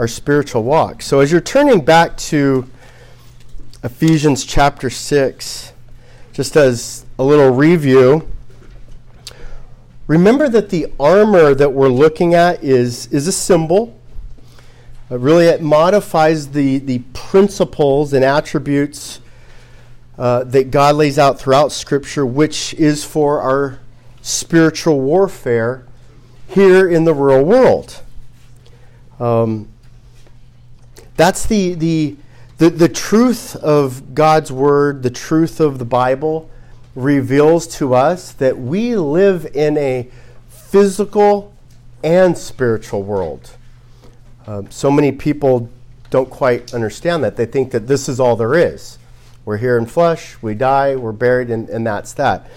our 0.00 0.08
spiritual 0.08 0.62
walk. 0.62 1.02
So 1.02 1.20
as 1.20 1.30
you're 1.30 1.42
turning 1.42 1.84
back 1.84 2.16
to 2.16 2.66
Ephesians 3.84 4.46
chapter 4.46 4.88
6, 4.88 5.74
just 6.32 6.56
as 6.56 7.04
a 7.18 7.22
little 7.22 7.50
review, 7.50 8.26
remember 10.06 10.48
that 10.48 10.70
the 10.70 10.90
armor 10.98 11.54
that 11.54 11.74
we're 11.74 11.90
looking 11.90 12.32
at 12.32 12.64
is, 12.64 13.08
is 13.08 13.28
a 13.28 13.32
symbol. 13.32 13.94
Uh, 15.10 15.18
really, 15.18 15.44
it 15.44 15.60
modifies 15.60 16.52
the, 16.52 16.78
the 16.78 17.00
principles 17.12 18.14
and 18.14 18.24
attributes 18.24 19.20
uh, 20.16 20.44
that 20.44 20.70
God 20.70 20.96
lays 20.96 21.18
out 21.18 21.38
throughout 21.38 21.72
Scripture, 21.72 22.24
which 22.24 22.72
is 22.72 23.04
for 23.04 23.42
our 23.42 23.80
spiritual 24.22 24.98
warfare 25.02 25.84
here 26.48 26.88
in 26.88 27.04
the 27.04 27.12
real 27.12 27.44
world. 27.44 28.00
Um, 29.18 29.69
that's 31.16 31.46
the, 31.46 31.74
the, 31.74 32.16
the, 32.58 32.70
the 32.70 32.88
truth 32.88 33.56
of 33.56 34.14
God's 34.14 34.50
Word, 34.50 35.02
the 35.02 35.10
truth 35.10 35.60
of 35.60 35.78
the 35.78 35.84
Bible 35.84 36.50
reveals 36.94 37.66
to 37.78 37.94
us 37.94 38.32
that 38.32 38.58
we 38.58 38.96
live 38.96 39.46
in 39.54 39.76
a 39.78 40.08
physical 40.48 41.54
and 42.02 42.36
spiritual 42.36 43.02
world. 43.02 43.56
Um, 44.46 44.70
so 44.70 44.90
many 44.90 45.12
people 45.12 45.70
don't 46.10 46.30
quite 46.30 46.74
understand 46.74 47.22
that. 47.24 47.36
They 47.36 47.46
think 47.46 47.70
that 47.70 47.86
this 47.86 48.08
is 48.08 48.18
all 48.18 48.36
there 48.36 48.54
is. 48.54 48.98
We're 49.44 49.58
here 49.58 49.78
in 49.78 49.86
flesh, 49.86 50.36
we 50.42 50.54
die, 50.54 50.96
we're 50.96 51.12
buried, 51.12 51.50
and, 51.50 51.68
and 51.68 51.86
that's 51.86 52.12
that. 52.14 52.48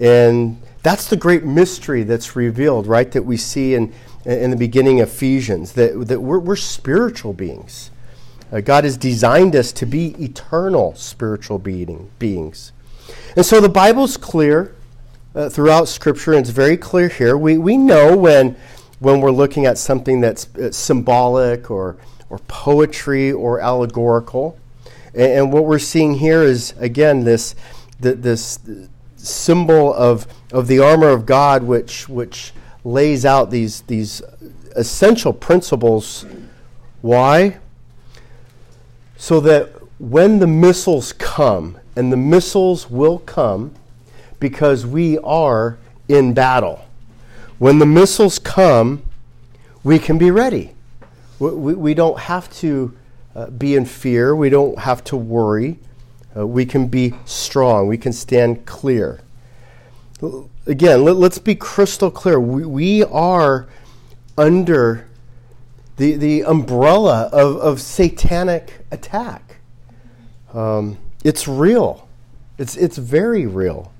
And 0.00 0.60
that's 0.82 1.08
the 1.08 1.16
great 1.16 1.44
mystery 1.44 2.02
that's 2.02 2.34
revealed, 2.34 2.86
right? 2.86 3.10
That 3.12 3.24
we 3.24 3.36
see 3.36 3.74
in, 3.74 3.92
in 4.24 4.50
the 4.50 4.56
beginning 4.56 5.00
of 5.00 5.08
Ephesians, 5.08 5.72
that, 5.72 6.08
that 6.08 6.20
we're, 6.20 6.38
we're 6.38 6.56
spiritual 6.56 7.32
beings. 7.32 7.90
Uh, 8.52 8.60
God 8.60 8.84
has 8.84 8.96
designed 8.96 9.54
us 9.54 9.72
to 9.72 9.86
be 9.86 10.14
eternal 10.22 10.94
spiritual 10.96 11.58
being, 11.58 12.10
beings. 12.18 12.72
And 13.36 13.46
so 13.46 13.60
the 13.60 13.68
Bible's 13.68 14.16
clear 14.16 14.74
uh, 15.34 15.48
throughout 15.48 15.88
Scripture, 15.88 16.32
and 16.32 16.40
it's 16.40 16.50
very 16.50 16.76
clear 16.76 17.08
here. 17.08 17.36
We, 17.36 17.58
we 17.58 17.76
know 17.76 18.16
when, 18.16 18.56
when 18.98 19.20
we're 19.20 19.30
looking 19.30 19.66
at 19.66 19.78
something 19.78 20.20
that's 20.20 20.52
uh, 20.56 20.72
symbolic 20.72 21.70
or, 21.70 21.96
or 22.28 22.38
poetry 22.48 23.30
or 23.30 23.60
allegorical. 23.60 24.58
And, 25.14 25.32
and, 25.32 25.52
what 25.52 25.64
we're 25.64 25.78
seeing 25.78 26.14
here 26.14 26.42
is, 26.42 26.74
again, 26.78 27.24
this, 27.24 27.54
this 28.00 28.58
symbol 29.16 29.94
of, 29.94 30.26
of 30.52 30.66
the 30.66 30.80
armor 30.80 31.08
of 31.08 31.26
God, 31.26 31.62
which, 31.62 32.08
which 32.08 32.52
lays 32.82 33.24
out 33.24 33.50
these, 33.50 33.82
these 33.82 34.22
essential 34.74 35.32
principles. 35.32 36.24
Why? 37.02 37.58
So 39.20 39.38
that 39.40 39.68
when 39.98 40.38
the 40.38 40.46
missiles 40.46 41.12
come, 41.12 41.76
and 41.94 42.10
the 42.10 42.16
missiles 42.16 42.88
will 42.88 43.18
come 43.18 43.74
because 44.38 44.86
we 44.86 45.18
are 45.18 45.76
in 46.08 46.32
battle. 46.32 46.86
When 47.58 47.80
the 47.80 47.84
missiles 47.84 48.38
come, 48.38 49.02
we 49.84 49.98
can 49.98 50.16
be 50.16 50.30
ready. 50.30 50.72
We, 51.38 51.50
we, 51.50 51.74
we 51.74 51.92
don't 51.92 52.18
have 52.18 52.50
to 52.60 52.96
uh, 53.36 53.50
be 53.50 53.76
in 53.76 53.84
fear, 53.84 54.34
we 54.34 54.48
don't 54.48 54.78
have 54.78 55.04
to 55.04 55.18
worry. 55.18 55.78
Uh, 56.34 56.46
we 56.46 56.64
can 56.64 56.86
be 56.88 57.12
strong. 57.26 57.88
We 57.88 57.98
can 57.98 58.14
stand 58.14 58.64
clear. 58.64 59.20
Again, 60.66 61.04
let, 61.04 61.16
us 61.16 61.38
be 61.38 61.54
crystal 61.54 62.10
clear. 62.10 62.40
We, 62.40 62.64
we, 62.64 63.04
are 63.04 63.68
under 64.38 65.09
the, 66.00 66.14
the 66.14 66.44
umbrella 66.44 67.28
of, 67.30 67.58
of 67.58 67.78
satanic 67.78 68.86
attack. 68.90 69.56
Um, 70.54 70.96
it's 71.22 71.46
real, 71.46 72.08
it's, 72.56 72.74
it's 72.74 72.96
very 72.96 73.46
real. 73.46 73.92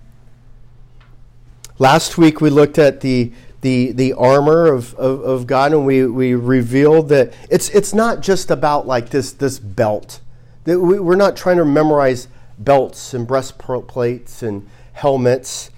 Last 1.79 2.17
week 2.17 2.41
we 2.41 2.49
looked 2.49 2.79
at 2.79 3.03
the, 3.03 3.33
the, 3.61 3.93
the 3.93 4.15
armor 4.15 4.73
of, 4.73 4.95
of, 4.95 5.21
of 5.21 5.47
God 5.47 5.73
and 5.73 5.85
we, 5.85 6.07
we 6.07 6.35
revealed 6.35 7.11
that 7.11 7.35
it's, 7.51 7.69
it's 7.69 7.93
not 7.93 8.23
just 8.23 8.51
about 8.51 8.87
like 8.87 9.11
this, 9.11 9.33
this 9.33 9.59
belt 9.59 10.23
that 10.65 10.81
we, 10.81 10.99
we're 10.99 11.17
not 11.17 11.37
trying 11.37 11.59
to 11.59 11.67
memorize 11.67 12.29
belts 12.59 13.13
and 13.13 13.27
breastplates 13.27 14.43
and 14.43 14.67
helmets. 14.95 15.69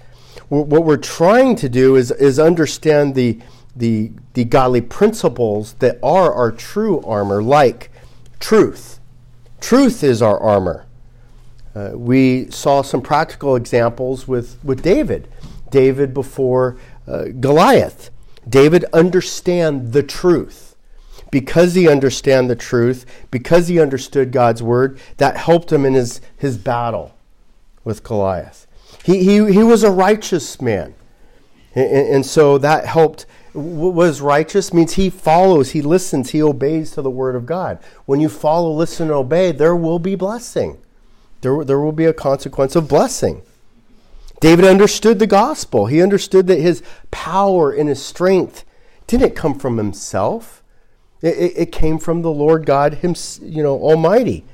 What 0.47 0.85
we're 0.85 0.95
trying 0.95 1.57
to 1.57 1.67
do 1.67 1.97
is, 1.97 2.11
is 2.11 2.39
understand 2.39 3.13
the, 3.13 3.41
the, 3.75 4.11
the 4.33 4.43
godly 4.43 4.81
principles 4.81 5.73
that 5.73 5.97
are 6.03 6.33
our 6.33 6.51
true 6.51 7.01
armor, 7.01 7.41
like 7.41 7.89
truth. 8.39 8.99
Truth 9.59 10.03
is 10.03 10.21
our 10.21 10.39
armor. 10.39 10.85
Uh, 11.75 11.91
we 11.93 12.51
saw 12.51 12.81
some 12.81 13.01
practical 13.01 13.55
examples 13.55 14.27
with, 14.27 14.63
with 14.63 14.83
David. 14.83 15.27
David 15.71 16.13
before 16.13 16.77
uh, 17.07 17.25
Goliath. 17.39 18.11
David 18.47 18.85
understand 18.93 19.93
the 19.93 20.03
truth 20.03 20.75
because 21.31 21.73
he 21.73 21.87
understand 21.87 22.47
the 22.47 22.55
truth, 22.55 23.07
because 23.31 23.69
he 23.69 23.79
understood 23.79 24.31
God's 24.31 24.61
word, 24.61 24.99
that 25.17 25.35
helped 25.35 25.71
him 25.71 25.83
in 25.83 25.95
his, 25.95 26.21
his 26.37 26.59
battle 26.59 27.17
with 27.83 28.03
Goliath. 28.03 28.67
He, 29.03 29.23
he, 29.23 29.51
he 29.51 29.63
was 29.63 29.83
a 29.83 29.89
righteous 29.89 30.61
man. 30.61 30.93
And, 31.73 32.07
and 32.07 32.25
so 32.25 32.59
that 32.59 32.85
helped. 32.85 33.25
Was 33.53 34.19
righteous 34.19 34.73
means 34.73 34.93
he 34.93 35.09
follows, 35.11 35.71
he 35.71 35.81
listens, 35.81 36.31
he 36.31 36.41
obeys 36.41 36.91
to 36.91 37.01
the 37.03 37.11
word 37.11 37.35
of 37.35 37.45
God. 37.45 37.79
When 38.05 38.19
you 38.19 38.27
follow, 38.27 38.71
listen, 38.71 39.07
and 39.07 39.11
obey, 39.11 39.51
there 39.51 39.75
will 39.75 39.99
be 39.99 40.15
blessing. 40.15 40.79
There, 41.41 41.63
there 41.63 41.79
will 41.79 41.91
be 41.91 42.05
a 42.05 42.13
consequence 42.13 42.75
of 42.75 42.87
blessing. 42.87 43.43
David 44.39 44.65
understood 44.65 45.19
the 45.19 45.27
gospel. 45.27 45.85
He 45.85 46.01
understood 46.01 46.47
that 46.47 46.59
his 46.59 46.81
power 47.11 47.71
and 47.71 47.87
his 47.87 48.03
strength 48.03 48.65
didn't 49.07 49.35
come 49.35 49.57
from 49.57 49.77
himself. 49.77 50.63
It, 51.21 51.53
it 51.55 51.71
came 51.71 51.99
from 51.99 52.23
the 52.23 52.31
Lord 52.31 52.65
God, 52.65 52.95
himself, 52.95 53.47
you 53.47 53.61
know, 53.63 53.79
Almighty. 53.79 54.45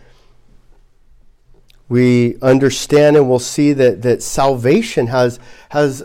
We 1.88 2.38
understand 2.42 3.18
and 3.18 3.28
we'll 3.28 3.40
see 3.40 3.74
that, 3.74 4.04
that 4.04 4.22
salvation 4.22 5.08
has, 5.08 5.40
has 5.70 6.04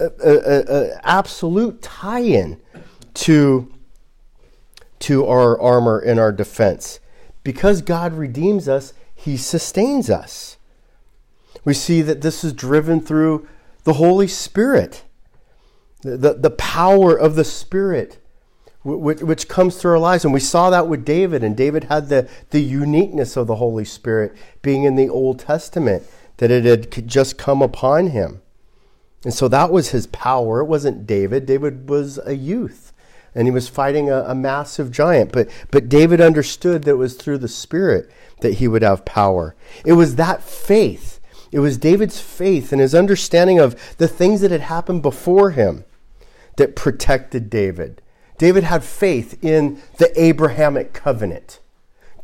an 0.00 0.98
absolute 1.02 1.82
tie 1.82 2.20
in 2.20 2.60
to, 3.14 3.72
to 5.00 5.26
our 5.26 5.60
armor 5.60 5.98
and 5.98 6.18
our 6.18 6.32
defense. 6.32 7.00
Because 7.42 7.82
God 7.82 8.12
redeems 8.14 8.68
us, 8.68 8.92
He 9.14 9.36
sustains 9.36 10.10
us. 10.10 10.56
We 11.64 11.74
see 11.74 12.02
that 12.02 12.22
this 12.22 12.42
is 12.42 12.52
driven 12.52 13.00
through 13.00 13.46
the 13.84 13.94
Holy 13.94 14.28
Spirit, 14.28 15.04
the, 16.02 16.16
the, 16.16 16.34
the 16.34 16.50
power 16.50 17.14
of 17.14 17.34
the 17.34 17.44
Spirit 17.44 18.20
which, 18.82 19.20
which 19.20 19.48
comes 19.48 19.76
through 19.76 19.92
our 19.92 19.98
lives. 19.98 20.24
And 20.24 20.32
we 20.32 20.40
saw 20.40 20.70
that 20.70 20.88
with 20.88 21.04
David, 21.04 21.44
and 21.44 21.56
David 21.56 21.84
had 21.84 22.08
the, 22.08 22.28
the 22.50 22.62
uniqueness 22.62 23.36
of 23.36 23.46
the 23.46 23.56
Holy 23.56 23.84
Spirit 23.84 24.34
being 24.62 24.84
in 24.84 24.96
the 24.96 25.08
Old 25.08 25.38
Testament, 25.38 26.04
that 26.38 26.50
it 26.50 26.64
had 26.64 27.06
just 27.06 27.36
come 27.36 27.60
upon 27.60 28.08
him. 28.08 28.40
And 29.24 29.34
so 29.34 29.48
that 29.48 29.70
was 29.70 29.90
his 29.90 30.06
power. 30.06 30.60
It 30.60 30.66
wasn't 30.66 31.06
David. 31.06 31.46
David 31.46 31.88
was 31.88 32.18
a 32.24 32.34
youth 32.34 32.92
and 33.34 33.46
he 33.46 33.52
was 33.52 33.68
fighting 33.68 34.10
a, 34.10 34.22
a, 34.22 34.34
massive 34.34 34.90
giant. 34.90 35.30
But, 35.30 35.48
but 35.70 35.88
David 35.88 36.20
understood 36.20 36.82
that 36.82 36.92
it 36.92 36.94
was 36.94 37.14
through 37.14 37.38
the 37.38 37.48
Spirit 37.48 38.10
that 38.40 38.54
he 38.54 38.66
would 38.66 38.82
have 38.82 39.04
power. 39.04 39.54
It 39.84 39.92
was 39.92 40.16
that 40.16 40.42
faith. 40.42 41.20
It 41.52 41.60
was 41.60 41.78
David's 41.78 42.20
faith 42.20 42.72
and 42.72 42.80
his 42.80 42.94
understanding 42.94 43.60
of 43.60 43.96
the 43.98 44.08
things 44.08 44.40
that 44.40 44.50
had 44.50 44.62
happened 44.62 45.02
before 45.02 45.50
him 45.50 45.84
that 46.56 46.74
protected 46.74 47.50
David 47.50 48.02
David 48.40 48.64
had 48.64 48.82
faith 48.82 49.38
in 49.44 49.82
the 49.98 50.10
Abrahamic 50.18 50.94
covenant. 50.94 51.60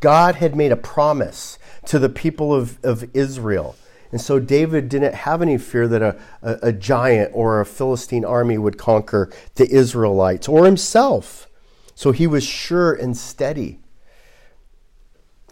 God 0.01 0.37
had 0.37 0.57
made 0.57 0.73
a 0.73 0.77
promise 0.77 1.59
to 1.85 1.99
the 1.99 2.09
people 2.09 2.55
of, 2.55 2.83
of 2.83 3.05
Israel. 3.15 3.77
And 4.13 4.21
so 4.21 4.39
David 4.39 4.89
didn't 4.89 5.15
have 5.15 5.43
any 5.43 5.59
fear 5.59 5.89
that 5.89 6.03
a, 6.03 6.17
a, 6.43 6.59
a, 6.69 6.73
giant 6.73 7.33
or 7.35 7.61
a 7.61 7.67
Philistine 7.67 8.25
army 8.25 8.57
would 8.57 8.79
conquer 8.79 9.31
the 9.57 9.69
Israelites 9.69 10.49
or 10.49 10.65
himself. 10.65 11.49
So 11.95 12.13
he 12.13 12.27
was 12.27 12.45
sure 12.45 12.93
and 12.93 13.17
steady. 13.17 13.81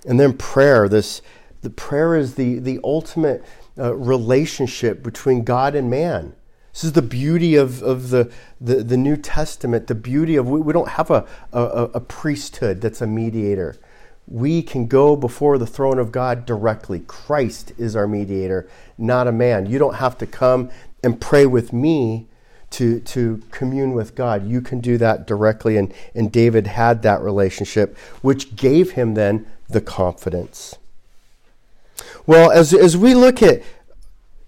And 0.07 0.21
then 0.21 0.37
prayer, 0.37 0.89
this 0.89 1.23
the 1.63 1.71
prayer 1.71 2.15
is 2.15 2.35
the, 2.35 2.59
the 2.59 2.79
ultimate 2.85 3.43
uh, 3.79 3.95
relationship 3.95 5.03
between 5.03 5.45
God 5.45 5.75
and 5.75 5.91
man. 5.91 6.35
This 6.73 6.85
is 6.85 6.93
the 6.93 7.03
beauty 7.03 7.55
of, 7.55 7.83
of 7.83 8.11
the, 8.11 8.31
the, 8.61 8.83
the 8.83 8.97
New 8.97 9.17
Testament, 9.17 9.87
the 9.87 9.95
beauty 9.95 10.37
of 10.37 10.49
we, 10.49 10.61
we 10.61 10.73
don't 10.73 10.91
have 10.91 11.11
a, 11.11 11.27
a, 11.53 11.91
a 11.95 12.01
priesthood 12.01 12.81
that's 12.81 13.01
a 13.01 13.07
mediator. 13.07 13.77
We 14.27 14.63
can 14.63 14.87
go 14.87 15.17
before 15.17 15.59
the 15.59 15.67
throne 15.67 15.99
of 15.99 16.11
God 16.11 16.47
directly. 16.47 17.01
Christ 17.01 17.73
is 17.77 17.95
our 17.95 18.07
mediator, 18.07 18.69
not 18.97 19.27
a 19.27 19.33
man. 19.33 19.67
You 19.67 19.79
don't 19.79 19.97
have 19.97 20.17
to 20.19 20.27
come 20.27 20.71
and 21.03 21.21
pray 21.21 21.47
with 21.47 21.73
me 21.73 22.27
to, 22.71 23.01
to 23.01 23.43
commune 23.51 23.93
with 23.93 24.15
God. 24.15 24.47
You 24.49 24.61
can 24.61 24.81
do 24.81 24.99
that 24.99 25.27
directly. 25.27 25.77
And, 25.77 25.93
and 26.15 26.33
David 26.33 26.67
had 26.67 27.03
that 27.03 27.21
relationship, 27.21 27.97
which 28.23 28.57
gave 28.57 28.93
him 28.93 29.15
then 29.15 29.47
the 29.69 29.81
confidence. 29.81 30.77
Well, 32.27 32.51
as, 32.51 32.73
as 32.73 32.97
we 32.97 33.15
look 33.15 33.43
at 33.43 33.63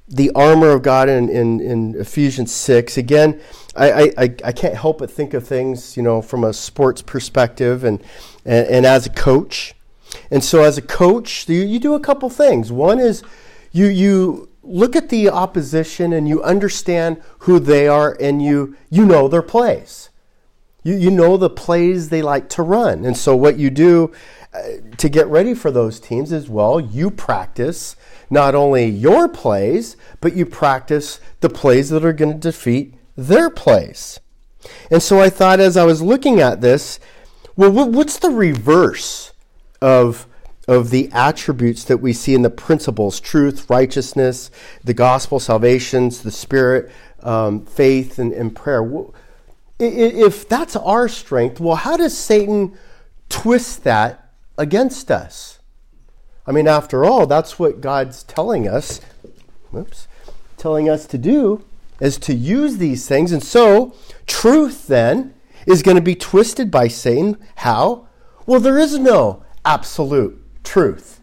the 0.09 0.31
armor 0.35 0.71
of 0.71 0.83
God 0.83 1.09
in, 1.09 1.29
in, 1.29 1.61
in 1.61 1.95
Ephesians 1.97 2.53
6, 2.53 2.97
again, 2.97 3.41
I, 3.75 4.13
I, 4.17 4.23
I 4.45 4.53
can't 4.53 4.75
help 4.75 4.99
but 4.99 5.11
think 5.11 5.35
of 5.35 5.47
things, 5.47 5.97
you 5.97 6.03
know, 6.03 6.23
from 6.23 6.45
a 6.45 6.53
sports 6.53 7.03
perspective 7.03 7.85
and, 7.85 8.03
and, 8.45 8.67
and 8.69 8.87
as 8.87 9.07
a 9.07 9.11
coach. 9.11 9.75
And 10.31 10.43
so, 10.43 10.63
as 10.63 10.79
a 10.79 10.83
coach, 10.83 11.49
you, 11.49 11.63
you 11.63 11.79
do 11.79 11.95
a 11.95 12.01
couple 12.01 12.31
things. 12.31 12.71
One 12.71 12.99
is 12.99 13.23
you, 13.73 13.87
you 13.87 14.49
look 14.63 14.97
at 14.97 15.09
the 15.09 15.29
opposition 15.29 16.13
and 16.13 16.29
you 16.29 16.43
understand 16.43 17.21
who 17.41 17.59
they 17.59 17.89
are 17.89 18.17
and 18.21 18.43
you, 18.43 18.77
you 18.89 19.05
know 19.05 19.29
their 19.29 19.43
plays. 19.43 20.11
You, 20.87 20.95
you 20.95 21.11
know 21.11 21.37
the 21.37 21.51
plays 21.51 22.11
they 22.11 22.23
like 22.23 22.49
to 22.51 22.63
run. 22.63 23.05
And 23.05 23.17
so, 23.17 23.35
what 23.35 23.59
you 23.59 23.71
do 23.71 24.13
uh, 24.55 24.63
to 24.99 25.09
get 25.09 25.27
ready 25.27 25.53
for 25.53 25.73
those 25.73 25.99
teams 25.99 26.31
is 26.31 26.49
well, 26.49 26.79
you 26.79 27.11
practice 27.11 27.97
not 28.31 28.55
only 28.55 28.87
your 28.87 29.29
plays, 29.29 29.97
but 30.21 30.35
you 30.35 30.47
practice 30.47 31.19
the 31.41 31.49
plays 31.49 31.91
that 31.91 32.05
are 32.05 32.13
going 32.13 32.33
to 32.33 32.39
defeat 32.39 32.95
their 33.17 33.51
plays. 33.51 34.21
And 34.89 35.03
so, 35.03 35.19
I 35.19 35.29
thought 35.29 35.59
as 35.59 35.77
I 35.77 35.83
was 35.83 36.03
looking 36.03 36.39
at 36.39 36.61
this, 36.61 37.01
well, 37.57 37.73
what's 37.73 38.21
the 38.21 38.31
reverse 38.31 39.33
of 39.83 40.29
of 40.69 40.91
the 40.91 41.11
attributes 41.13 41.83
that 41.83 41.99
we 41.99 42.13
see 42.13 42.35
in 42.35 42.43
the 42.43 42.51
principles 42.51 43.19
truth, 43.19 43.69
righteousness, 43.69 44.53
the 44.85 44.95
gospel, 44.95 45.41
salvations, 45.41 46.23
the 46.23 46.31
spirit, 46.31 46.93
um, 47.25 47.67
faith, 47.67 48.21
and, 48.21 48.33
and 48.33 48.55
prayer. 48.55 48.89
If 49.79 50.49
that's 50.49 50.77
our 50.77 51.09
strength, 51.09 51.61
well, 51.61 51.77
how 51.77 51.97
does 51.97 52.17
Satan 52.17 52.77
twist 53.29 53.85
that 53.85 54.31
against 54.57 55.11
us? 55.11 55.59
I 56.47 56.53
mean, 56.53 56.69
after 56.69 57.05
all, 57.05 57.27
that's 57.27 57.59
what 57.59 57.81
God's 57.81 58.23
telling 58.23 58.69
us. 58.69 59.01
Whoops, 59.71 60.09
telling 60.57 60.89
us 60.89 61.07
to 61.09 61.19
do 61.19 61.65
is 62.01 62.19
to 62.19 62.35
use 62.35 62.79
these 62.79 63.07
things. 63.07 63.33
And 63.33 63.43
so, 63.43 63.95
truth 64.27 64.87
then 64.87 65.35
is 65.67 65.83
going 65.83 65.97
to 65.97 66.03
be 66.03 66.15
twisted 66.15 66.71
by 66.71 66.89
Satan. 66.89 67.37
How? 67.57 68.07
Well, 68.47 68.61
there 68.61 68.79
is 68.79 68.99
no 68.99 69.43
absolute 69.65 70.41
truth. 70.63 71.21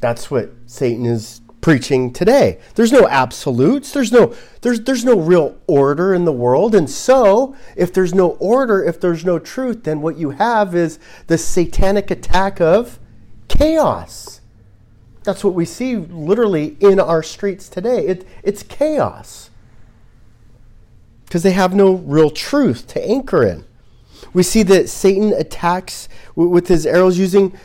That's 0.00 0.30
what 0.30 0.50
Satan 0.66 1.06
is 1.06 1.42
preaching 1.62 2.12
today. 2.12 2.58
There's 2.74 2.92
no 2.92 3.08
absolutes. 3.08 3.92
There's 3.92 4.12
no 4.12 4.34
there's 4.60 4.80
there's 4.80 5.06
no 5.06 5.18
real 5.18 5.58
order 5.66 6.12
in 6.12 6.26
the 6.26 6.32
world. 6.32 6.74
And 6.74 6.90
so, 6.90 7.56
if 7.74 7.94
there's 7.94 8.12
no 8.12 8.32
order, 8.32 8.84
if 8.84 9.00
there's 9.00 9.24
no 9.24 9.38
truth, 9.38 9.84
then 9.84 10.02
what 10.02 10.18
you 10.18 10.30
have 10.30 10.74
is 10.74 10.98
the 11.28 11.38
satanic 11.38 12.10
attack 12.10 12.60
of 12.60 12.98
chaos. 13.48 14.42
That's 15.24 15.44
what 15.44 15.54
we 15.54 15.64
see 15.64 15.96
literally 15.96 16.76
in 16.80 16.98
our 16.98 17.22
streets 17.22 17.68
today. 17.68 18.06
It, 18.06 18.26
it's 18.42 18.62
chaos. 18.62 19.50
Because 21.24 21.44
they 21.44 21.52
have 21.52 21.74
no 21.74 21.94
real 21.94 22.30
truth 22.30 22.88
to 22.88 23.08
anchor 23.08 23.46
in. 23.46 23.64
We 24.34 24.42
see 24.42 24.62
that 24.64 24.88
Satan 24.88 25.32
attacks 25.32 26.08
with 26.34 26.68
his 26.68 26.86
arrows 26.86 27.18
using 27.18 27.56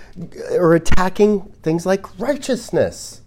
or 0.51 0.75
attacking 0.75 1.41
things 1.63 1.85
like 1.85 2.19
righteousness. 2.19 3.21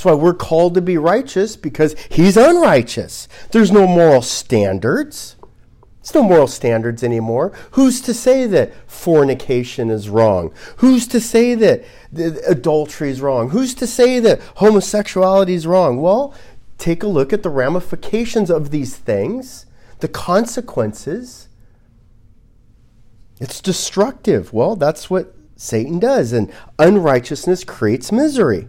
That's 0.00 0.06
why 0.06 0.14
we're 0.14 0.32
called 0.32 0.72
to 0.76 0.80
be 0.80 0.96
righteous 0.96 1.56
because 1.56 1.94
he's 2.08 2.38
unrighteous. 2.38 3.28
There's 3.50 3.70
no 3.70 3.86
moral 3.86 4.22
standards. 4.22 5.36
There's 6.00 6.14
no 6.14 6.22
moral 6.22 6.46
standards 6.46 7.04
anymore. 7.04 7.52
Who's 7.72 8.00
to 8.00 8.14
say 8.14 8.46
that 8.46 8.72
fornication 8.90 9.90
is 9.90 10.08
wrong? 10.08 10.54
Who's 10.78 11.06
to 11.08 11.20
say 11.20 11.54
that 11.54 11.84
adultery 12.48 13.10
is 13.10 13.20
wrong? 13.20 13.50
Who's 13.50 13.74
to 13.74 13.86
say 13.86 14.20
that 14.20 14.40
homosexuality 14.56 15.52
is 15.52 15.66
wrong? 15.66 16.00
Well, 16.00 16.32
take 16.78 17.02
a 17.02 17.06
look 17.06 17.34
at 17.34 17.42
the 17.42 17.50
ramifications 17.50 18.48
of 18.48 18.70
these 18.70 18.96
things, 18.96 19.66
the 19.98 20.08
consequences 20.08 21.50
it's 23.38 23.60
destructive. 23.60 24.54
Well, 24.54 24.76
that's 24.76 25.10
what 25.10 25.34
Satan 25.56 25.98
does, 25.98 26.32
and 26.32 26.50
unrighteousness 26.78 27.64
creates 27.64 28.10
misery. 28.10 28.66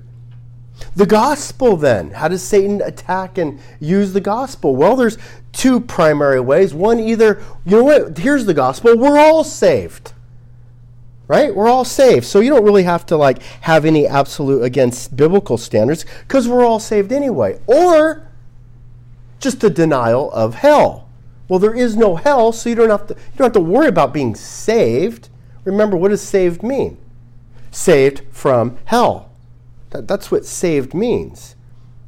The 0.95 1.06
gospel, 1.06 1.78
then, 1.78 2.12
how 2.12 2.28
does 2.28 2.44
Satan 2.44 2.81
attack 2.81 3.38
and 3.38 3.60
use 3.80 4.13
the 4.13 4.22
gospel? 4.22 4.75
Well, 4.75 4.95
there's 4.95 5.18
two 5.51 5.80
primary 5.80 6.39
ways. 6.39 6.74
One, 6.74 7.00
either, 7.00 7.42
you 7.66 7.78
know 7.78 7.83
what, 7.83 8.18
here's 8.18 8.45
the 8.45 8.54
gospel, 8.54 8.98
we're 8.98 9.19
all 9.19 9.44
saved. 9.44 10.13
Right? 11.28 11.56
We're 11.56 11.69
all 11.69 11.86
saved. 11.86 12.25
So 12.25 12.42
you 12.42 12.50
don't 12.50 12.66
really 12.66 12.83
have 12.83 13.06
to 13.06 13.16
like 13.16 13.42
have 13.62 13.86
any 13.86 14.06
absolute 14.06 14.63
against 14.63 15.16
biblical 15.16 15.57
standards 15.57 16.06
because 16.28 16.45
we're 16.45 16.66
all 16.66 16.80
saved 16.80 17.13
anyway. 17.13 17.57
Or 17.68 18.27
just 19.39 19.62
the 19.62 19.69
denial 19.69 20.30
of 20.34 20.56
hell. 20.56 21.07
Well, 21.48 21.60
there 21.60 21.74
is 21.74 21.95
no 21.95 22.16
hell, 22.16 22.51
so 22.51 22.69
you 22.69 22.75
don't 22.75 22.89
have 22.89 23.07
to, 23.07 23.13
you 23.13 23.38
don't 23.38 23.45
have 23.45 23.54
to 23.54 23.60
worry 23.60 23.88
about 23.88 24.13
being 24.13 24.36
saved. 24.36 25.30
Remember, 25.63 25.98
what 25.98 26.10
does 26.10 26.22
saved 26.22 26.63
mean? 26.63 26.98
Saved 27.72 28.24
from 28.31 28.77
hell. 28.86 29.31
That, 29.91 30.07
that's 30.07 30.31
what 30.31 30.45
saved 30.45 30.93
means. 30.93 31.55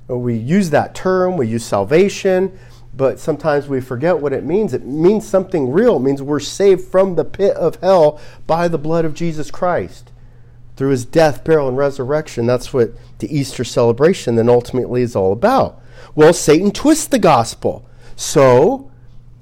Uh, 0.10 0.18
we 0.18 0.36
use 0.36 0.70
that 0.72 0.96
term, 0.96 1.38
we 1.38 1.48
use 1.48 1.64
salvation, 1.64 2.58
but 2.96 3.20
sometimes 3.20 3.68
we 3.68 3.82
forget 3.82 4.20
what 4.20 4.34
it 4.34 4.44
means. 4.44 4.74
It 4.74 4.86
means 4.86 5.28
something 5.28 5.72
real. 5.72 5.98
It 5.98 6.02
means 6.02 6.22
we're 6.22 6.40
saved 6.40 6.82
from 6.82 7.16
the 7.16 7.26
pit 7.26 7.56
of 7.56 7.76
hell 7.78 8.20
by 8.46 8.68
the 8.68 8.78
blood 8.78 9.06
of 9.06 9.14
Jesus 9.14 9.50
Christ. 9.50 10.12
Through 10.76 10.90
his 10.90 11.06
death, 11.06 11.44
burial, 11.44 11.68
and 11.68 11.78
resurrection. 11.78 12.46
That's 12.46 12.74
what 12.74 12.92
the 13.20 13.36
Easter 13.36 13.64
celebration 13.64 14.36
then 14.36 14.50
ultimately 14.50 15.02
is 15.02 15.16
all 15.16 15.32
about. 15.32 15.80
Well, 16.16 16.34
Satan 16.34 16.72
twists 16.72 17.08
the 17.08 17.20
gospel. 17.20 17.88
So, 18.16 18.92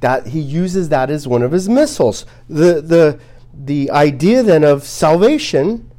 that 0.01 0.27
he 0.27 0.39
uses 0.39 0.89
that 0.89 1.09
as 1.09 1.27
one 1.27 1.43
of 1.43 1.51
his 1.51 1.69
missiles. 1.69 2.25
The, 2.49 2.81
the, 2.81 3.19
the 3.53 3.89
idea 3.91 4.43
then 4.43 4.63
of 4.63 4.83
salvation 4.83 5.89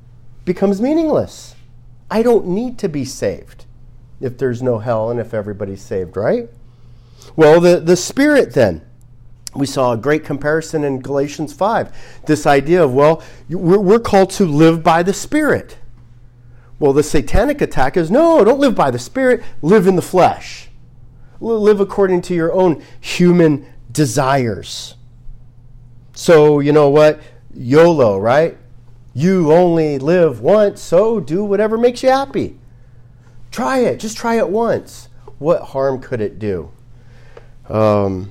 becomes 0.45 0.81
meaningless. 0.81 1.52
I 2.13 2.23
don't 2.23 2.47
need 2.47 2.79
to 2.81 2.91
be 2.91 3.07
saved 3.07 3.65
if 4.21 4.37
there's 4.37 4.63
no 4.63 4.79
hell 4.79 5.11
and 5.11 5.19
if 5.19 5.33
everybody's 5.33 5.81
saved, 5.81 6.15
right? 6.15 6.47
Well, 7.37 7.59
the, 7.59 7.81
the 7.81 7.97
Spirit 7.97 8.53
then. 8.53 8.83
We 9.55 9.65
saw 9.65 9.93
a 9.93 9.97
great 9.97 10.23
comparison 10.23 10.85
in 10.85 11.01
Galatians 11.01 11.55
5. 11.55 12.23
This 12.27 12.47
idea 12.47 12.85
of, 12.85 12.93
well, 12.93 13.23
we're, 13.49 13.79
we're 13.79 13.99
called 13.99 14.29
to 14.33 14.45
live 14.45 14.83
by 14.83 15.03
the 15.03 15.15
Spirit. 15.15 15.79
Well, 16.79 16.93
the 16.93 17.03
satanic 17.03 17.63
attack 17.63 17.97
is 17.97 18.11
no, 18.11 18.45
don't 18.45 18.61
live 18.61 18.75
by 18.75 18.91
the 18.91 18.99
Spirit, 18.99 19.43
live 19.63 19.87
in 19.87 19.97
the 19.97 20.03
flesh. 20.03 20.69
Live 21.41 21.81
according 21.81 22.21
to 22.23 22.35
your 22.35 22.53
own 22.53 22.83
human 23.01 23.65
desires. 23.91 24.97
So, 26.13 26.61
you 26.61 26.73
know 26.73 26.91
what? 26.91 27.23
YOLO, 27.55 28.19
right? 28.19 28.59
You 29.15 29.53
only 29.53 29.99
live 29.99 30.41
once, 30.41 30.81
so 30.81 31.21
do 31.21 31.45
whatever 31.45 31.77
makes 31.77 32.03
you 32.03 32.09
happy. 32.09 32.59
Try 33.51 33.81
it. 33.81 34.01
Just 34.01 34.17
try 34.17 34.37
it 34.37 34.49
once. 34.49 35.09
What 35.39 35.63
harm 35.63 36.01
could 36.01 36.21
it 36.21 36.39
do? 36.39 36.71
Um, 37.69 38.31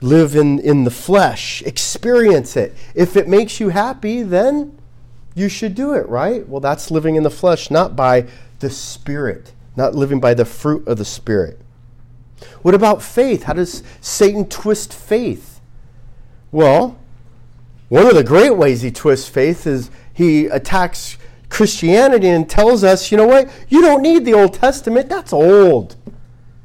live 0.00 0.36
in, 0.36 0.58
in 0.60 0.84
the 0.84 0.90
flesh, 0.90 1.62
experience 1.62 2.56
it. 2.56 2.76
If 2.94 3.16
it 3.16 3.28
makes 3.28 3.60
you 3.60 3.70
happy, 3.70 4.22
then 4.22 4.78
you 5.34 5.48
should 5.48 5.74
do 5.74 5.94
it, 5.94 6.08
right? 6.08 6.46
Well, 6.48 6.60
that's 6.60 6.90
living 6.90 7.16
in 7.16 7.22
the 7.22 7.30
flesh, 7.30 7.70
not 7.70 7.96
by 7.96 8.26
the 8.60 8.70
Spirit, 8.70 9.52
not 9.76 9.94
living 9.94 10.20
by 10.20 10.34
the 10.34 10.44
fruit 10.44 10.86
of 10.86 10.98
the 10.98 11.04
Spirit. 11.04 11.60
What 12.62 12.74
about 12.74 13.02
faith? 13.02 13.44
How 13.44 13.54
does 13.54 13.82
Satan 14.00 14.48
twist 14.48 14.92
faith? 14.92 15.60
Well, 16.50 16.98
one 17.92 18.06
of 18.06 18.14
the 18.14 18.24
great 18.24 18.56
ways 18.56 18.80
he 18.80 18.90
twists 18.90 19.28
faith 19.28 19.66
is 19.66 19.90
he 20.14 20.46
attacks 20.46 21.18
Christianity 21.50 22.26
and 22.26 22.48
tells 22.48 22.82
us, 22.82 23.12
you 23.12 23.18
know 23.18 23.26
what? 23.26 23.50
You 23.68 23.82
don't 23.82 24.00
need 24.00 24.24
the 24.24 24.32
Old 24.32 24.54
Testament. 24.54 25.10
That's 25.10 25.30
old. 25.30 25.96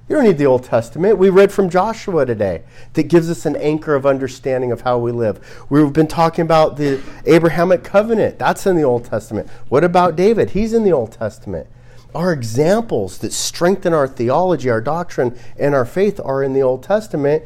You 0.08 0.16
don't 0.16 0.24
need 0.24 0.38
the 0.38 0.46
Old 0.46 0.64
Testament. 0.64 1.18
We 1.18 1.30
read 1.30 1.52
from 1.52 1.70
Joshua 1.70 2.26
today 2.26 2.64
that 2.94 3.10
gives 3.10 3.30
us 3.30 3.46
an 3.46 3.58
anchor 3.58 3.94
of 3.94 4.06
understanding 4.06 4.72
of 4.72 4.80
how 4.80 5.00
we 5.00 5.12
live. 5.12 5.66
We've 5.70 5.92
been 5.92 6.08
talking 6.08 6.44
about 6.44 6.78
the 6.78 7.04
Abrahamic 7.26 7.84
covenant. 7.84 8.40
That's 8.40 8.66
in 8.66 8.78
the 8.78 8.84
Old 8.84 9.04
Testament. 9.04 9.50
What 9.68 9.84
about 9.84 10.16
David? 10.16 10.52
He's 10.52 10.72
in 10.74 10.86
the 10.86 10.94
Old 10.94 11.12
Testament. 11.12 11.68
Our 12.16 12.32
examples 12.32 13.18
that 13.18 13.34
strengthen 13.34 13.92
our 13.94 14.08
theology, 14.08 14.70
our 14.70 14.80
doctrine, 14.80 15.38
and 15.60 15.76
our 15.76 15.84
faith 15.84 16.22
are 16.24 16.42
in 16.42 16.54
the 16.54 16.62
Old 16.62 16.84
Testament. 16.84 17.44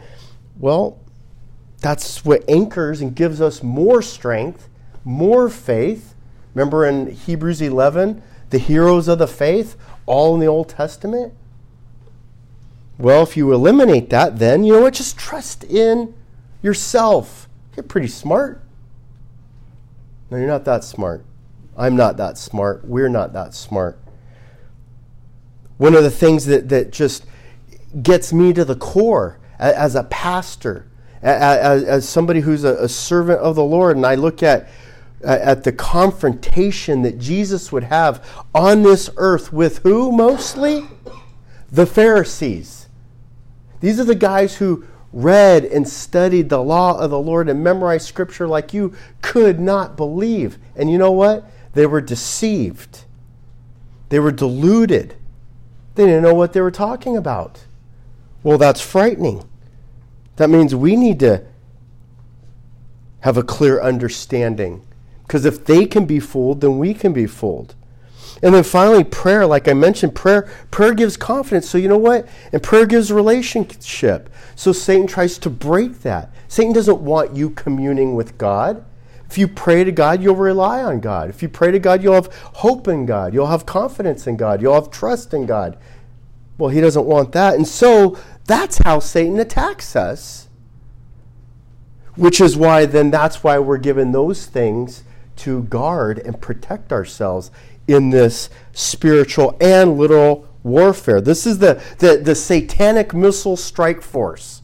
Well, 0.59 0.99
that's 1.81 2.23
what 2.23 2.47
anchors 2.47 3.01
and 3.01 3.15
gives 3.15 3.41
us 3.41 3.61
more 3.61 4.01
strength, 4.01 4.69
more 5.03 5.49
faith. 5.49 6.13
Remember 6.53 6.85
in 6.85 7.11
Hebrews 7.11 7.61
11, 7.61 8.21
the 8.51 8.59
heroes 8.59 9.07
of 9.07 9.17
the 9.17 9.27
faith, 9.27 9.75
all 10.05 10.35
in 10.35 10.39
the 10.39 10.47
Old 10.47 10.69
Testament? 10.69 11.33
Well, 12.97 13.23
if 13.23 13.35
you 13.35 13.51
eliminate 13.51 14.11
that, 14.11 14.37
then 14.37 14.63
you 14.63 14.73
know 14.73 14.81
what? 14.81 14.93
Just 14.93 15.17
trust 15.17 15.63
in 15.63 16.13
yourself. 16.61 17.49
You're 17.75 17.83
pretty 17.83 18.07
smart. 18.07 18.61
No, 20.29 20.37
you're 20.37 20.47
not 20.47 20.65
that 20.65 20.83
smart. 20.83 21.25
I'm 21.75 21.95
not 21.95 22.17
that 22.17 22.37
smart. 22.37 22.85
We're 22.85 23.09
not 23.09 23.33
that 23.33 23.55
smart. 23.55 23.97
One 25.77 25.95
of 25.95 26.03
the 26.03 26.11
things 26.11 26.45
that, 26.45 26.69
that 26.69 26.91
just 26.91 27.25
gets 28.03 28.31
me 28.31 28.53
to 28.53 28.63
the 28.63 28.75
core 28.75 29.39
as 29.57 29.95
a 29.95 30.03
pastor, 30.03 30.87
as, 31.21 31.83
as 31.83 32.09
somebody 32.09 32.41
who's 32.41 32.63
a, 32.63 32.75
a 32.75 32.89
servant 32.89 33.39
of 33.39 33.55
the 33.55 33.63
Lord, 33.63 33.95
and 33.95 34.05
I 34.05 34.15
look 34.15 34.43
at 34.43 34.67
at 35.23 35.63
the 35.63 35.71
confrontation 35.71 37.03
that 37.03 37.19
Jesus 37.19 37.71
would 37.71 37.83
have 37.83 38.43
on 38.55 38.83
this 38.83 39.09
earth 39.17 39.53
with 39.53 39.79
who 39.79 40.11
mostly? 40.11 40.87
The 41.71 41.85
Pharisees. 41.85 42.89
These 43.79 43.99
are 43.99 44.05
the 44.05 44.15
guys 44.15 44.57
who 44.57 44.85
read 45.13 45.65
and 45.65 45.87
studied 45.87 46.49
the 46.49 46.63
law 46.63 46.97
of 46.97 47.09
the 47.11 47.19
Lord 47.19 47.49
and 47.49 47.63
memorized 47.63 48.07
scripture 48.07 48.47
like 48.47 48.73
you 48.73 48.95
could 49.21 49.59
not 49.59 49.97
believe. 49.97 50.57
And 50.75 50.89
you 50.91 50.97
know 50.97 51.11
what? 51.11 51.45
They 51.73 51.85
were 51.85 52.01
deceived, 52.01 53.05
they 54.09 54.19
were 54.19 54.31
deluded. 54.31 55.15
They 55.95 56.05
didn't 56.05 56.23
know 56.23 56.33
what 56.33 56.53
they 56.53 56.61
were 56.61 56.71
talking 56.71 57.17
about. 57.17 57.65
Well, 58.43 58.57
that's 58.57 58.79
frightening. 58.79 59.43
That 60.41 60.49
means 60.49 60.73
we 60.73 60.95
need 60.95 61.19
to 61.19 61.43
have 63.19 63.37
a 63.37 63.43
clear 63.43 63.79
understanding. 63.79 64.81
Because 65.21 65.45
if 65.45 65.65
they 65.65 65.85
can 65.85 66.05
be 66.05 66.19
fooled, 66.19 66.61
then 66.61 66.79
we 66.79 66.95
can 66.95 67.13
be 67.13 67.27
fooled. 67.27 67.75
And 68.41 68.55
then 68.55 68.63
finally, 68.63 69.03
prayer, 69.03 69.45
like 69.45 69.67
I 69.67 69.73
mentioned, 69.73 70.15
prayer, 70.15 70.49
prayer 70.71 70.95
gives 70.95 71.15
confidence. 71.15 71.69
So 71.69 71.77
you 71.77 71.87
know 71.87 71.99
what? 71.99 72.27
And 72.51 72.63
prayer 72.63 72.87
gives 72.87 73.11
relationship. 73.11 74.31
So 74.55 74.71
Satan 74.71 75.05
tries 75.05 75.37
to 75.37 75.49
break 75.51 75.99
that. 76.01 76.33
Satan 76.47 76.73
doesn't 76.73 77.01
want 77.01 77.35
you 77.35 77.51
communing 77.51 78.15
with 78.15 78.39
God. 78.39 78.83
If 79.29 79.37
you 79.37 79.47
pray 79.47 79.83
to 79.83 79.91
God, 79.91 80.23
you'll 80.23 80.35
rely 80.35 80.81
on 80.81 81.01
God. 81.01 81.29
If 81.29 81.43
you 81.43 81.49
pray 81.49 81.71
to 81.71 81.77
God, 81.77 82.01
you'll 82.01 82.15
have 82.15 82.33
hope 82.33 82.87
in 82.87 83.05
God. 83.05 83.35
You'll 83.35 83.45
have 83.45 83.67
confidence 83.67 84.25
in 84.25 84.37
God. 84.37 84.59
You'll 84.59 84.73
have 84.73 84.89
trust 84.89 85.35
in 85.35 85.45
God. 85.45 85.77
Well, 86.57 86.71
he 86.71 86.81
doesn't 86.81 87.05
want 87.05 87.31
that. 87.33 87.53
And 87.53 87.67
so 87.67 88.17
that's 88.51 88.79
how 88.79 88.99
Satan 88.99 89.39
attacks 89.39 89.95
us. 89.95 90.49
Which 92.15 92.41
is 92.41 92.57
why 92.57 92.85
then 92.85 93.09
that's 93.09 93.43
why 93.43 93.57
we're 93.59 93.77
given 93.77 94.11
those 94.11 94.45
things 94.45 95.03
to 95.37 95.63
guard 95.63 96.19
and 96.19 96.41
protect 96.41 96.91
ourselves 96.91 97.51
in 97.87 98.09
this 98.09 98.49
spiritual 98.73 99.57
and 99.61 99.97
literal 99.97 100.47
warfare. 100.63 101.21
This 101.21 101.47
is 101.47 101.59
the, 101.59 101.81
the, 101.99 102.17
the 102.17 102.35
satanic 102.35 103.13
missile 103.13 103.57
strike 103.57 104.01
force. 104.01 104.61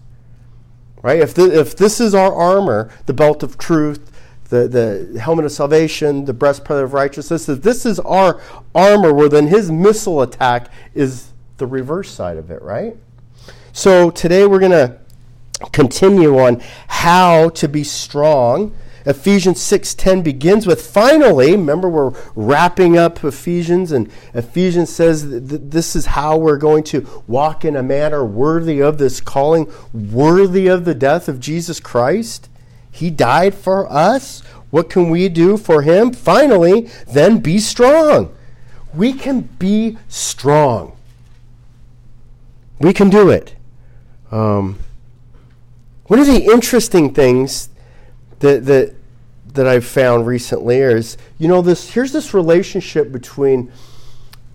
Right? 1.02 1.20
If, 1.20 1.34
the, 1.34 1.58
if 1.58 1.76
this 1.76 2.02
is 2.02 2.14
our 2.14 2.34
armor, 2.34 2.92
the 3.06 3.14
belt 3.14 3.42
of 3.42 3.58
truth, 3.58 4.12
the, 4.50 4.68
the 4.68 5.20
helmet 5.20 5.46
of 5.46 5.52
salvation, 5.52 6.26
the 6.26 6.34
breastplate 6.34 6.84
of 6.84 6.94
righteousness, 6.94 7.48
if 7.48 7.62
this 7.62 7.86
is 7.86 8.00
our 8.02 8.42
armor, 8.76 9.14
well, 9.14 9.30
then 9.30 9.48
his 9.48 9.72
missile 9.72 10.22
attack 10.22 10.70
is 10.94 11.32
the 11.58 11.66
reverse 11.66 12.12
side 12.12 12.38
of 12.38 12.52
it, 12.52 12.62
right? 12.62 12.98
So 13.78 14.10
today 14.10 14.48
we're 14.48 14.58
going 14.58 14.72
to 14.72 14.98
continue 15.72 16.40
on 16.40 16.64
how 16.88 17.50
to 17.50 17.68
be 17.68 17.84
strong 17.84 18.76
Ephesians 19.06 19.60
6:10 19.60 20.24
begins 20.24 20.66
with 20.66 20.82
finally, 20.82 21.52
remember 21.52 21.88
we're 21.88 22.12
wrapping 22.36 22.98
up 22.98 23.24
Ephesians 23.24 23.92
and 23.92 24.10
Ephesians 24.34 24.90
says 24.90 25.28
this 25.30 25.96
is 25.96 26.08
how 26.08 26.38
we're 26.38 26.58
going 26.58 26.84
to 26.86 27.08
walk 27.28 27.64
in 27.64 27.76
a 27.76 27.84
manner 27.84 28.26
worthy 28.26 28.82
of 28.82 28.98
this 28.98 29.22
calling, 29.22 29.72
worthy 29.94 30.66
of 30.66 30.84
the 30.84 30.96
death 30.96 31.30
of 31.30 31.40
Jesus 31.40 31.80
Christ. 31.80 32.50
He 32.90 33.12
died 33.12 33.54
for 33.54 33.88
us. 33.94 34.40
What 34.72 34.90
can 34.90 35.12
we 35.12 35.30
do 35.30 35.56
for 35.56 35.84
him? 35.84 36.12
Finally, 36.14 36.90
then 37.08 37.38
be 37.38 37.60
strong. 37.60 38.36
We 38.92 39.14
can 39.14 39.42
be 39.60 40.00
strong. 40.08 40.98
We 42.80 42.92
can 42.92 43.12
do 43.12 43.30
it. 43.30 43.54
Um, 44.32 44.80
one 46.06 46.20
of 46.20 46.28
the 46.28 46.46
interesting 46.46 47.14
things 47.14 47.70
that, 48.40 48.66
that 48.66 48.96
that 49.58 49.68
I've 49.68 49.86
found 49.86 50.28
recently 50.28 50.78
is, 50.78 51.18
you 51.40 51.48
know, 51.48 51.62
this 51.62 51.90
here's 51.90 52.14
this 52.14 52.34
relationship 52.34 53.12
between 53.12 53.72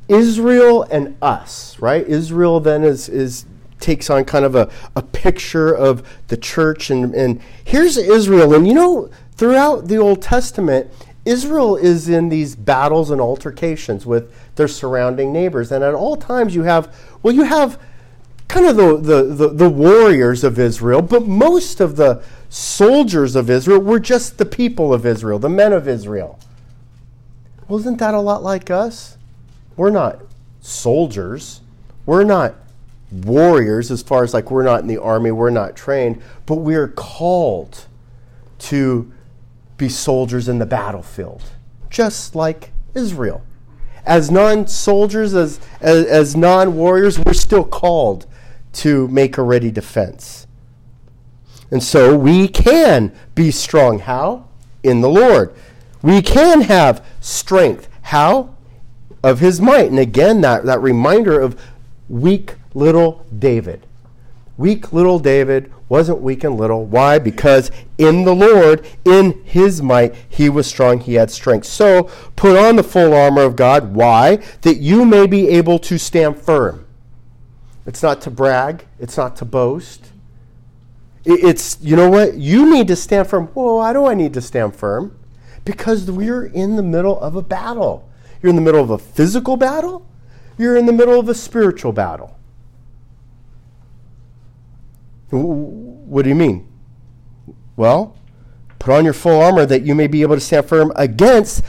Israel 0.09 0.85
and 0.85 1.17
us, 1.21 1.79
right? 1.79 2.07
Israel 2.07 2.61
then 2.61 2.85
is 2.85 3.09
is 3.09 3.45
takes 3.81 4.09
on 4.09 4.25
kind 4.25 4.45
of 4.45 4.55
a, 4.55 4.71
a 4.95 5.03
picture 5.03 5.75
of 5.75 6.09
the 6.29 6.37
church 6.37 6.89
and, 6.89 7.15
and 7.15 7.41
here's 7.65 7.97
Israel. 7.97 8.55
And 8.55 8.67
you 8.67 8.75
know, 8.75 9.11
throughout 9.33 9.89
the 9.89 9.97
Old 9.97 10.23
Testament, 10.23 10.89
Israel 11.25 11.77
is 11.77 12.09
in 12.09 12.29
these 12.29 12.55
battles 12.55 13.11
and 13.11 13.21
altercations 13.21 14.07
with 14.07 14.33
their 14.55 14.69
surrounding 14.69 15.33
neighbors. 15.33 15.73
And 15.73 15.83
at 15.83 15.95
all 15.95 16.17
times 16.17 16.55
you 16.55 16.63
have 16.63 16.95
well, 17.23 17.35
you 17.35 17.43
have 17.43 17.81
kind 18.49 18.67
of 18.67 18.77
the, 18.77 18.97
the, 18.97 19.23
the, 19.23 19.49
the 19.49 19.69
warriors 19.69 20.45
of 20.45 20.59
Israel, 20.59 21.03
but 21.03 21.27
most 21.27 21.81
of 21.81 21.97
the 21.97 22.23
soldiers 22.49 23.35
of 23.35 23.49
Israel 23.49 23.81
were 23.81 24.01
just 24.01 24.39
the 24.39 24.45
people 24.45 24.93
of 24.93 25.07
Israel, 25.07 25.39
the 25.39 25.49
men 25.49 25.73
of 25.73 25.89
Israel. 25.89 26.39
Well, 27.67 27.79
isn't 27.81 27.99
that 27.99 28.15
a 28.15 28.21
lot 28.21 28.43
like 28.43 28.71
us? 28.71 29.17
We're 29.77 29.91
not 29.91 30.21
soldiers. 30.61 31.61
We're 32.05 32.25
not 32.25 32.55
warriors 33.11 33.91
as 33.91 34.03
far 34.03 34.25
as 34.25 34.35
like 34.35 34.51
we're 34.51 34.63
not 34.63 34.81
in 34.81 34.87
the 34.87 34.99
army, 34.99 35.31
we're 35.31 35.51
not 35.51 35.77
trained, 35.77 36.23
but 36.47 36.57
we're 36.57 36.89
called 36.89 37.87
to 38.59 39.13
be 39.77 39.89
soldiers 39.89 40.49
in 40.49 40.59
the 40.59 40.67
battlefield, 40.67 41.43
just 41.91 42.35
like 42.35 42.73
Israel. 42.95 43.43
As 44.05 44.31
non 44.31 44.67
soldiers, 44.67 45.35
as, 45.35 45.61
as, 45.81 46.07
as 46.07 46.37
non 46.37 46.75
warriors, 46.75 47.19
we're 47.19 47.35
still 47.35 47.65
called 47.65 48.27
to 48.73 49.09
make 49.09 49.39
a 49.39 49.43
ready 49.43 49.71
defense. 49.71 50.47
And 51.71 51.83
so 51.83 52.17
we 52.17 52.49
can 52.49 53.13
be 53.35 53.51
strong. 53.51 54.01
How? 54.01 54.49
In 54.83 55.01
the 55.01 55.09
Lord. 55.09 55.55
We 56.03 56.21
can 56.21 56.63
have 56.63 57.05
strength. 57.21 57.89
How? 58.03 58.55
Of 59.23 59.41
his 59.41 59.61
might. 59.61 59.89
And 59.89 59.99
again, 59.99 60.41
that, 60.43 60.65
that 60.65 60.81
reminder 60.81 61.41
of 61.41 61.61
weak 62.09 62.57
little 62.75 63.25
David. 63.37 63.87
Weak 64.59 64.93
little 64.93 65.19
David 65.19 65.73
wasn't 65.89 66.21
weak 66.21 66.45
and 66.45 66.57
little. 66.57 66.85
Why? 66.85 67.19
Because 67.19 67.71
in 67.99 68.25
the 68.25 68.35
Lord, 68.35 68.87
in 69.05 69.43
his 69.45 69.83
might, 69.83 70.15
he 70.29 70.49
was 70.49 70.67
strong, 70.67 71.01
he 71.01 71.15
had 71.15 71.31
strength. 71.31 71.67
So 71.67 72.05
put 72.37 72.57
on 72.57 72.77
the 72.77 72.83
full 72.83 73.15
armor 73.15 73.43
of 73.43 73.57
God. 73.57 73.95
Why? 73.95 74.37
That 74.63 74.77
you 74.77 75.05
may 75.05 75.27
be 75.27 75.49
able 75.49 75.79
to 75.81 75.99
stand 75.99 76.39
firm. 76.39 76.87
It's 77.87 78.03
not 78.03 78.21
to 78.23 78.31
brag, 78.31 78.87
it's 78.99 79.17
not 79.17 79.37
to 79.37 79.45
boast. 79.45 80.13
It's, 81.25 81.79
you 81.81 81.95
know 81.95 82.11
what? 82.11 82.35
You 82.35 82.69
need 82.69 82.89
to 82.89 82.97
stand 82.97 83.29
firm. 83.29 83.49
Well, 83.55 83.77
why 83.77 83.93
do 83.93 84.07
I 84.07 84.15
need 84.15 84.35
to 84.35 84.41
stand 84.41 84.75
firm? 84.75 85.17
Because 85.65 86.11
we're 86.11 86.47
in 86.47 86.75
the 86.75 86.83
middle 86.83 87.21
of 87.21 87.37
a 87.37 87.43
battle. 87.43 88.09
You're 88.43 88.51
in 88.51 88.57
the 88.57 88.63
middle 88.63 88.83
of 88.83 88.91
a 88.91 88.99
physical 88.99 89.57
battle, 89.57 90.05
you're 90.59 90.77
in 90.77 90.87
the 90.87 90.93
middle 90.93 91.19
of 91.19 91.29
a 91.29 91.35
spiritual 91.35 91.93
battle. 91.93 92.37
What 95.31 96.23
do 96.23 96.29
you 96.29 96.35
mean? 96.35 96.69
Well, 97.77 98.17
put 98.79 98.95
on 98.95 99.05
your 99.05 99.15
full 99.15 99.41
armor 99.41 99.65
that 99.65 99.83
you 99.83 99.95
may 99.95 100.09
be 100.09 100.23
able 100.23 100.35
to 100.35 100.41
stand 100.41 100.67
firm 100.67 100.93
against 100.97 101.65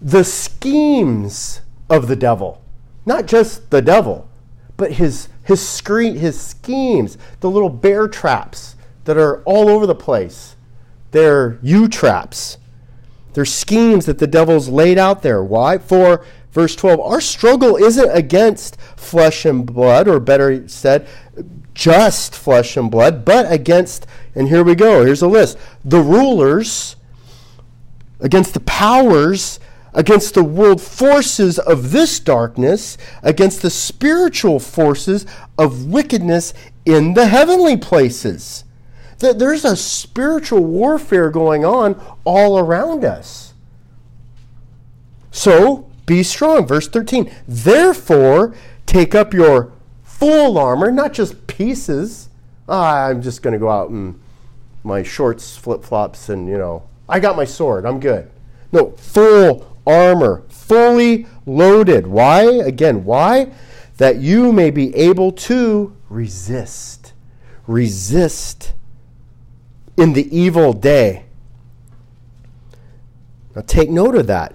the 0.00 0.24
schemes 0.24 1.60
of 1.88 2.08
the 2.08 2.16
devil. 2.16 2.62
Not 3.04 3.26
just 3.26 3.70
the 3.70 3.80
devil, 3.80 4.28
but 4.76 4.92
his 4.92 5.28
his 5.46 5.66
screen 5.66 6.16
his 6.16 6.40
schemes, 6.40 7.16
the 7.40 7.50
little 7.50 7.70
bear 7.70 8.08
traps 8.08 8.76
that 9.04 9.16
are 9.16 9.42
all 9.44 9.68
over 9.68 9.86
the 9.86 9.94
place. 9.94 10.56
They're 11.12 11.58
U 11.62 11.88
traps. 11.88 12.58
They're 13.32 13.44
schemes 13.44 14.06
that 14.06 14.18
the 14.18 14.26
devil's 14.26 14.68
laid 14.68 14.98
out 14.98 15.22
there. 15.22 15.42
Why? 15.42 15.78
For 15.78 16.24
verse 16.50 16.74
12, 16.74 17.00
our 17.00 17.20
struggle 17.20 17.76
isn't 17.76 18.10
against 18.10 18.80
flesh 18.96 19.44
and 19.44 19.66
blood, 19.66 20.08
or 20.08 20.18
better 20.18 20.66
said, 20.68 21.06
just 21.74 22.34
flesh 22.34 22.76
and 22.76 22.90
blood, 22.90 23.24
but 23.24 23.50
against, 23.52 24.06
and 24.34 24.48
here 24.48 24.64
we 24.64 24.74
go, 24.74 25.04
here's 25.04 25.22
a 25.22 25.28
list 25.28 25.58
the 25.84 26.00
rulers, 26.00 26.96
against 28.20 28.54
the 28.54 28.60
powers, 28.60 29.60
against 29.96 30.34
the 30.34 30.44
world 30.44 30.80
forces 30.80 31.58
of 31.58 31.90
this 31.90 32.20
darkness, 32.20 32.98
against 33.22 33.62
the 33.62 33.70
spiritual 33.70 34.60
forces 34.60 35.26
of 35.58 35.86
wickedness 35.86 36.52
in 36.84 37.14
the 37.14 37.26
heavenly 37.26 37.76
places. 37.76 38.64
There's 39.18 39.64
a 39.64 39.74
spiritual 39.74 40.62
warfare 40.62 41.30
going 41.30 41.64
on 41.64 42.00
all 42.24 42.58
around 42.58 43.04
us. 43.04 43.54
So 45.30 45.90
be 46.04 46.22
strong. 46.22 46.66
Verse 46.66 46.88
13. 46.88 47.30
Therefore, 47.48 48.54
take 48.84 49.14
up 49.14 49.32
your 49.32 49.72
full 50.04 50.58
armor, 50.58 50.92
not 50.92 51.14
just 51.14 51.46
pieces. 51.46 52.28
Ah, 52.68 53.06
I'm 53.06 53.22
just 53.22 53.42
going 53.42 53.52
to 53.52 53.58
go 53.58 53.70
out 53.70 53.88
in 53.88 54.20
my 54.84 55.02
shorts, 55.02 55.56
flip 55.56 55.82
flops, 55.82 56.28
and, 56.28 56.48
you 56.48 56.58
know, 56.58 56.82
I 57.08 57.18
got 57.18 57.36
my 57.36 57.44
sword. 57.44 57.86
I'm 57.86 57.98
good. 57.98 58.30
No, 58.72 58.90
full 58.90 59.75
armor, 59.86 60.42
fully 60.48 61.26
loaded. 61.46 62.06
Why? 62.06 62.42
Again, 62.42 63.04
why? 63.04 63.52
That 63.98 64.16
you 64.16 64.52
may 64.52 64.70
be 64.70 64.94
able 64.94 65.32
to 65.32 65.96
resist. 66.08 67.12
Resist 67.66 68.74
in 69.96 70.12
the 70.12 70.36
evil 70.36 70.72
day. 70.72 71.24
Now 73.54 73.62
take 73.66 73.88
note 73.88 74.14
of 74.14 74.26
that. 74.26 74.54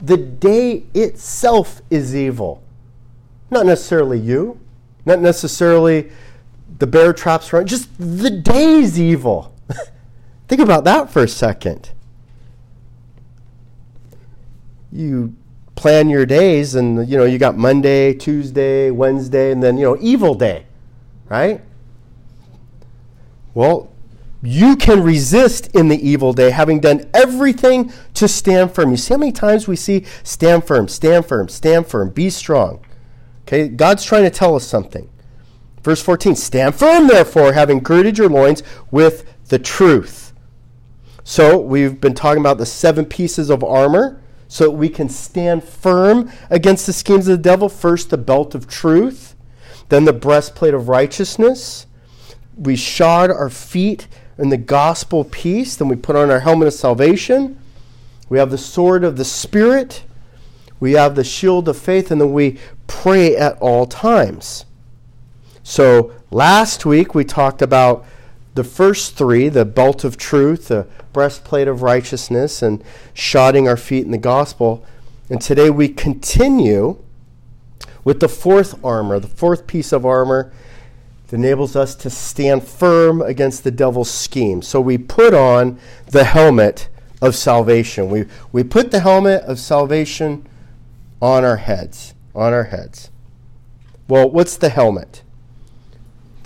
The 0.00 0.16
day 0.16 0.84
itself 0.94 1.80
is 1.90 2.14
evil. 2.14 2.62
Not 3.50 3.66
necessarily 3.66 4.18
you, 4.18 4.60
not 5.06 5.20
necessarily 5.20 6.10
the 6.78 6.86
bear 6.86 7.12
traps 7.12 7.52
around, 7.52 7.66
just 7.66 7.88
the 7.98 8.30
day's 8.30 9.00
evil. 9.00 9.54
Think 10.48 10.60
about 10.60 10.84
that 10.84 11.10
for 11.10 11.22
a 11.24 11.28
second. 11.28 11.90
You 14.92 15.34
plan 15.74 16.08
your 16.08 16.26
days 16.26 16.74
and 16.74 17.08
you 17.08 17.16
know 17.16 17.24
you 17.24 17.38
got 17.38 17.56
Monday, 17.56 18.12
Tuesday, 18.14 18.90
Wednesday 18.90 19.52
and 19.52 19.62
then 19.62 19.76
you 19.76 19.84
know 19.84 19.96
evil 20.00 20.34
day, 20.34 20.66
right? 21.28 21.60
Well, 23.54 23.90
you 24.42 24.76
can 24.76 25.02
resist 25.02 25.74
in 25.74 25.88
the 25.88 26.08
evil 26.08 26.32
day, 26.32 26.50
having 26.50 26.80
done 26.80 27.08
everything 27.12 27.92
to 28.14 28.28
stand 28.28 28.72
firm. 28.72 28.90
You 28.90 28.96
see 28.96 29.14
how 29.14 29.18
many 29.18 29.32
times 29.32 29.66
we 29.66 29.74
see 29.76 30.04
stand 30.22 30.64
firm, 30.64 30.88
stand 30.88 31.26
firm, 31.26 31.48
stand 31.48 31.86
firm, 31.86 32.10
be 32.10 32.30
strong. 32.30 32.84
Okay, 33.42 33.68
God's 33.68 34.04
trying 34.04 34.24
to 34.24 34.30
tell 34.30 34.54
us 34.54 34.64
something. 34.64 35.08
Verse 35.82 36.02
14 36.02 36.36
Stand 36.36 36.74
firm, 36.74 37.08
therefore, 37.08 37.52
having 37.52 37.80
girded 37.80 38.18
your 38.18 38.28
loins 38.28 38.62
with 38.90 39.24
the 39.48 39.58
truth. 39.58 40.32
So, 41.24 41.58
we've 41.58 42.00
been 42.00 42.14
talking 42.14 42.40
about 42.40 42.58
the 42.58 42.66
seven 42.66 43.04
pieces 43.04 43.50
of 43.50 43.64
armor 43.64 44.20
so 44.48 44.70
we 44.70 44.88
can 44.88 45.10
stand 45.10 45.62
firm 45.62 46.30
against 46.48 46.86
the 46.86 46.92
schemes 46.92 47.28
of 47.28 47.36
the 47.36 47.42
devil. 47.42 47.68
First, 47.68 48.10
the 48.10 48.16
belt 48.16 48.54
of 48.54 48.66
truth, 48.66 49.36
then 49.90 50.06
the 50.06 50.12
breastplate 50.12 50.74
of 50.74 50.88
righteousness. 50.88 51.86
We 52.56 52.74
shod 52.74 53.30
our 53.30 53.50
feet 53.50 54.08
in 54.38 54.48
the 54.48 54.56
gospel 54.56 55.24
peace. 55.24 55.76
Then 55.76 55.88
we 55.88 55.96
put 55.96 56.16
on 56.16 56.30
our 56.30 56.40
helmet 56.40 56.68
of 56.68 56.74
salvation. 56.74 57.58
We 58.28 58.38
have 58.38 58.50
the 58.50 58.58
sword 58.58 59.04
of 59.04 59.16
the 59.16 59.24
Spirit. 59.24 60.02
We 60.80 60.92
have 60.92 61.14
the 61.14 61.24
shield 61.24 61.68
of 61.68 61.76
faith. 61.76 62.10
And 62.10 62.20
then 62.20 62.32
we 62.32 62.58
pray 62.86 63.36
at 63.36 63.58
all 63.58 63.86
times. 63.86 64.64
So 65.62 66.12
last 66.30 66.86
week 66.86 67.14
we 67.14 67.24
talked 67.24 67.60
about 67.62 68.06
the 68.58 68.64
first 68.64 69.14
three 69.14 69.48
the 69.48 69.64
belt 69.64 70.02
of 70.02 70.16
truth, 70.16 70.66
the 70.66 70.84
breastplate 71.12 71.68
of 71.68 71.80
righteousness, 71.80 72.60
and 72.60 72.82
shodding 73.14 73.68
our 73.68 73.76
feet 73.76 74.04
in 74.04 74.10
the 74.10 74.18
gospel. 74.18 74.84
And 75.30 75.40
today 75.40 75.70
we 75.70 75.88
continue 75.88 77.00
with 78.02 78.18
the 78.18 78.28
fourth 78.28 78.84
armor, 78.84 79.20
the 79.20 79.28
fourth 79.28 79.68
piece 79.68 79.92
of 79.92 80.04
armor 80.04 80.52
it 81.28 81.34
enables 81.34 81.76
us 81.76 81.94
to 81.94 82.10
stand 82.10 82.64
firm 82.64 83.22
against 83.22 83.62
the 83.62 83.70
devil's 83.70 84.10
scheme. 84.10 84.60
So 84.60 84.80
we 84.80 84.98
put 84.98 85.34
on 85.34 85.78
the 86.06 86.24
helmet 86.24 86.88
of 87.22 87.36
salvation. 87.36 88.10
We, 88.10 88.24
we 88.50 88.64
put 88.64 88.90
the 88.90 89.00
helmet 89.00 89.42
of 89.42 89.60
salvation 89.60 90.48
on 91.22 91.44
our 91.44 91.58
heads. 91.58 92.12
On 92.34 92.52
our 92.52 92.64
heads. 92.64 93.10
Well, 94.08 94.28
what's 94.28 94.56
the 94.56 94.70
helmet? 94.70 95.22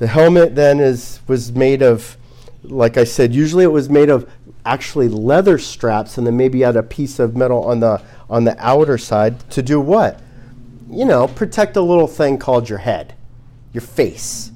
The 0.03 0.09
helmet 0.09 0.57
then 0.57 0.81
is 0.81 1.21
was 1.29 1.53
made 1.53 1.81
of, 1.81 2.17
like 2.65 2.97
I 2.97 3.05
said, 3.05 3.33
usually 3.33 3.63
it 3.65 3.73
was 3.73 3.89
made 3.89 4.11
of 4.11 4.29
actually 4.67 5.09
leather 5.09 5.59
straps, 5.59 6.19
and 6.19 6.27
then 6.27 6.37
maybe 6.37 6.61
had 6.61 6.77
a 6.77 6.83
piece 6.83 7.19
of 7.19 7.37
metal 7.37 7.63
on 7.65 7.81
the 7.81 8.03
on 8.29 8.45
the 8.45 8.57
outer 8.59 8.99
side 8.99 9.49
to 9.51 9.63
do 9.63 9.81
what? 9.81 10.21
You 10.91 11.05
know, 11.05 11.29
protect 11.29 11.77
a 11.77 11.81
little 11.81 12.09
thing 12.09 12.39
called 12.39 12.69
your 12.69 12.79
head, 12.79 13.15
your 13.73 13.83
face 13.83 14.53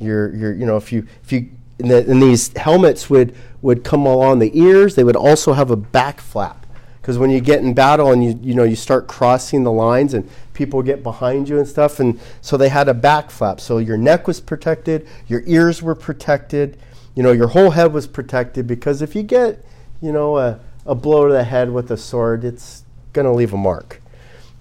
your, 0.00 0.34
your, 0.34 0.54
you 0.54 0.66
know, 0.66 0.76
if 0.76 0.90
you, 0.92 1.06
if 1.22 1.30
you, 1.30 1.50
and, 1.78 1.90
the, 1.90 2.10
and 2.10 2.22
these 2.22 2.56
helmets 2.56 3.08
would, 3.08 3.34
would 3.62 3.84
come 3.84 4.06
along 4.06 4.38
the 4.38 4.58
ears. 4.58 4.94
They 4.94 5.04
would 5.04 5.16
also 5.16 5.52
have 5.52 5.70
a 5.70 5.76
back 5.76 6.20
flap 6.20 6.59
because 7.00 7.16
when 7.16 7.30
you 7.30 7.40
get 7.40 7.60
in 7.60 7.72
battle 7.72 8.12
and 8.12 8.22
you, 8.22 8.38
you 8.42 8.54
know, 8.54 8.64
you 8.64 8.76
start 8.76 9.06
crossing 9.06 9.64
the 9.64 9.72
lines 9.72 10.12
and 10.12 10.28
people 10.52 10.82
get 10.82 11.02
behind 11.02 11.48
you 11.48 11.58
and 11.58 11.66
stuff, 11.66 11.98
and 11.98 12.20
so 12.40 12.56
they 12.56 12.68
had 12.68 12.88
a 12.88 12.94
back 12.94 13.30
flap. 13.30 13.60
So 13.60 13.78
your 13.78 13.96
neck 13.96 14.26
was 14.26 14.40
protected, 14.40 15.08
your 15.26 15.42
ears 15.46 15.82
were 15.82 15.94
protected, 15.94 16.78
you 17.14 17.22
know, 17.22 17.32
your 17.32 17.48
whole 17.48 17.70
head 17.70 17.92
was 17.92 18.06
protected 18.06 18.66
because 18.66 19.02
if 19.02 19.14
you 19.14 19.22
get, 19.22 19.64
you 20.02 20.12
know, 20.12 20.36
a, 20.38 20.60
a 20.84 20.94
blow 20.94 21.26
to 21.26 21.32
the 21.32 21.44
head 21.44 21.72
with 21.72 21.90
a 21.90 21.96
sword, 21.96 22.44
it's 22.44 22.84
going 23.12 23.26
to 23.26 23.32
leave 23.32 23.52
a 23.52 23.56
mark. 23.56 24.00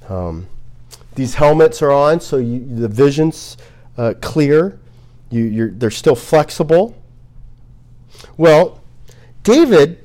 Um, 0.07 0.47
these 1.15 1.35
helmets 1.35 1.81
are 1.81 1.91
on, 1.91 2.21
so 2.21 2.37
you, 2.37 2.65
the 2.65 2.87
vision's 2.87 3.57
uh, 3.97 4.13
clear. 4.21 4.79
You, 5.29 5.69
they're 5.71 5.91
still 5.91 6.15
flexible. 6.15 6.95
Well, 8.37 8.81
David 9.43 10.03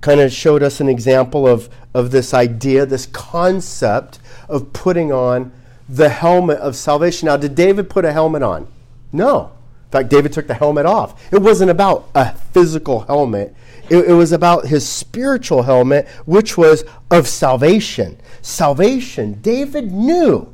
kind 0.00 0.20
of 0.20 0.32
showed 0.32 0.62
us 0.62 0.80
an 0.80 0.88
example 0.88 1.46
of, 1.46 1.68
of 1.94 2.10
this 2.10 2.32
idea, 2.32 2.86
this 2.86 3.06
concept 3.06 4.18
of 4.48 4.72
putting 4.72 5.12
on 5.12 5.52
the 5.88 6.08
helmet 6.08 6.58
of 6.58 6.76
salvation. 6.76 7.26
Now, 7.26 7.36
did 7.36 7.54
David 7.54 7.90
put 7.90 8.04
a 8.04 8.12
helmet 8.12 8.42
on? 8.42 8.68
No. 9.12 9.52
In 9.86 9.92
fact, 9.92 10.10
David 10.10 10.32
took 10.32 10.46
the 10.46 10.54
helmet 10.54 10.86
off. 10.86 11.32
It 11.32 11.40
wasn't 11.40 11.70
about 11.70 12.08
a 12.14 12.34
physical 12.34 13.00
helmet, 13.00 13.54
it, 13.88 14.08
it 14.08 14.12
was 14.12 14.32
about 14.32 14.66
his 14.66 14.86
spiritual 14.86 15.62
helmet, 15.62 16.06
which 16.26 16.58
was 16.58 16.84
of 17.10 17.26
salvation. 17.26 18.18
Salvation. 18.42 19.40
David 19.40 19.90
knew 19.92 20.52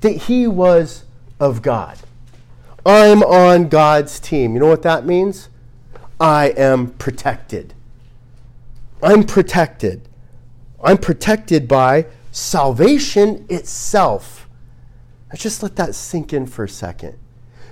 that 0.00 0.12
he 0.12 0.46
was 0.46 1.04
of 1.40 1.62
God. 1.62 1.98
I'm 2.84 3.24
on 3.24 3.68
God's 3.68 4.20
team. 4.20 4.54
You 4.54 4.60
know 4.60 4.68
what 4.68 4.82
that 4.82 5.04
means? 5.04 5.48
I 6.20 6.50
am 6.50 6.90
protected. 6.90 7.74
I'm 9.06 9.22
protected. 9.22 10.08
I'm 10.82 10.98
protected 10.98 11.68
by 11.68 12.06
salvation 12.32 13.46
itself. 13.48 14.48
Now 15.28 15.36
just 15.36 15.62
let 15.62 15.76
that 15.76 15.94
sink 15.94 16.32
in 16.32 16.46
for 16.46 16.64
a 16.64 16.68
second. 16.68 17.16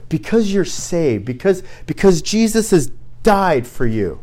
Because 0.08 0.52
you're 0.52 0.64
saved, 0.64 1.24
because, 1.24 1.64
because 1.86 2.22
Jesus 2.22 2.70
has 2.70 2.92
died 3.24 3.66
for 3.66 3.84
you, 3.84 4.20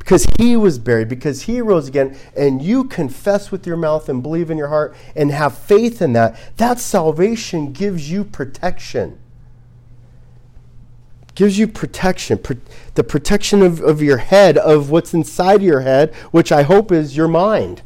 because 0.00 0.26
he 0.38 0.56
was 0.56 0.80
buried, 0.80 1.08
because 1.08 1.42
he 1.42 1.60
rose 1.60 1.86
again, 1.86 2.18
and 2.36 2.62
you 2.62 2.82
confess 2.82 3.52
with 3.52 3.64
your 3.64 3.76
mouth 3.76 4.08
and 4.08 4.20
believe 4.20 4.50
in 4.50 4.58
your 4.58 4.68
heart 4.68 4.96
and 5.14 5.30
have 5.30 5.56
faith 5.56 6.02
in 6.02 6.14
that, 6.14 6.36
that 6.56 6.80
salvation 6.80 7.72
gives 7.72 8.10
you 8.10 8.24
protection 8.24 9.20
gives 11.38 11.56
you 11.56 11.68
protection, 11.68 12.36
pro- 12.36 12.56
the 12.96 13.04
protection 13.04 13.62
of, 13.62 13.80
of 13.80 14.02
your 14.02 14.16
head, 14.16 14.58
of 14.58 14.90
what's 14.90 15.14
inside 15.14 15.62
your 15.62 15.82
head, 15.82 16.12
which 16.32 16.50
I 16.50 16.62
hope 16.64 16.90
is 16.90 17.16
your 17.16 17.28
mind. 17.28 17.80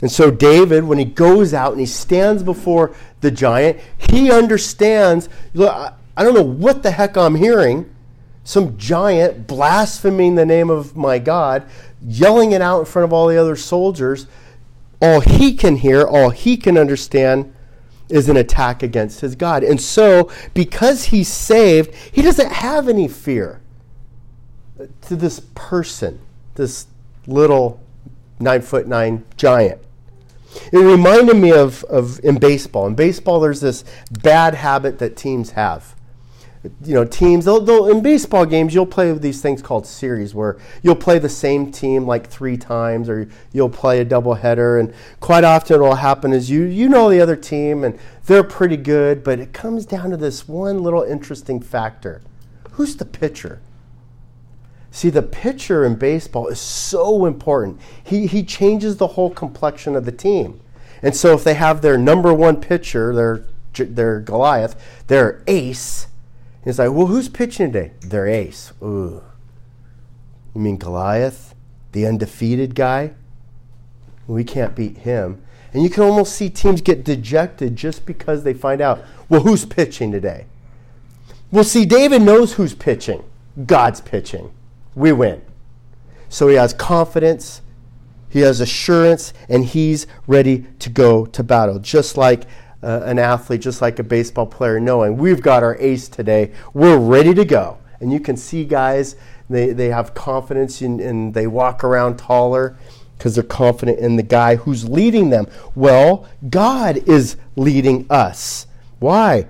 And 0.00 0.10
so, 0.10 0.30
David, 0.30 0.84
when 0.84 0.96
he 0.96 1.04
goes 1.04 1.52
out 1.52 1.72
and 1.72 1.80
he 1.80 1.84
stands 1.84 2.42
before 2.42 2.94
the 3.20 3.30
giant, 3.30 3.78
he 3.98 4.32
understands 4.32 5.28
look, 5.52 5.70
I 6.16 6.24
don't 6.24 6.32
know 6.32 6.40
what 6.40 6.82
the 6.82 6.92
heck 6.92 7.18
I'm 7.18 7.34
hearing. 7.34 7.94
Some 8.42 8.78
giant 8.78 9.46
blaspheming 9.46 10.36
the 10.36 10.46
name 10.46 10.70
of 10.70 10.96
my 10.96 11.18
God, 11.18 11.68
yelling 12.00 12.52
it 12.52 12.62
out 12.62 12.80
in 12.80 12.86
front 12.86 13.04
of 13.04 13.12
all 13.12 13.26
the 13.26 13.36
other 13.36 13.54
soldiers. 13.54 14.26
All 15.02 15.20
he 15.20 15.52
can 15.52 15.76
hear, 15.76 16.06
all 16.06 16.30
he 16.30 16.56
can 16.56 16.78
understand 16.78 17.52
is 18.10 18.28
an 18.28 18.36
attack 18.36 18.82
against 18.82 19.20
his 19.20 19.34
God. 19.34 19.62
And 19.62 19.80
so, 19.80 20.30
because 20.54 21.04
he's 21.04 21.28
saved, 21.28 21.94
he 21.94 22.22
doesn't 22.22 22.52
have 22.52 22.88
any 22.88 23.08
fear 23.08 23.60
to 25.02 25.16
this 25.16 25.40
person, 25.54 26.20
this 26.54 26.86
little 27.26 27.80
nine 28.38 28.62
foot 28.62 28.86
nine 28.86 29.24
giant. 29.36 29.80
It 30.72 30.78
reminded 30.78 31.36
me 31.36 31.52
of, 31.52 31.84
of 31.84 32.18
in 32.24 32.38
baseball. 32.38 32.86
In 32.86 32.94
baseball, 32.94 33.40
there's 33.40 33.60
this 33.60 33.84
bad 34.22 34.54
habit 34.54 34.98
that 34.98 35.16
teams 35.16 35.52
have 35.52 35.94
you 36.84 36.94
know 36.94 37.04
teams 37.04 37.46
they'll, 37.46 37.60
they'll, 37.60 37.86
in 37.86 38.02
baseball 38.02 38.44
games 38.44 38.74
you'll 38.74 38.84
play 38.84 39.10
these 39.12 39.40
things 39.40 39.62
called 39.62 39.86
series 39.86 40.34
where 40.34 40.58
you'll 40.82 40.94
play 40.94 41.18
the 41.18 41.28
same 41.28 41.72
team 41.72 42.06
like 42.06 42.26
three 42.26 42.56
times 42.56 43.08
or 43.08 43.28
you'll 43.52 43.70
play 43.70 44.00
a 44.00 44.04
double 44.04 44.34
header 44.34 44.78
and 44.78 44.92
quite 45.20 45.42
often 45.42 45.80
what 45.80 45.88
will 45.88 45.94
happen 45.96 46.32
is 46.32 46.50
you 46.50 46.64
you 46.64 46.88
know 46.88 47.08
the 47.08 47.20
other 47.20 47.36
team 47.36 47.82
and 47.82 47.98
they're 48.26 48.44
pretty 48.44 48.76
good 48.76 49.24
but 49.24 49.38
it 49.38 49.52
comes 49.54 49.86
down 49.86 50.10
to 50.10 50.16
this 50.16 50.46
one 50.46 50.82
little 50.82 51.02
interesting 51.02 51.60
factor. 51.60 52.22
Who's 52.72 52.96
the 52.96 53.04
pitcher? 53.04 53.60
See 54.90 55.10
the 55.10 55.22
pitcher 55.22 55.84
in 55.84 55.96
baseball 55.96 56.48
is 56.48 56.60
so 56.60 57.26
important. 57.26 57.80
He, 58.02 58.26
he 58.26 58.42
changes 58.42 58.96
the 58.96 59.08
whole 59.08 59.30
complexion 59.30 59.94
of 59.94 60.04
the 60.04 60.12
team. 60.12 60.60
And 61.02 61.14
so 61.14 61.32
if 61.32 61.44
they 61.44 61.54
have 61.54 61.80
their 61.80 61.96
number 61.96 62.34
one 62.34 62.60
pitcher 62.60 63.14
their 63.14 63.46
their 63.72 64.20
Goliath, 64.20 64.74
their 65.06 65.42
ace. 65.46 66.08
He's 66.64 66.78
like, 66.78 66.92
well, 66.92 67.06
who's 67.06 67.28
pitching 67.28 67.72
today? 67.72 67.92
Their 68.00 68.26
ace. 68.26 68.72
Ooh. 68.82 69.22
You 70.54 70.60
mean 70.60 70.76
Goliath, 70.76 71.54
the 71.92 72.06
undefeated 72.06 72.74
guy? 72.74 73.14
We 74.26 74.44
can't 74.44 74.74
beat 74.74 74.98
him. 74.98 75.42
And 75.72 75.82
you 75.82 75.90
can 75.90 76.02
almost 76.02 76.34
see 76.34 76.50
teams 76.50 76.80
get 76.80 77.04
dejected 77.04 77.76
just 77.76 78.04
because 78.04 78.42
they 78.42 78.54
find 78.54 78.80
out, 78.80 79.02
well, 79.28 79.42
who's 79.42 79.64
pitching 79.64 80.10
today? 80.12 80.46
Well, 81.50 81.64
see, 81.64 81.84
David 81.84 82.22
knows 82.22 82.54
who's 82.54 82.74
pitching. 82.74 83.24
God's 83.66 84.00
pitching. 84.00 84.52
We 84.94 85.12
win. 85.12 85.42
So 86.28 86.48
he 86.48 86.56
has 86.56 86.72
confidence, 86.72 87.62
he 88.28 88.40
has 88.40 88.60
assurance, 88.60 89.32
and 89.48 89.64
he's 89.64 90.06
ready 90.26 90.66
to 90.78 90.88
go 90.88 91.26
to 91.26 91.42
battle. 91.42 91.80
Just 91.80 92.16
like 92.16 92.44
uh, 92.82 93.02
an 93.04 93.18
athlete, 93.18 93.60
just 93.60 93.82
like 93.82 93.98
a 93.98 94.02
baseball 94.02 94.46
player, 94.46 94.80
knowing 94.80 95.16
we've 95.16 95.42
got 95.42 95.62
our 95.62 95.76
ace 95.78 96.08
today, 96.08 96.52
we're 96.72 96.98
ready 96.98 97.34
to 97.34 97.44
go. 97.44 97.78
And 98.00 98.12
you 98.12 98.20
can 98.20 98.36
see 98.36 98.64
guys, 98.64 99.16
they, 99.48 99.72
they 99.72 99.88
have 99.88 100.14
confidence 100.14 100.80
and, 100.80 101.00
and 101.00 101.34
they 101.34 101.46
walk 101.46 101.84
around 101.84 102.18
taller 102.18 102.76
because 103.18 103.34
they're 103.34 103.44
confident 103.44 103.98
in 103.98 104.16
the 104.16 104.22
guy 104.22 104.56
who's 104.56 104.88
leading 104.88 105.28
them. 105.28 105.46
Well, 105.74 106.26
God 106.48 106.96
is 107.06 107.36
leading 107.56 108.06
us. 108.08 108.66
Why? 108.98 109.46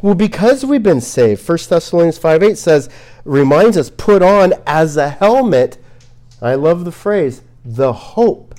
Well, 0.00 0.14
because 0.14 0.64
we've 0.64 0.82
been 0.82 1.02
saved. 1.02 1.46
1 1.46 1.58
Thessalonians 1.68 2.16
5 2.16 2.42
8 2.42 2.56
says, 2.56 2.88
reminds 3.24 3.76
us, 3.76 3.90
put 3.90 4.22
on 4.22 4.54
as 4.66 4.96
a 4.96 5.10
helmet, 5.10 5.76
I 6.40 6.54
love 6.54 6.86
the 6.86 6.92
phrase, 6.92 7.42
the 7.64 7.92
hope 7.92 8.54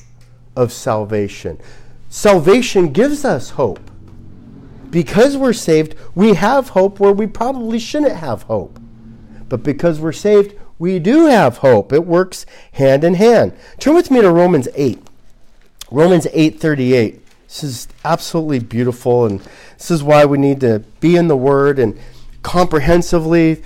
of 0.56 0.72
salvation. 0.72 1.60
Salvation 2.10 2.92
gives 2.92 3.26
us 3.26 3.52
hope. 3.52 3.91
Because 4.92 5.38
we're 5.38 5.54
saved, 5.54 5.96
we 6.14 6.34
have 6.36 6.70
hope 6.70 7.00
where 7.00 7.14
we 7.14 7.26
probably 7.26 7.80
shouldn't 7.80 8.16
have 8.16 8.44
hope. 8.44 8.80
But 9.50 9.64
because 9.64 10.00
we're 10.00 10.12
saved, 10.12 10.54
we 10.78 11.00
do 11.00 11.28
have 11.28 11.58
hope. 11.58 11.94
It 11.94 12.06
works 12.06 12.46
hand 12.74 13.04
in 13.04 13.14
hand. 13.14 13.54
Turn 13.80 13.96
with 13.96 14.12
me 14.12 14.22
to 14.22 14.32
Romans 14.32 14.68
8. 14.76 15.00
Romans 15.92 16.26
8:38. 16.34 17.20
This 17.48 17.64
is 17.64 17.88
absolutely 18.04 18.60
beautiful 18.60 19.26
and 19.26 19.42
this 19.78 19.92
is 19.92 20.02
why 20.02 20.26
we 20.26 20.38
need 20.38 20.62
to 20.62 20.80
be 21.00 21.18
in 21.18 21.28
the 21.28 21.36
word 21.36 21.80
and 21.80 22.00
comprehensively 22.44 23.62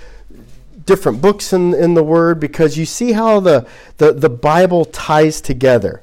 different 0.86 1.22
books 1.22 1.54
in, 1.54 1.74
in 1.74 1.94
the 1.94 2.04
word 2.04 2.40
because 2.40 2.78
you 2.78 2.86
see 2.86 3.14
how 3.14 3.40
the, 3.40 3.66
the, 3.98 4.12
the 4.12 4.30
Bible 4.30 4.86
ties 4.86 5.40
together. 5.40 6.02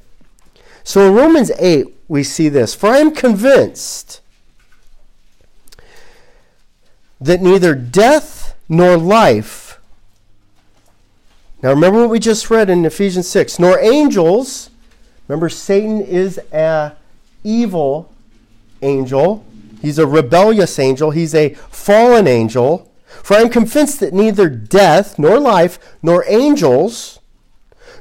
So 0.85 1.09
in 1.09 1.15
Romans 1.15 1.51
8, 1.59 1.87
we 2.09 2.23
see 2.23 2.49
this 2.49 2.75
For 2.75 2.89
I 2.89 2.99
am 2.99 3.15
convinced 3.15 4.22
that 7.25 7.41
neither 7.41 7.75
death 7.75 8.55
nor 8.69 8.97
life 8.97 9.63
now 11.63 11.71
remember 11.71 12.01
what 12.01 12.11
we 12.11 12.19
just 12.19 12.51
read 12.51 12.69
in 12.69 12.85
Ephesians 12.85 13.29
6. 13.29 13.61
Nor 13.61 13.79
angels, 13.79 14.71
remember 15.29 15.49
Satan 15.49 16.01
is 16.01 16.41
a 16.53 16.97
evil 17.45 18.13
angel. 18.83 19.45
He's 19.81 19.99
a 19.99 20.07
rebellious 20.07 20.79
angel. 20.81 21.13
He's 21.13 21.35
a 21.35 21.51
fallen 21.55 22.27
angel. 22.27 22.91
For 23.07 23.37
I 23.37 23.41
am 23.41 23.49
convinced 23.49 24.01
that 24.01 24.13
neither 24.13 24.49
death, 24.49 25.19
nor 25.19 25.39
life, 25.39 25.79
nor 26.03 26.25
angels, 26.27 27.21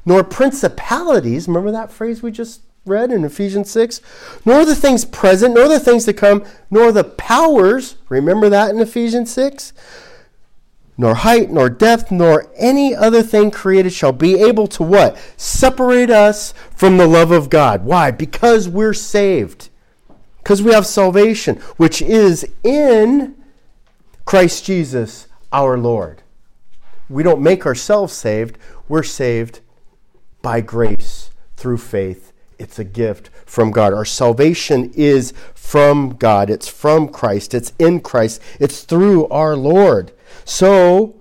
nor 0.06 0.24
principalities, 0.24 1.48
remember 1.48 1.72
that 1.72 1.92
phrase 1.92 2.24
we 2.24 2.32
just 2.32 2.62
read 2.86 3.12
in 3.12 3.24
Ephesians 3.24 3.70
6? 3.72 4.02
Nor 4.46 4.66
the 4.66 4.76
things 4.76 5.06
present, 5.06 5.56
nor 5.56 5.68
the 5.68 5.80
things 5.80 6.06
to 6.06 6.14
come, 6.14 6.44
nor 6.70 6.92
the 6.92 7.04
powers, 7.04 7.98
remember 8.10 8.50
that 8.50 8.72
in 8.72 8.80
Ephesians 8.80 9.32
6? 9.32 9.74
nor 11.02 11.16
height, 11.16 11.50
nor 11.50 11.68
depth, 11.68 12.12
nor 12.12 12.46
any 12.56 12.96
other 12.96 13.24
thing 13.24 13.50
created 13.50 13.92
shall 13.92 14.12
be 14.12 14.40
able 14.40 14.68
to 14.68 14.84
what? 14.84 15.18
Separate 15.36 16.12
us 16.12 16.54
from 16.76 16.98
the 16.98 17.08
love 17.08 17.32
of 17.32 17.50
God. 17.50 17.84
Why? 17.84 18.12
Because 18.12 18.70
we're 18.70 18.94
saved. 18.94 19.70
Because 20.38 20.62
we 20.62 20.74
have 20.74 20.86
salvation, 20.86 21.56
which 21.78 22.04
is 22.04 22.46
in 22.64 23.36
Christ 24.26 24.64
Jesus 24.64 25.28
our 25.52 25.76
Lord. 25.76 26.22
We 27.10 27.24
don't 27.24 27.42
make 27.42 27.66
ourselves 27.66 28.14
saved, 28.14 28.60
we're 28.88 29.02
saved 29.02 29.60
by 30.44 30.62
grace 30.62 31.32
through 31.58 31.78
faith. 31.78 32.31
It's 32.62 32.78
a 32.78 32.84
gift 32.84 33.32
from 33.46 33.72
God. 33.72 33.92
Our 33.92 34.06
salvation 34.06 34.92
is 34.94 35.34
from 35.56 36.16
God. 36.16 36.50
It's 36.52 36.68
from 36.68 37.08
Christ. 37.08 37.56
It's 37.56 37.74
in 37.80 38.02
Christ. 38.02 38.40
It's 38.60 38.84
through 38.84 39.28
our 39.30 39.56
Lord. 39.56 40.12
So, 40.46 41.16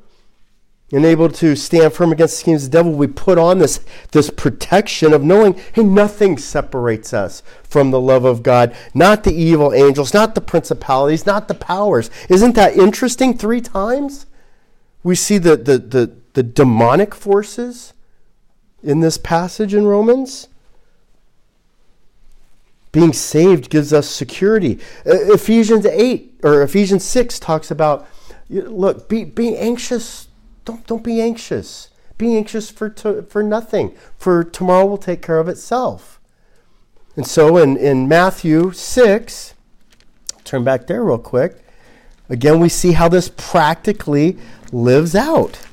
enabled 0.90 1.34
to 1.36 1.56
stand 1.56 1.94
firm 1.94 2.12
against 2.12 2.34
the 2.34 2.40
schemes 2.40 2.64
of 2.64 2.70
the 2.70 2.78
devil, 2.78 2.92
we 2.92 3.06
put 3.06 3.38
on 3.38 3.58
this, 3.58 3.80
this 4.10 4.28
protection 4.28 5.14
of 5.14 5.22
knowing, 5.22 5.58
hey, 5.72 5.82
nothing 5.82 6.36
separates 6.36 7.14
us 7.14 7.42
from 7.62 7.90
the 7.90 8.00
love 8.00 8.26
of 8.26 8.42
God. 8.42 8.76
Not 8.92 9.24
the 9.24 9.32
evil 9.32 9.72
angels, 9.72 10.12
not 10.12 10.34
the 10.34 10.42
principalities, 10.42 11.24
not 11.24 11.48
the 11.48 11.54
powers. 11.54 12.10
Isn't 12.28 12.54
that 12.56 12.76
interesting? 12.76 13.36
Three 13.36 13.62
times 13.62 14.26
we 15.02 15.14
see 15.14 15.38
the, 15.38 15.56
the, 15.56 15.78
the, 15.78 16.16
the 16.34 16.42
demonic 16.42 17.14
forces 17.14 17.94
in 18.82 19.00
this 19.00 19.16
passage 19.16 19.72
in 19.72 19.86
Romans. 19.86 20.48
Being 22.92 23.12
saved 23.12 23.70
gives 23.70 23.92
us 23.92 24.08
security. 24.08 24.80
Ephesians 25.04 25.86
8 25.86 26.40
or 26.42 26.62
Ephesians 26.62 27.04
6 27.04 27.38
talks 27.38 27.70
about 27.70 28.06
look, 28.48 29.08
be, 29.08 29.24
be 29.24 29.56
anxious. 29.56 30.28
Don't, 30.64 30.86
don't 30.86 31.04
be 31.04 31.20
anxious. 31.20 31.90
Be 32.18 32.36
anxious 32.36 32.70
for, 32.70 32.88
to, 32.90 33.22
for 33.22 33.42
nothing, 33.42 33.94
for 34.18 34.44
tomorrow 34.44 34.84
will 34.84 34.98
take 34.98 35.22
care 35.22 35.38
of 35.38 35.48
itself. 35.48 36.20
And 37.16 37.26
so 37.26 37.56
in, 37.56 37.76
in 37.76 38.08
Matthew 38.08 38.72
6, 38.72 39.54
turn 40.44 40.64
back 40.64 40.86
there 40.86 41.04
real 41.04 41.18
quick. 41.18 41.56
Again, 42.28 42.60
we 42.60 42.68
see 42.68 42.92
how 42.92 43.08
this 43.08 43.30
practically 43.36 44.38
lives 44.72 45.14
out. 45.14 45.66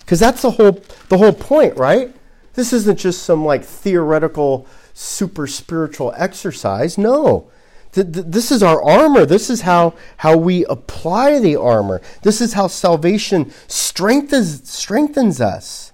Because 0.00 0.18
that's 0.18 0.42
the 0.42 0.52
whole, 0.52 0.82
the 1.08 1.18
whole 1.18 1.32
point, 1.32 1.76
right? 1.76 2.14
This 2.54 2.72
isn't 2.72 2.98
just 2.98 3.22
some 3.22 3.44
like 3.44 3.64
theoretical, 3.64 4.66
super 4.94 5.46
spiritual 5.46 6.12
exercise. 6.16 6.98
No, 6.98 7.50
this 7.92 8.50
is 8.50 8.62
our 8.62 8.82
armor. 8.82 9.26
This 9.26 9.50
is 9.50 9.62
how, 9.62 9.94
how 10.18 10.36
we 10.36 10.64
apply 10.66 11.38
the 11.38 11.56
armor. 11.56 12.00
This 12.22 12.40
is 12.40 12.54
how 12.54 12.66
salvation 12.66 13.52
strengthens, 13.68 14.68
strengthens 14.70 15.40
us. 15.40 15.92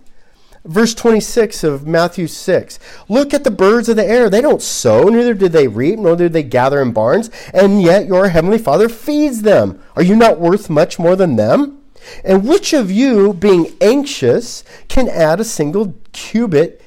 Verse 0.65 0.95
26 0.95 1.65
of 1.65 1.87
Matthew 1.87 2.27
6. 2.27 2.79
Look 3.09 3.33
at 3.33 3.43
the 3.43 3.51
birds 3.51 3.89
of 3.89 3.97
the 3.97 4.05
air. 4.05 4.29
They 4.29 4.41
don't 4.41 4.63
sow, 4.63 5.05
neither 5.05 5.35
do 5.35 5.49
they 5.49 5.67
reap, 5.67 5.99
nor 5.99 6.15
do 6.15 6.29
they 6.29 6.43
gather 6.43 6.83
in 6.83 6.93
barns, 6.93 7.31
and 7.55 7.81
yet 7.81 8.07
your 8.07 8.29
heavenly 8.29 8.59
Father 8.59 8.89
feeds 8.89 9.43
them. 9.43 9.83
Are 9.97 10.03
you 10.03 10.15
not 10.15 10.41
worth 10.41 10.69
much 10.69 10.99
more 10.99 11.17
than 11.17 11.37
them? 11.37 11.81
And 12.25 12.47
which 12.47 12.73
of 12.73 12.91
you, 12.91 13.33
being 13.33 13.75
anxious, 13.81 14.63
can 14.89 15.09
add 15.09 15.41
a 15.41 15.45
single 15.45 15.95
cubit 16.13 16.83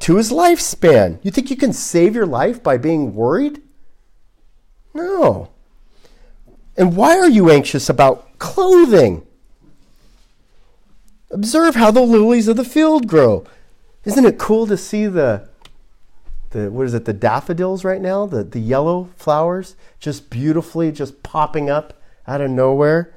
to 0.00 0.16
his 0.16 0.30
lifespan? 0.30 1.18
You 1.22 1.30
think 1.30 1.50
you 1.50 1.56
can 1.56 1.72
save 1.72 2.14
your 2.14 2.26
life 2.26 2.62
by 2.62 2.78
being 2.78 3.14
worried? 3.14 3.62
No. 4.94 5.50
And 6.76 6.96
why 6.96 7.18
are 7.18 7.28
you 7.28 7.50
anxious 7.50 7.88
about 7.88 8.38
clothing? 8.38 9.26
Observe 11.30 11.74
how 11.74 11.90
the 11.90 12.02
lilies 12.02 12.48
of 12.48 12.56
the 12.56 12.64
field 12.64 13.06
grow. 13.06 13.44
Isn't 14.04 14.24
it 14.24 14.38
cool 14.38 14.66
to 14.66 14.76
see 14.76 15.06
the 15.06 15.48
the 16.50 16.70
what 16.70 16.86
is 16.86 16.94
it, 16.94 17.04
the 17.04 17.12
daffodils 17.12 17.84
right 17.84 18.00
now? 18.00 18.24
The 18.26 18.42
the 18.42 18.60
yellow 18.60 19.10
flowers 19.16 19.76
just 19.98 20.30
beautifully 20.30 20.90
just 20.92 21.22
popping 21.22 21.68
up 21.68 22.00
out 22.26 22.40
of 22.40 22.50
nowhere. 22.50 23.12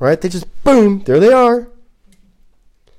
Right? 0.00 0.20
They 0.20 0.28
just 0.28 0.46
boom, 0.64 1.04
there 1.04 1.20
they 1.20 1.32
are. 1.32 1.68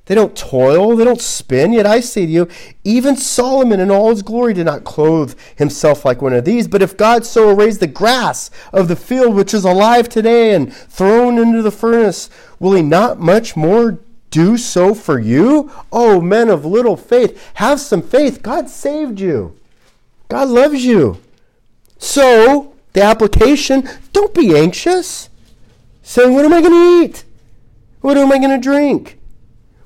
They 0.06 0.14
don't 0.14 0.38
toil, 0.38 0.96
they 0.96 1.04
don't 1.04 1.22
spin. 1.22 1.74
Yet 1.74 1.88
I 1.88 2.00
say 2.00 2.26
to 2.26 2.32
you, 2.32 2.48
even 2.84 3.18
Solomon 3.18 3.80
in 3.80 3.90
all 3.90 4.12
his 4.12 4.22
glory 4.22 4.54
did 4.54 4.66
not 4.66 4.84
clothe 4.84 5.38
himself 5.56 6.06
like 6.06 6.22
one 6.22 6.34
of 6.34 6.46
these. 6.46 6.68
But 6.68 6.84
if 6.84 6.96
God 6.96 7.26
so 7.26 7.50
arrays 7.50 7.80
the 7.80 7.88
grass 7.88 8.52
of 8.72 8.88
the 8.88 8.96
field, 8.96 9.34
which 9.34 9.54
is 9.54 9.66
alive 9.66 10.08
today 10.08 10.54
and 10.54 10.72
thrown 10.72 11.40
into 11.40 11.64
the 11.64 11.72
furnace, 11.72 12.30
will 12.60 12.74
he 12.74 12.84
not 12.84 13.20
much 13.20 13.56
more 13.56 14.00
do 14.30 14.58
so 14.58 14.94
for 14.94 15.20
you? 15.20 15.72
Oh, 15.92 16.22
men 16.22 16.50
of 16.50 16.66
little 16.66 16.98
faith, 16.98 17.52
have 17.56 17.80
some 17.80 18.04
faith. 18.04 18.44
God 18.44 18.70
saved 18.70 19.20
you, 19.20 19.58
God 20.30 20.50
loves 20.50 20.86
you. 20.86 21.20
So, 21.98 22.74
the 22.94 23.02
application 23.02 23.90
don't 24.14 24.34
be 24.34 24.56
anxious. 24.56 25.30
Saying, 26.04 26.34
What 26.34 26.46
am 26.46 26.54
I 26.54 26.62
going 26.62 26.74
to 26.74 27.04
eat? 27.04 27.24
What 28.02 28.18
am 28.18 28.32
I 28.32 28.38
going 28.38 28.52
to 28.52 28.60
drink? 28.60 29.18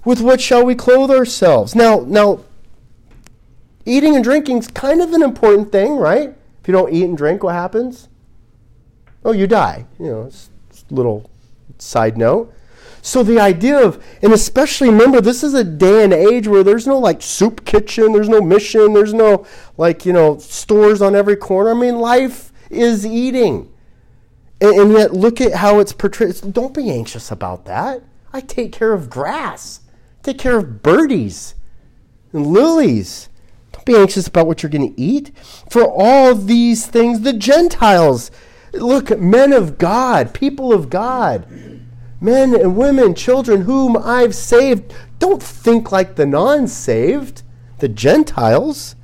With 0.05 0.21
what 0.21 0.41
shall 0.41 0.65
we 0.65 0.75
clothe 0.75 1.11
ourselves? 1.11 1.75
Now, 1.75 2.01
now, 2.07 2.43
eating 3.85 4.15
and 4.15 4.23
drinking 4.23 4.59
is 4.59 4.67
kind 4.67 5.01
of 5.01 5.13
an 5.13 5.21
important 5.21 5.71
thing, 5.71 5.97
right? 5.97 6.29
If 6.61 6.67
you 6.67 6.71
don't 6.71 6.93
eat 6.93 7.03
and 7.03 7.17
drink, 7.17 7.43
what 7.43 7.55
happens? 7.55 8.07
Oh, 9.23 9.31
you 9.31 9.47
die. 9.47 9.85
You 9.99 10.05
know, 10.05 10.23
it's 10.23 10.49
a 10.89 10.93
little 10.93 11.29
side 11.77 12.17
note. 12.17 12.53
So 13.01 13.23
the 13.23 13.39
idea 13.39 13.79
of, 13.79 14.03
and 14.21 14.33
especially 14.33 14.89
remember, 14.89 15.21
this 15.21 15.43
is 15.43 15.53
a 15.53 15.63
day 15.63 16.03
and 16.03 16.13
age 16.13 16.47
where 16.47 16.63
there's 16.63 16.85
no 16.85 16.97
like 16.99 17.21
soup 17.21 17.65
kitchen, 17.65 18.11
there's 18.11 18.29
no 18.29 18.41
mission, 18.41 18.93
there's 18.93 19.13
no 19.13 19.45
like, 19.77 20.05
you 20.05 20.13
know, 20.13 20.37
stores 20.37 21.01
on 21.01 21.15
every 21.15 21.35
corner. 21.35 21.71
I 21.71 21.73
mean, 21.73 21.99
life 21.99 22.51
is 22.69 23.05
eating. 23.05 23.71
And, 24.61 24.75
and 24.75 24.91
yet, 24.91 25.13
look 25.13 25.39
at 25.39 25.53
how 25.55 25.79
it's 25.79 25.93
portrayed. 25.93 26.53
Don't 26.53 26.73
be 26.73 26.91
anxious 26.91 27.31
about 27.31 27.65
that. 27.65 28.03
I 28.33 28.41
take 28.41 28.73
care 28.73 28.91
of 28.91 29.09
grass, 29.09 29.79
take 30.29 30.37
care 30.37 30.57
of 30.57 30.83
birdies 30.83 31.55
and 32.31 32.45
lilies. 32.45 33.29
Don't 33.71 33.85
be 33.85 33.95
anxious 33.95 34.27
about 34.27 34.45
what 34.45 34.61
you're 34.61 34.69
going 34.69 34.93
to 34.93 35.01
eat. 35.01 35.31
For 35.69 35.83
all 35.83 36.35
these 36.35 36.85
things, 36.85 37.21
the 37.21 37.33
Gentiles, 37.33 38.29
look, 38.73 39.17
men 39.19 39.53
of 39.53 39.77
God, 39.77 40.33
people 40.33 40.71
of 40.71 40.89
God, 40.89 41.47
men 42.21 42.53
and 42.53 42.77
women, 42.77 43.15
children 43.15 43.61
whom 43.61 43.97
I've 43.97 44.35
saved, 44.35 44.93
don't 45.17 45.41
think 45.41 45.91
like 45.91 46.15
the 46.15 46.25
non 46.25 46.67
saved, 46.67 47.41
the 47.79 47.89
Gentiles. 47.89 48.95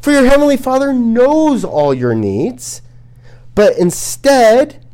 For 0.00 0.12
your 0.12 0.26
heavenly 0.26 0.56
Father 0.56 0.92
knows 0.92 1.64
all 1.64 1.92
your 1.92 2.14
needs, 2.14 2.82
but 3.54 3.76
instead, 3.78 4.84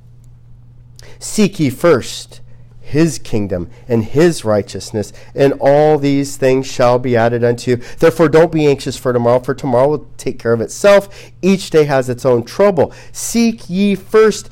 seek 1.18 1.60
ye 1.60 1.70
first 1.70 2.40
his 2.88 3.18
kingdom 3.18 3.68
and 3.86 4.02
his 4.02 4.46
righteousness, 4.46 5.12
and 5.34 5.52
all 5.60 5.98
these 5.98 6.38
things 6.38 6.66
shall 6.66 6.98
be 6.98 7.16
added 7.16 7.44
unto 7.44 7.72
you. 7.72 7.76
Therefore, 7.98 8.30
don't 8.30 8.50
be 8.50 8.66
anxious 8.66 8.96
for 8.96 9.12
tomorrow, 9.12 9.40
for 9.40 9.54
tomorrow 9.54 9.88
will 9.88 10.10
take 10.16 10.38
care 10.38 10.54
of 10.54 10.62
itself. 10.62 11.30
Each 11.42 11.68
day 11.68 11.84
has 11.84 12.08
its 12.08 12.24
own 12.24 12.44
trouble. 12.44 12.94
Seek 13.12 13.68
ye 13.68 13.94
first 13.94 14.50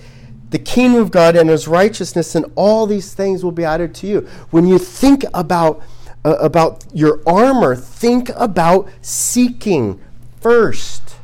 the 0.50 0.58
kingdom 0.58 1.00
of 1.00 1.10
God 1.10 1.34
and 1.34 1.48
his 1.48 1.66
righteousness, 1.66 2.34
and 2.34 2.44
all 2.56 2.86
these 2.86 3.14
things 3.14 3.42
will 3.42 3.52
be 3.52 3.64
added 3.64 3.94
to 3.96 4.06
you. 4.06 4.20
When 4.50 4.66
you 4.66 4.78
think 4.78 5.24
about, 5.32 5.82
uh, 6.22 6.36
about 6.36 6.84
your 6.92 7.22
armor, 7.26 7.74
think 7.74 8.30
about 8.36 8.86
seeking 9.00 9.98
first 10.42 11.16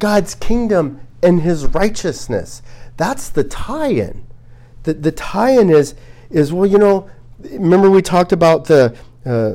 God's 0.00 0.34
kingdom 0.34 1.00
and 1.22 1.42
his 1.42 1.66
righteousness. 1.66 2.60
That's 2.96 3.28
the 3.28 3.44
tie 3.44 3.92
in 3.92 4.26
the, 4.84 4.94
the 4.94 5.12
tie-in 5.12 5.70
is 5.70 5.94
is 6.30 6.52
well, 6.52 6.66
you 6.66 6.78
know, 6.78 7.08
remember 7.40 7.90
we 7.90 8.02
talked 8.02 8.32
about 8.32 8.64
the 8.64 8.96
uh, 9.26 9.30
uh, 9.30 9.54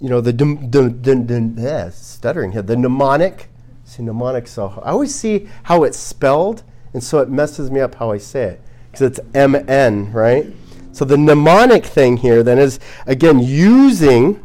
you 0.00 0.08
know 0.08 0.20
the, 0.20 0.32
the, 0.32 0.88
the, 1.02 1.54
yeah, 1.56 1.90
stuttering 1.90 2.52
here 2.52 2.62
the 2.62 2.76
mnemonic. 2.76 3.48
See 3.84 4.02
mnemonic 4.02 4.46
so 4.48 4.80
I 4.84 4.90
always 4.90 5.14
see 5.14 5.48
how 5.64 5.84
it's 5.84 5.98
spelled, 5.98 6.62
and 6.92 7.02
so 7.02 7.18
it 7.20 7.28
messes 7.30 7.70
me 7.70 7.80
up 7.80 7.94
how 7.96 8.10
I 8.10 8.18
say 8.18 8.44
it 8.44 8.60
because 8.90 9.02
it's 9.02 9.20
M 9.34 9.54
N 9.68 10.12
right. 10.12 10.46
So 10.92 11.04
the 11.04 11.16
mnemonic 11.16 11.86
thing 11.86 12.16
here 12.18 12.42
then 12.42 12.58
is 12.58 12.80
again 13.06 13.38
using 13.38 14.44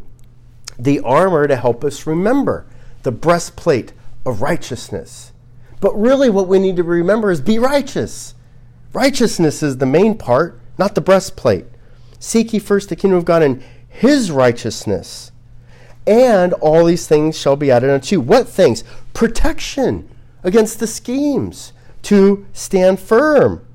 the 0.78 1.00
armor 1.00 1.46
to 1.46 1.56
help 1.56 1.84
us 1.84 2.06
remember 2.06 2.66
the 3.02 3.12
breastplate 3.12 3.92
of 4.24 4.40
righteousness. 4.40 5.32
But 5.80 5.94
really, 5.94 6.30
what 6.30 6.48
we 6.48 6.58
need 6.58 6.76
to 6.76 6.82
remember 6.82 7.30
is 7.30 7.40
be 7.40 7.58
righteous. 7.58 8.34
Righteousness 8.94 9.62
is 9.62 9.78
the 9.78 9.86
main 9.86 10.16
part, 10.16 10.58
not 10.78 10.94
the 10.94 11.00
breastplate. 11.00 11.66
Seek 12.20 12.52
ye 12.52 12.60
first 12.60 12.88
the 12.88 12.96
kingdom 12.96 13.18
of 13.18 13.24
God 13.24 13.42
and 13.42 13.62
his 13.88 14.30
righteousness, 14.30 15.32
and 16.06 16.52
all 16.54 16.84
these 16.84 17.06
things 17.06 17.36
shall 17.36 17.56
be 17.56 17.70
added 17.70 17.90
unto 17.90 18.16
you. 18.16 18.20
What 18.20 18.48
things? 18.48 18.84
Protection 19.12 20.08
against 20.44 20.78
the 20.78 20.86
schemes 20.86 21.72
to 22.02 22.46
stand 22.52 23.00
firm. 23.00 23.66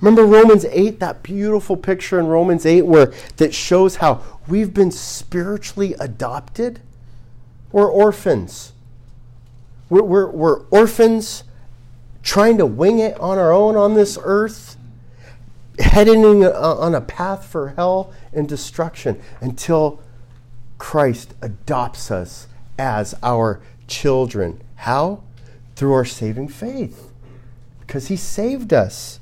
Remember 0.00 0.26
Romans 0.26 0.66
8, 0.66 1.00
that 1.00 1.22
beautiful 1.22 1.76
picture 1.76 2.20
in 2.20 2.26
Romans 2.26 2.66
8 2.66 2.82
where 2.82 3.12
that 3.38 3.54
shows 3.54 3.96
how 3.96 4.22
we've 4.46 4.74
been 4.74 4.90
spiritually 4.90 5.94
adopted? 5.98 6.80
We're 7.72 7.90
orphans. 7.90 8.72
We're, 9.88 10.02
we're, 10.02 10.30
we're 10.30 10.60
orphans 10.64 11.44
trying 12.24 12.56
to 12.58 12.66
wing 12.66 12.98
it 12.98 13.20
on 13.20 13.38
our 13.38 13.52
own 13.52 13.76
on 13.76 13.94
this 13.94 14.18
earth, 14.22 14.76
heading 15.78 16.42
uh, 16.42 16.50
on 16.50 16.94
a 16.94 17.00
path 17.00 17.46
for 17.46 17.68
hell 17.70 18.12
and 18.32 18.48
destruction 18.48 19.20
until 19.40 20.00
Christ 20.78 21.34
adopts 21.42 22.10
us 22.10 22.48
as 22.78 23.14
our 23.22 23.60
children. 23.86 24.60
How? 24.76 25.22
Through 25.76 25.92
our 25.92 26.04
saving 26.04 26.48
faith. 26.48 27.12
Because 27.80 28.08
he 28.08 28.16
saved 28.16 28.72
us. 28.72 29.20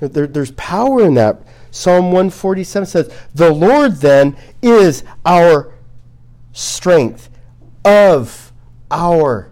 There, 0.00 0.26
there's 0.26 0.52
power 0.52 1.04
in 1.04 1.14
that. 1.14 1.42
Psalm 1.70 2.06
147 2.06 2.86
says, 2.86 3.14
The 3.34 3.52
Lord 3.52 3.96
then 3.96 4.36
is 4.62 5.04
our 5.24 5.72
strength 6.52 7.28
of 7.84 8.52
our 8.90 9.50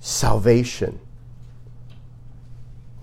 salvation. 0.00 1.00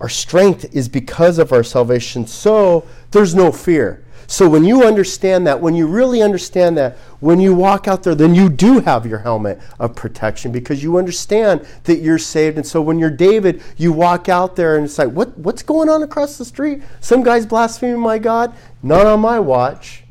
Our 0.02 0.08
strength 0.08 0.74
is 0.74 0.88
because 0.88 1.38
of 1.38 1.52
our 1.52 1.62
salvation, 1.62 2.26
so 2.26 2.84
there's 3.12 3.36
no 3.36 3.52
fear. 3.52 4.04
So 4.26 4.48
when 4.48 4.64
you 4.64 4.82
understand 4.82 5.46
that, 5.46 5.60
when 5.60 5.76
you 5.76 5.86
really 5.86 6.22
understand 6.22 6.76
that, 6.76 6.96
when 7.20 7.38
you 7.38 7.54
walk 7.54 7.86
out 7.86 8.02
there, 8.02 8.16
then 8.16 8.34
you 8.34 8.48
do 8.48 8.80
have 8.80 9.06
your 9.06 9.20
helmet 9.20 9.60
of 9.78 9.94
protection 9.94 10.50
because 10.50 10.82
you 10.82 10.98
understand 10.98 11.64
that 11.84 11.98
you're 11.98 12.18
saved. 12.18 12.56
And 12.56 12.66
so 12.66 12.82
when 12.82 12.98
you're 12.98 13.10
David, 13.10 13.62
you 13.76 13.92
walk 13.92 14.28
out 14.28 14.56
there 14.56 14.76
and 14.76 14.86
it's 14.86 14.98
like, 14.98 15.10
what, 15.10 15.38
what's 15.38 15.62
going 15.62 15.88
on 15.88 16.02
across 16.02 16.36
the 16.36 16.44
street? 16.44 16.82
Some 17.00 17.22
guy's 17.22 17.46
blaspheming 17.46 18.00
my 18.00 18.18
God? 18.18 18.52
Not 18.82 19.06
on 19.06 19.20
my 19.20 19.38
watch. 19.38 20.02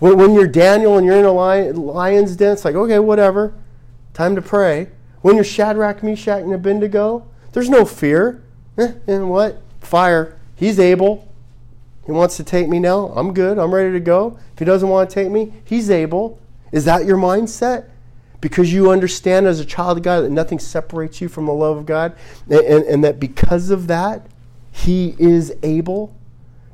When, 0.00 0.18
when 0.18 0.34
you're 0.34 0.46
Daniel 0.46 0.98
and 0.98 1.06
you're 1.06 1.16
in 1.16 1.24
a 1.24 1.32
lion, 1.32 1.76
lion's 1.76 2.36
den, 2.36 2.52
it's 2.52 2.64
like, 2.64 2.74
okay, 2.74 2.98
whatever. 2.98 3.54
Time 4.12 4.34
to 4.34 4.42
pray. 4.42 4.90
When 5.22 5.34
you're 5.34 5.44
Shadrach, 5.44 6.02
Meshach, 6.02 6.42
and 6.42 6.52
Abednego, 6.52 7.26
there's 7.52 7.70
no 7.70 7.86
fear. 7.86 8.42
Eh, 8.78 8.92
and 9.06 9.28
what? 9.28 9.60
Fire. 9.80 10.38
He's 10.54 10.78
able. 10.78 11.28
He 12.06 12.12
wants 12.12 12.36
to 12.38 12.44
take 12.44 12.68
me 12.68 12.78
now. 12.78 13.08
I'm 13.08 13.34
good. 13.34 13.58
I'm 13.58 13.74
ready 13.74 13.92
to 13.92 14.00
go. 14.00 14.38
If 14.52 14.60
he 14.60 14.64
doesn't 14.64 14.88
want 14.88 15.10
to 15.10 15.14
take 15.14 15.30
me, 15.30 15.52
he's 15.64 15.90
able. 15.90 16.40
Is 16.72 16.84
that 16.84 17.04
your 17.04 17.18
mindset? 17.18 17.90
Because 18.40 18.72
you 18.72 18.90
understand 18.90 19.46
as 19.46 19.58
a 19.60 19.64
child 19.64 19.98
of 19.98 20.04
God 20.04 20.20
that 20.20 20.30
nothing 20.30 20.58
separates 20.58 21.20
you 21.20 21.28
from 21.28 21.46
the 21.46 21.52
love 21.52 21.76
of 21.76 21.86
God, 21.86 22.14
and, 22.48 22.60
and, 22.60 22.84
and 22.84 23.04
that 23.04 23.18
because 23.18 23.70
of 23.70 23.88
that, 23.88 24.26
he 24.70 25.16
is 25.18 25.52
able, 25.62 26.14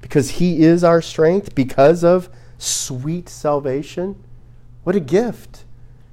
because 0.02 0.30
he 0.30 0.62
is 0.62 0.84
our 0.84 1.00
strength, 1.00 1.54
because 1.54 2.04
of 2.04 2.28
sweet 2.58 3.28
salvation. 3.30 4.22
What 4.82 4.94
a 4.94 5.00
gift. 5.00 5.64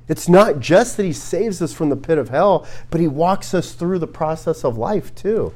It's 0.07 0.29
not 0.29 0.59
just 0.59 0.97
that 0.97 1.05
he 1.05 1.13
saves 1.13 1.61
us 1.61 1.73
from 1.73 1.89
the 1.89 1.95
pit 1.95 2.17
of 2.17 2.29
hell, 2.29 2.65
but 2.89 3.01
he 3.01 3.07
walks 3.07 3.53
us 3.53 3.73
through 3.73 3.99
the 3.99 4.07
process 4.07 4.63
of 4.63 4.77
life 4.77 5.13
too. 5.15 5.53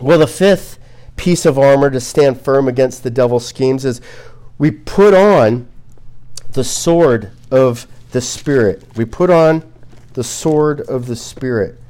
Well, 0.00 0.18
the 0.18 0.28
fifth 0.28 0.78
piece 1.16 1.44
of 1.44 1.58
armor 1.58 1.90
to 1.90 2.00
stand 2.00 2.40
firm 2.40 2.68
against 2.68 3.02
the 3.02 3.10
devil's 3.10 3.44
schemes 3.44 3.84
is 3.84 4.00
we 4.56 4.70
put 4.70 5.12
on 5.12 5.68
the 6.52 6.62
sword 6.62 7.32
of 7.50 7.86
the 8.12 8.20
Spirit. 8.20 8.84
We 8.96 9.04
put 9.04 9.28
on 9.28 9.70
the 10.14 10.22
sword 10.22 10.80
of 10.82 11.06
the 11.06 11.16
Spirit. 11.16 11.80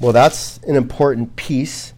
Well, 0.00 0.12
that's 0.12 0.58
an 0.66 0.76
important 0.76 1.36
piece. 1.36 1.92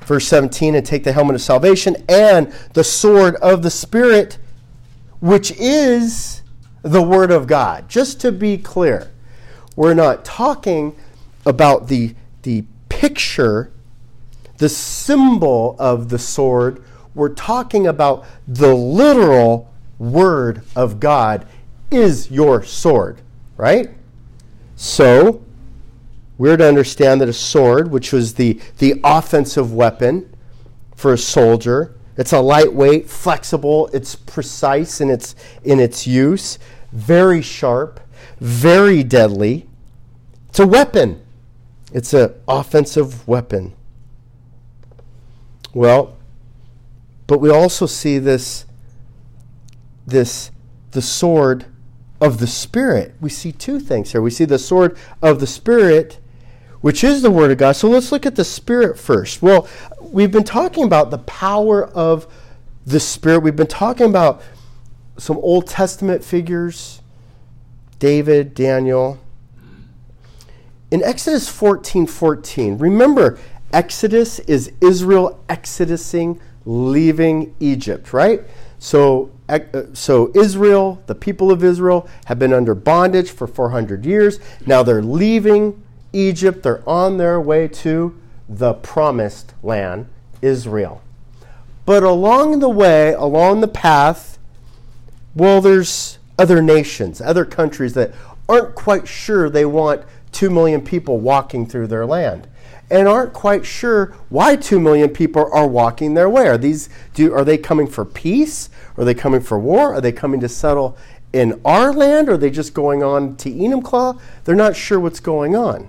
Verse 0.00 0.26
17, 0.26 0.74
and 0.74 0.84
take 0.84 1.04
the 1.04 1.12
helmet 1.12 1.36
of 1.36 1.42
salvation 1.42 1.96
and 2.08 2.52
the 2.72 2.82
sword 2.82 3.36
of 3.36 3.62
the 3.62 3.70
Spirit, 3.70 4.38
which 5.20 5.52
is 5.52 6.42
the 6.82 7.02
Word 7.02 7.30
of 7.30 7.46
God. 7.46 7.88
Just 7.88 8.20
to 8.22 8.32
be 8.32 8.58
clear, 8.58 9.12
we're 9.76 9.94
not 9.94 10.24
talking 10.24 10.96
about 11.46 11.86
the, 11.88 12.14
the 12.42 12.64
picture 12.88 13.70
the 14.58 14.68
symbol 14.68 15.76
of 15.78 16.08
the 16.08 16.18
sword, 16.18 16.82
we're 17.14 17.34
talking 17.34 17.86
about 17.86 18.26
the 18.46 18.74
literal 18.74 19.72
word 19.98 20.62
of 20.76 21.00
God 21.00 21.46
is 21.90 22.30
your 22.30 22.62
sword, 22.62 23.20
right? 23.56 23.88
So, 24.76 25.42
we're 26.36 26.56
to 26.56 26.68
understand 26.68 27.20
that 27.20 27.28
a 27.28 27.32
sword, 27.32 27.90
which 27.90 28.12
was 28.12 28.34
the, 28.34 28.60
the 28.78 29.00
offensive 29.02 29.72
weapon 29.72 30.32
for 30.94 31.12
a 31.12 31.18
soldier, 31.18 31.96
it's 32.16 32.32
a 32.32 32.40
lightweight, 32.40 33.08
flexible, 33.08 33.88
it's 33.92 34.16
precise 34.16 35.00
in 35.00 35.08
its, 35.08 35.36
in 35.62 35.78
its 35.78 36.06
use, 36.06 36.58
very 36.90 37.42
sharp, 37.42 38.00
very 38.40 39.04
deadly. 39.04 39.68
It's 40.48 40.58
a 40.58 40.66
weapon. 40.66 41.22
It's 41.92 42.12
an 42.12 42.34
offensive 42.48 43.26
weapon. 43.28 43.74
Well, 45.74 46.16
but 47.26 47.40
we 47.40 47.50
also 47.50 47.86
see 47.86 48.18
this 48.18 48.64
this 50.06 50.50
the 50.92 51.02
sword 51.02 51.66
of 52.20 52.38
the 52.38 52.46
spirit. 52.46 53.14
We 53.20 53.28
see 53.28 53.52
two 53.52 53.78
things 53.78 54.12
here. 54.12 54.22
We 54.22 54.30
see 54.30 54.46
the 54.46 54.58
sword 54.58 54.96
of 55.20 55.38
the 55.40 55.46
spirit 55.46 56.18
which 56.80 57.02
is 57.02 57.22
the 57.22 57.30
Word 57.30 57.50
of 57.50 57.58
God. 57.58 57.72
So 57.72 57.88
let's 57.88 58.12
look 58.12 58.26
at 58.26 58.36
the 58.36 58.44
Spirit 58.44 58.98
first. 58.98 59.42
Well, 59.42 59.68
we've 60.00 60.30
been 60.30 60.44
talking 60.44 60.84
about 60.84 61.10
the 61.10 61.18
power 61.18 61.84
of 61.84 62.26
the 62.86 63.00
Spirit. 63.00 63.40
We've 63.40 63.56
been 63.56 63.66
talking 63.66 64.06
about 64.06 64.42
some 65.16 65.36
Old 65.38 65.66
Testament 65.66 66.24
figures 66.24 67.02
David, 67.98 68.54
Daniel. 68.54 69.18
In 70.90 71.02
Exodus 71.02 71.48
14 71.48 72.06
14, 72.06 72.78
remember, 72.78 73.38
Exodus 73.72 74.38
is 74.40 74.72
Israel 74.80 75.42
exodusing, 75.48 76.40
leaving 76.64 77.54
Egypt, 77.60 78.12
right? 78.12 78.42
So, 78.78 79.30
uh, 79.48 79.58
so 79.92 80.30
Israel, 80.34 81.02
the 81.06 81.14
people 81.14 81.50
of 81.50 81.62
Israel, 81.62 82.08
have 82.26 82.38
been 82.38 82.52
under 82.52 82.74
bondage 82.74 83.30
for 83.30 83.46
400 83.46 84.06
years. 84.06 84.40
Now 84.66 84.82
they're 84.82 85.02
leaving 85.02 85.82
Egypt. 86.12 86.62
They're 86.62 86.88
on 86.88 87.18
their 87.18 87.40
way 87.40 87.68
to 87.68 88.18
the 88.48 88.74
promised 88.74 89.52
land, 89.62 90.06
Israel. 90.40 91.02
But 91.84 92.02
along 92.02 92.60
the 92.60 92.68
way, 92.68 93.12
along 93.12 93.60
the 93.60 93.68
path, 93.68 94.38
well, 95.34 95.60
there's 95.60 96.18
other 96.38 96.62
nations, 96.62 97.20
other 97.20 97.44
countries 97.44 97.94
that 97.94 98.14
aren't 98.48 98.74
quite 98.74 99.06
sure 99.06 99.50
they 99.50 99.64
want 99.64 100.02
2 100.32 100.48
million 100.48 100.80
people 100.80 101.18
walking 101.18 101.66
through 101.66 101.86
their 101.86 102.06
land 102.06 102.46
and 102.90 103.06
aren't 103.06 103.32
quite 103.32 103.66
sure 103.66 104.14
why 104.28 104.56
2 104.56 104.80
million 104.80 105.10
people 105.10 105.48
are 105.52 105.66
walking 105.66 106.14
their 106.14 106.28
way. 106.28 106.48
Are, 106.48 106.58
these, 106.58 106.88
do, 107.14 107.32
are 107.34 107.44
they 107.44 107.58
coming 107.58 107.86
for 107.86 108.04
peace? 108.04 108.70
Are 108.96 109.04
they 109.04 109.14
coming 109.14 109.40
for 109.40 109.58
war? 109.58 109.94
Are 109.94 110.00
they 110.00 110.12
coming 110.12 110.40
to 110.40 110.48
settle 110.48 110.96
in 111.32 111.60
our 111.64 111.92
land? 111.92 112.28
Are 112.28 112.36
they 112.36 112.50
just 112.50 112.74
going 112.74 113.02
on 113.02 113.36
to 113.36 113.50
Enumclaw? 113.50 114.20
They're 114.44 114.54
not 114.54 114.74
sure 114.74 114.98
what's 114.98 115.20
going 115.20 115.54
on. 115.54 115.88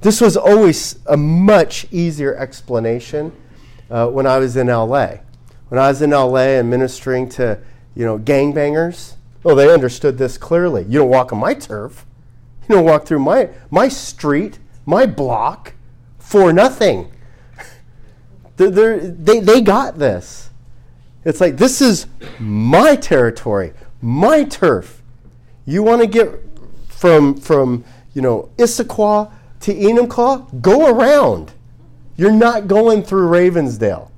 This 0.00 0.20
was 0.20 0.36
always 0.36 0.98
a 1.06 1.16
much 1.16 1.86
easier 1.90 2.36
explanation 2.36 3.32
uh, 3.90 4.08
when 4.08 4.26
I 4.26 4.38
was 4.38 4.56
in 4.56 4.66
LA. 4.66 5.14
When 5.68 5.78
I 5.78 5.88
was 5.88 6.02
in 6.02 6.10
LA 6.10 6.58
and 6.58 6.68
ministering 6.68 7.28
to, 7.30 7.60
you 7.94 8.04
know, 8.04 8.18
gangbangers, 8.18 9.14
well, 9.42 9.54
they 9.54 9.72
understood 9.72 10.18
this 10.18 10.36
clearly. 10.36 10.84
You 10.84 10.98
don't 10.98 11.08
walk 11.08 11.32
on 11.32 11.38
my 11.38 11.54
turf. 11.54 12.04
You 12.68 12.74
don't 12.74 12.84
walk 12.84 13.06
through 13.06 13.20
my, 13.20 13.50
my 13.70 13.88
street, 13.88 14.58
my 14.84 15.06
block 15.06 15.74
for 16.30 16.52
nothing. 16.52 17.10
They're, 18.56 19.00
they 19.00 19.40
they 19.40 19.60
got 19.62 19.98
this. 19.98 20.50
It's 21.24 21.40
like, 21.40 21.56
this 21.56 21.80
is 21.80 22.06
my 22.38 22.94
territory, 22.94 23.72
my 24.00 24.44
turf. 24.44 25.02
You 25.66 25.82
want 25.82 26.02
to 26.02 26.06
get 26.06 26.28
from, 26.88 27.34
from 27.34 27.84
you 28.14 28.22
know, 28.22 28.48
Issaquah 28.58 29.32
to 29.60 29.74
Enumclaw? 29.74 30.62
Go 30.62 30.88
around. 30.88 31.52
You're 32.16 32.30
not 32.30 32.68
going 32.68 33.02
through 33.02 33.28
Ravensdale. 33.28 34.10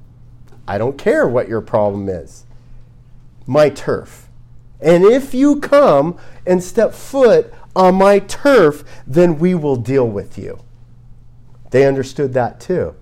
I 0.68 0.77
don't 0.77 0.98
care 0.98 1.27
what 1.27 1.48
your 1.48 1.62
problem 1.62 2.11
is. 2.11 2.44
My 3.46 3.70
turf. 3.70 4.29
And 4.81 5.03
if 5.05 5.33
you 5.33 5.61
come 5.61 6.18
and 6.46 6.62
step 6.62 6.92
foot 6.92 7.55
on 7.75 7.94
my 7.94 8.18
turf, 8.18 8.85
then 9.07 9.38
we 9.38 9.55
will 9.55 9.77
deal 9.77 10.07
with 10.07 10.37
you. 10.37 10.59
They 11.72 11.87
understood 11.87 12.35
that 12.35 12.61
too. 12.61 12.94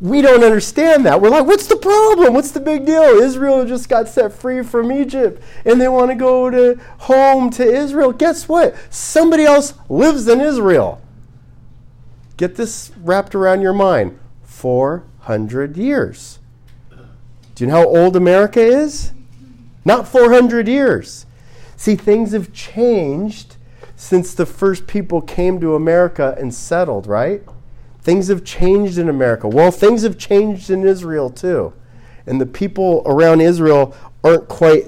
We 0.00 0.22
don't 0.22 0.42
understand 0.42 1.06
that. 1.06 1.20
We're 1.20 1.30
like, 1.30 1.46
what's 1.46 1.66
the 1.66 1.76
problem? 1.76 2.34
What's 2.34 2.50
the 2.50 2.60
big 2.60 2.84
deal? 2.84 3.02
Israel 3.02 3.64
just 3.64 3.88
got 3.88 4.08
set 4.08 4.32
free 4.32 4.62
from 4.64 4.90
Egypt 4.90 5.40
and 5.64 5.80
they 5.80 5.88
want 5.88 6.10
to 6.10 6.16
go 6.16 6.50
to 6.50 6.80
home 6.98 7.48
to 7.50 7.64
Israel. 7.64 8.12
Guess 8.12 8.48
what? 8.48 8.74
Somebody 8.92 9.44
else 9.44 9.74
lives 9.88 10.26
in 10.26 10.40
Israel. 10.40 11.00
Get 12.36 12.56
this 12.56 12.90
wrapped 13.02 13.34
around 13.34 13.60
your 13.60 13.74
mind 13.74 14.18
400 14.42 15.76
years. 15.76 16.40
Do 17.54 17.64
you 17.64 17.66
know 17.68 17.76
how 17.76 17.86
old 17.86 18.16
America 18.16 18.60
is? 18.60 19.12
Not 19.84 20.08
400 20.08 20.66
years. 20.66 21.24
See, 21.76 21.94
things 21.94 22.32
have 22.32 22.52
changed 22.52 23.56
since 23.94 24.34
the 24.34 24.46
first 24.46 24.88
people 24.88 25.20
came 25.20 25.60
to 25.60 25.76
America 25.76 26.34
and 26.38 26.52
settled, 26.52 27.06
right? 27.06 27.42
Things 28.02 28.28
have 28.28 28.44
changed 28.44 28.98
in 28.98 29.08
America. 29.08 29.48
Well, 29.48 29.70
things 29.70 30.02
have 30.02 30.18
changed 30.18 30.70
in 30.70 30.86
Israel 30.86 31.30
too. 31.30 31.72
And 32.26 32.40
the 32.40 32.46
people 32.46 33.02
around 33.06 33.40
Israel 33.40 33.94
aren't 34.22 34.48
quite 34.48 34.86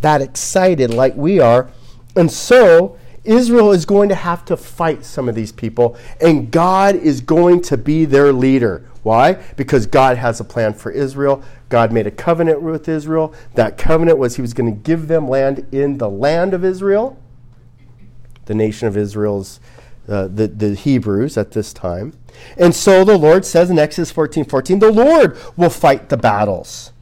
that 0.00 0.22
excited 0.22 0.92
like 0.92 1.14
we 1.14 1.40
are. 1.40 1.70
And 2.16 2.30
so, 2.30 2.98
Israel 3.24 3.70
is 3.70 3.84
going 3.84 4.08
to 4.08 4.14
have 4.14 4.44
to 4.46 4.56
fight 4.56 5.04
some 5.04 5.28
of 5.28 5.34
these 5.34 5.52
people, 5.52 5.96
and 6.20 6.50
God 6.50 6.94
is 6.96 7.20
going 7.20 7.60
to 7.62 7.76
be 7.76 8.06
their 8.06 8.32
leader. 8.32 8.88
Why? 9.02 9.34
Because 9.56 9.86
God 9.86 10.16
has 10.16 10.40
a 10.40 10.44
plan 10.44 10.74
for 10.74 10.90
Israel. 10.90 11.42
God 11.68 11.92
made 11.92 12.06
a 12.06 12.10
covenant 12.10 12.62
with 12.62 12.88
Israel. 12.88 13.34
That 13.54 13.78
covenant 13.78 14.18
was 14.18 14.36
He 14.36 14.42
was 14.42 14.54
going 14.54 14.74
to 14.74 14.80
give 14.80 15.08
them 15.08 15.28
land 15.28 15.66
in 15.72 15.98
the 15.98 16.08
land 16.08 16.54
of 16.54 16.64
Israel. 16.64 17.18
The 18.46 18.54
nation 18.54 18.88
of 18.88 18.96
Israel's 18.96 19.60
uh, 20.10 20.26
the, 20.26 20.48
the 20.48 20.74
Hebrews 20.74 21.38
at 21.38 21.52
this 21.52 21.72
time. 21.72 22.12
And 22.56 22.74
so 22.74 23.04
the 23.04 23.16
Lord 23.16 23.44
says 23.44 23.70
in 23.70 23.78
Exodus 23.78 24.10
14 24.10 24.44
14, 24.44 24.78
the 24.78 24.90
Lord 24.90 25.38
will 25.56 25.70
fight 25.70 26.08
the 26.08 26.16
battles. 26.16 26.92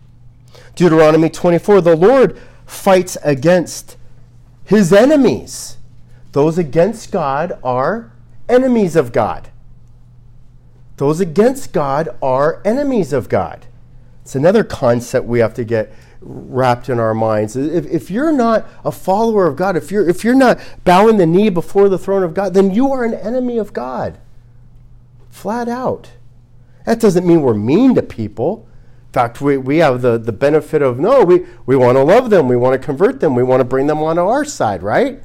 Deuteronomy 0.74 1.30
24, 1.30 1.80
the 1.80 1.96
Lord 1.96 2.38
fights 2.66 3.16
against 3.24 3.96
his 4.64 4.92
enemies. 4.92 5.78
Those 6.32 6.58
against 6.58 7.10
God 7.10 7.58
are 7.64 8.12
enemies 8.48 8.94
of 8.94 9.12
God. 9.12 9.50
Those 10.98 11.20
against 11.20 11.72
God 11.72 12.10
are 12.20 12.60
enemies 12.64 13.12
of 13.12 13.28
God. 13.28 13.66
It's 14.22 14.34
another 14.34 14.62
concept 14.62 15.26
we 15.26 15.38
have 15.38 15.54
to 15.54 15.64
get 15.64 15.92
wrapped 16.20 16.88
in 16.88 16.98
our 16.98 17.14
minds. 17.14 17.56
If, 17.56 17.86
if 17.86 18.10
you're 18.10 18.32
not 18.32 18.66
a 18.84 18.92
follower 18.92 19.46
of 19.46 19.56
God, 19.56 19.76
if 19.76 19.90
you're, 19.90 20.08
if 20.08 20.24
you're 20.24 20.34
not 20.34 20.58
bowing 20.84 21.16
the 21.16 21.26
knee 21.26 21.48
before 21.48 21.88
the 21.88 21.98
throne 21.98 22.22
of 22.22 22.34
God, 22.34 22.54
then 22.54 22.72
you 22.72 22.92
are 22.92 23.04
an 23.04 23.14
enemy 23.14 23.58
of 23.58 23.72
God. 23.72 24.18
Flat 25.30 25.68
out. 25.68 26.10
That 26.84 27.00
doesn't 27.00 27.26
mean 27.26 27.42
we're 27.42 27.54
mean 27.54 27.94
to 27.94 28.02
people. 28.02 28.66
In 29.08 29.12
fact, 29.12 29.40
we, 29.40 29.56
we 29.56 29.78
have 29.78 30.02
the, 30.02 30.18
the 30.18 30.32
benefit 30.32 30.82
of 30.82 30.98
no, 30.98 31.24
we, 31.24 31.46
we 31.66 31.76
want 31.76 31.96
to 31.96 32.02
love 32.02 32.30
them, 32.30 32.48
we 32.48 32.56
want 32.56 32.80
to 32.80 32.84
convert 32.84 33.20
them, 33.20 33.34
we 33.34 33.42
want 33.42 33.60
to 33.60 33.64
bring 33.64 33.86
them 33.86 34.02
onto 34.02 34.22
our 34.22 34.44
side, 34.44 34.82
right? 34.82 35.22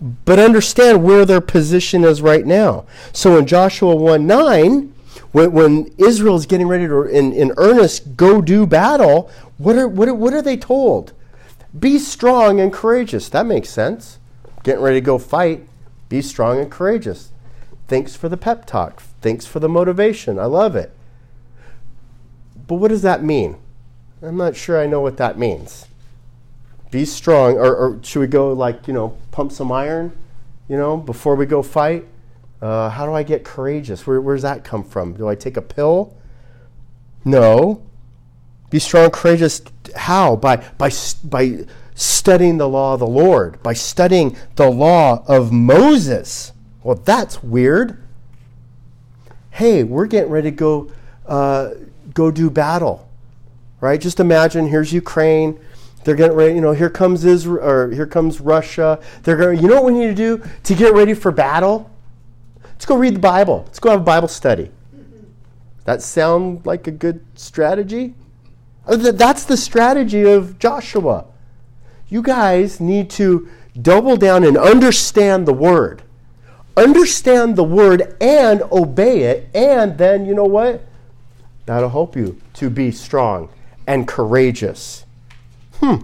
But 0.00 0.38
understand 0.38 1.02
where 1.02 1.24
their 1.24 1.40
position 1.40 2.04
is 2.04 2.22
right 2.22 2.46
now. 2.46 2.86
So 3.12 3.36
in 3.36 3.46
Joshua 3.46 3.96
1 3.96 4.26
9, 4.26 4.94
when, 5.32 5.52
when 5.52 5.94
Israel 5.98 6.36
is 6.36 6.46
getting 6.46 6.68
ready 6.68 6.86
to, 6.86 7.02
in, 7.02 7.32
in 7.32 7.52
earnest, 7.56 8.16
go 8.16 8.40
do 8.40 8.66
battle, 8.66 9.30
what 9.56 9.76
are, 9.76 9.88
what, 9.88 10.08
are, 10.08 10.14
what 10.14 10.34
are 10.34 10.42
they 10.42 10.56
told? 10.56 11.12
Be 11.78 11.98
strong 11.98 12.60
and 12.60 12.72
courageous. 12.72 13.28
That 13.28 13.46
makes 13.46 13.68
sense. 13.68 14.18
Getting 14.62 14.82
ready 14.82 14.96
to 14.96 15.04
go 15.04 15.18
fight, 15.18 15.68
be 16.08 16.22
strong 16.22 16.58
and 16.58 16.70
courageous. 16.70 17.30
Thanks 17.86 18.16
for 18.16 18.28
the 18.28 18.36
pep 18.36 18.66
talk. 18.66 19.02
Thanks 19.20 19.46
for 19.46 19.60
the 19.60 19.68
motivation. 19.68 20.38
I 20.38 20.44
love 20.44 20.76
it. 20.76 20.92
But 22.66 22.76
what 22.76 22.88
does 22.88 23.02
that 23.02 23.22
mean? 23.22 23.56
I'm 24.22 24.36
not 24.36 24.56
sure 24.56 24.80
I 24.80 24.86
know 24.86 25.00
what 25.00 25.16
that 25.16 25.38
means. 25.38 25.86
Be 26.90 27.04
strong, 27.04 27.56
or, 27.56 27.74
or 27.74 28.00
should 28.02 28.20
we 28.20 28.26
go 28.26 28.52
like, 28.52 28.88
you 28.88 28.94
know, 28.94 29.16
pump 29.30 29.52
some 29.52 29.70
iron, 29.70 30.16
you 30.68 30.76
know, 30.76 30.96
before 30.96 31.34
we 31.34 31.46
go 31.46 31.62
fight? 31.62 32.06
Uh, 32.60 32.88
how 32.88 33.06
do 33.06 33.12
I 33.12 33.22
get 33.22 33.44
courageous? 33.44 34.06
Where, 34.06 34.20
does 34.20 34.42
that 34.42 34.64
come 34.64 34.82
from? 34.82 35.14
Do 35.14 35.28
I 35.28 35.34
take 35.34 35.56
a 35.56 35.62
pill? 35.62 36.16
No. 37.24 37.82
Be 38.70 38.78
strong, 38.78 39.10
courageous. 39.10 39.62
How? 39.94 40.36
By, 40.36 40.56
by, 40.76 40.90
by 41.24 41.66
studying 41.94 42.58
the 42.58 42.68
law 42.68 42.94
of 42.94 43.00
the 43.00 43.06
Lord, 43.06 43.62
by 43.62 43.72
studying 43.72 44.36
the 44.56 44.70
law 44.70 45.24
of 45.26 45.52
Moses. 45.52 46.52
Well, 46.82 46.96
that's 46.96 47.42
weird. 47.42 48.02
Hey, 49.50 49.84
we're 49.84 50.06
getting 50.06 50.30
ready 50.30 50.50
to 50.50 50.56
go, 50.56 50.90
uh, 51.26 51.70
go 52.14 52.30
do 52.30 52.50
battle, 52.50 53.08
right? 53.80 54.00
Just 54.00 54.20
imagine 54.20 54.68
here's 54.68 54.92
Ukraine. 54.92 55.58
They're 56.04 56.14
getting 56.14 56.36
ready, 56.36 56.54
you 56.54 56.60
know, 56.60 56.72
here 56.72 56.90
comes 56.90 57.24
Israel, 57.24 57.68
or 57.68 57.90
here 57.90 58.06
comes 58.06 58.40
Russia. 58.40 59.00
They're 59.22 59.36
going, 59.36 59.60
you 59.60 59.68
know 59.68 59.82
what 59.82 59.92
we 59.92 59.98
need 59.98 60.06
to 60.06 60.14
do 60.14 60.42
to 60.64 60.74
get 60.74 60.94
ready 60.94 61.14
for 61.14 61.30
battle? 61.30 61.90
Let's 62.78 62.86
go 62.86 62.96
read 62.96 63.16
the 63.16 63.18
Bible. 63.18 63.64
Let's 63.66 63.80
go 63.80 63.90
have 63.90 64.02
a 64.02 64.04
Bible 64.04 64.28
study. 64.28 64.70
That 65.84 66.00
sound 66.00 66.64
like 66.64 66.86
a 66.86 66.92
good 66.92 67.26
strategy? 67.34 68.14
Uh, 68.86 68.94
that's 69.10 69.44
the 69.44 69.56
strategy 69.56 70.22
of 70.22 70.60
Joshua. 70.60 71.24
You 72.08 72.22
guys 72.22 72.78
need 72.78 73.10
to 73.10 73.48
double 73.82 74.16
down 74.16 74.44
and 74.44 74.56
understand 74.56 75.48
the 75.48 75.52
word. 75.52 76.02
Understand 76.76 77.56
the 77.56 77.64
word 77.64 78.16
and 78.20 78.62
obey 78.70 79.22
it, 79.22 79.48
and 79.56 79.98
then 79.98 80.24
you 80.24 80.32
know 80.32 80.44
what? 80.44 80.86
That'll 81.66 81.90
help 81.90 82.14
you 82.14 82.40
to 82.54 82.70
be 82.70 82.92
strong 82.92 83.48
and 83.88 84.06
courageous. 84.06 85.04
Hmm. 85.80 85.96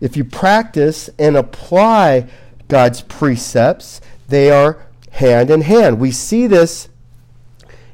If 0.00 0.16
you 0.16 0.24
practice 0.24 1.10
and 1.18 1.36
apply 1.36 2.28
God's 2.68 3.02
precepts, 3.02 4.00
they 4.28 4.50
are 4.50 4.86
hand 5.10 5.50
in 5.50 5.62
hand. 5.62 6.00
We 6.00 6.10
see 6.10 6.46
this 6.46 6.88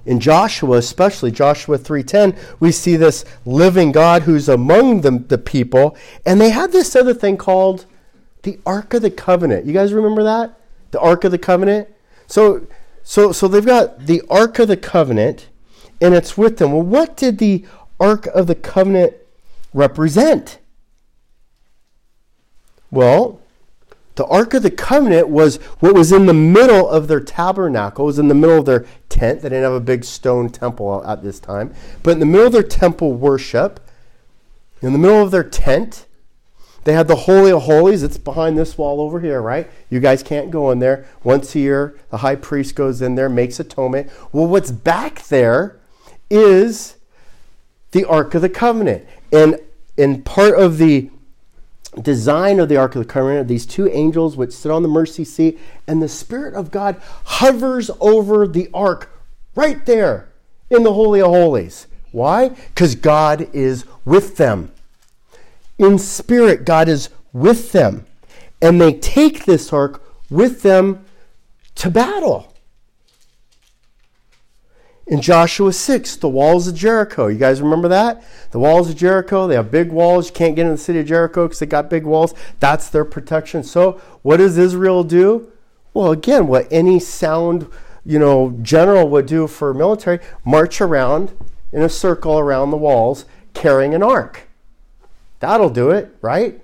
in 0.06 0.18
Joshua, 0.20 0.78
especially 0.78 1.30
Joshua 1.30 1.78
3:10, 1.78 2.34
we 2.58 2.72
see 2.72 2.96
this 2.96 3.24
living 3.44 3.92
God 3.92 4.22
who's 4.22 4.48
among 4.48 5.02
the, 5.02 5.10
the 5.10 5.38
people, 5.38 5.96
and 6.24 6.40
they 6.40 6.50
had 6.50 6.72
this 6.72 6.96
other 6.96 7.14
thing 7.14 7.36
called 7.36 7.84
the 8.42 8.58
Ark 8.64 8.94
of 8.94 9.02
the 9.02 9.10
Covenant. 9.10 9.66
You 9.66 9.72
guys 9.72 9.92
remember 9.92 10.22
that? 10.22 10.58
The 10.90 11.00
Ark 11.00 11.24
of 11.24 11.30
the 11.30 11.38
Covenant? 11.38 11.88
So 12.26 12.66
so 13.02 13.32
so 13.32 13.46
they've 13.48 13.64
got 13.64 14.06
the 14.06 14.22
Ark 14.30 14.58
of 14.58 14.68
the 14.68 14.76
Covenant 14.76 15.48
and 16.00 16.14
it's 16.14 16.38
with 16.38 16.56
them. 16.58 16.72
Well, 16.72 16.82
what 16.82 17.16
did 17.16 17.38
the 17.38 17.64
Ark 17.98 18.26
of 18.26 18.46
the 18.46 18.54
Covenant 18.54 19.14
represent? 19.74 20.58
Well, 22.90 23.39
the 24.16 24.26
Ark 24.26 24.54
of 24.54 24.62
the 24.62 24.70
Covenant 24.70 25.28
was 25.28 25.56
what 25.78 25.94
was 25.94 26.12
in 26.12 26.26
the 26.26 26.34
middle 26.34 26.88
of 26.88 27.08
their 27.08 27.20
tabernacle, 27.20 28.04
it 28.04 28.06
was 28.06 28.18
in 28.18 28.28
the 28.28 28.34
middle 28.34 28.58
of 28.58 28.66
their 28.66 28.86
tent. 29.08 29.42
They 29.42 29.48
didn't 29.48 29.64
have 29.64 29.72
a 29.72 29.80
big 29.80 30.04
stone 30.04 30.50
temple 30.50 31.04
at 31.06 31.22
this 31.22 31.40
time. 31.40 31.74
But 32.02 32.12
in 32.12 32.20
the 32.20 32.26
middle 32.26 32.46
of 32.46 32.52
their 32.52 32.62
temple 32.62 33.14
worship, 33.14 33.80
in 34.82 34.92
the 34.92 34.98
middle 34.98 35.22
of 35.22 35.30
their 35.30 35.44
tent, 35.44 36.06
they 36.84 36.94
had 36.94 37.08
the 37.08 37.16
Holy 37.16 37.52
of 37.52 37.62
Holies. 37.62 38.02
It's 38.02 38.16
behind 38.16 38.56
this 38.56 38.78
wall 38.78 39.00
over 39.00 39.20
here, 39.20 39.42
right? 39.42 39.70
You 39.90 40.00
guys 40.00 40.22
can't 40.22 40.50
go 40.50 40.70
in 40.70 40.78
there. 40.78 41.06
Once 41.22 41.54
a 41.54 41.58
year, 41.58 41.94
the 42.10 42.18
high 42.18 42.36
priest 42.36 42.74
goes 42.74 43.02
in 43.02 43.14
there, 43.14 43.28
makes 43.28 43.60
atonement. 43.60 44.10
Well, 44.32 44.46
what's 44.46 44.70
back 44.70 45.22
there 45.24 45.78
is 46.30 46.96
the 47.90 48.04
Ark 48.04 48.34
of 48.34 48.42
the 48.42 48.48
Covenant. 48.48 49.06
And 49.30 49.60
in 49.96 50.22
part 50.22 50.58
of 50.58 50.78
the 50.78 51.10
design 52.02 52.60
of 52.60 52.68
the 52.68 52.76
Ark 52.76 52.94
of 52.94 53.02
the 53.02 53.12
Covenant 53.12 53.48
these 53.48 53.66
two 53.66 53.88
angels 53.88 54.36
which 54.36 54.52
sit 54.52 54.70
on 54.70 54.82
the 54.82 54.88
mercy 54.88 55.24
seat, 55.24 55.58
and 55.86 56.02
the 56.02 56.08
Spirit 56.08 56.54
of 56.54 56.70
God 56.70 57.00
hovers 57.24 57.90
over 58.00 58.46
the 58.46 58.68
Ark 58.72 59.10
right 59.54 59.84
there 59.86 60.28
in 60.70 60.82
the 60.82 60.92
Holy 60.92 61.20
of 61.20 61.28
Holies. 61.28 61.86
Why? 62.12 62.48
Because 62.48 62.94
God 62.94 63.48
is 63.52 63.84
with 64.04 64.36
them. 64.36 64.72
In 65.78 65.98
spirit, 65.98 66.64
God 66.64 66.88
is 66.88 67.08
with 67.32 67.72
them. 67.72 68.06
And 68.60 68.80
they 68.80 68.92
take 68.92 69.44
this 69.44 69.72
ark 69.72 70.02
with 70.28 70.62
them 70.62 71.04
to 71.76 71.90
battle 71.90 72.49
in 75.10 75.20
Joshua 75.20 75.72
6, 75.72 76.16
the 76.16 76.28
walls 76.28 76.68
of 76.68 76.76
Jericho. 76.76 77.26
You 77.26 77.36
guys 77.36 77.60
remember 77.60 77.88
that? 77.88 78.22
The 78.52 78.60
walls 78.60 78.88
of 78.88 78.96
Jericho, 78.96 79.48
they 79.48 79.56
have 79.56 79.68
big 79.68 79.90
walls. 79.90 80.28
You 80.28 80.34
can't 80.34 80.54
get 80.54 80.66
in 80.66 80.72
the 80.72 80.78
city 80.78 81.00
of 81.00 81.06
Jericho 81.06 81.46
because 81.46 81.58
they 81.58 81.66
got 81.66 81.90
big 81.90 82.04
walls. 82.04 82.32
That's 82.60 82.88
their 82.88 83.04
protection. 83.04 83.64
So, 83.64 84.00
what 84.22 84.36
does 84.36 84.56
Israel 84.56 85.02
do? 85.02 85.50
Well, 85.92 86.12
again, 86.12 86.46
what 86.46 86.68
any 86.70 87.00
sound, 87.00 87.66
you 88.04 88.20
know, 88.20 88.56
general 88.62 89.08
would 89.08 89.26
do 89.26 89.48
for 89.48 89.74
military, 89.74 90.20
march 90.44 90.80
around 90.80 91.32
in 91.72 91.82
a 91.82 91.88
circle 91.88 92.38
around 92.38 92.70
the 92.70 92.76
walls 92.76 93.24
carrying 93.52 93.94
an 93.94 94.04
ark. 94.04 94.48
That'll 95.40 95.70
do 95.70 95.90
it, 95.90 96.16
right? 96.20 96.60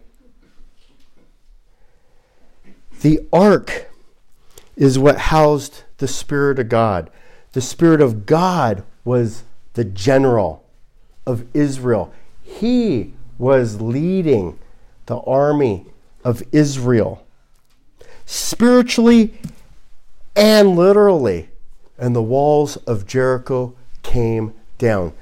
The 3.00 3.26
ark 3.32 3.90
is 4.76 5.00
what 5.00 5.18
housed 5.18 5.82
the 5.98 6.06
Spirit 6.06 6.60
of 6.60 6.68
God. 6.68 7.10
The 7.56 7.62
Spirit 7.62 8.02
of 8.02 8.26
God 8.26 8.84
was 9.02 9.44
the 9.72 9.84
general 9.86 10.62
of 11.26 11.46
Israel. 11.54 12.12
He 12.42 13.14
was 13.38 13.80
leading 13.80 14.58
the 15.06 15.20
army 15.20 15.86
of 16.22 16.42
Israel 16.52 17.26
spiritually 18.26 19.40
and 20.36 20.76
literally. 20.76 21.48
And 21.96 22.14
the 22.14 22.22
walls 22.22 22.76
of 22.76 23.06
Jericho 23.06 23.74
came 24.02 24.52
down. 24.76 25.14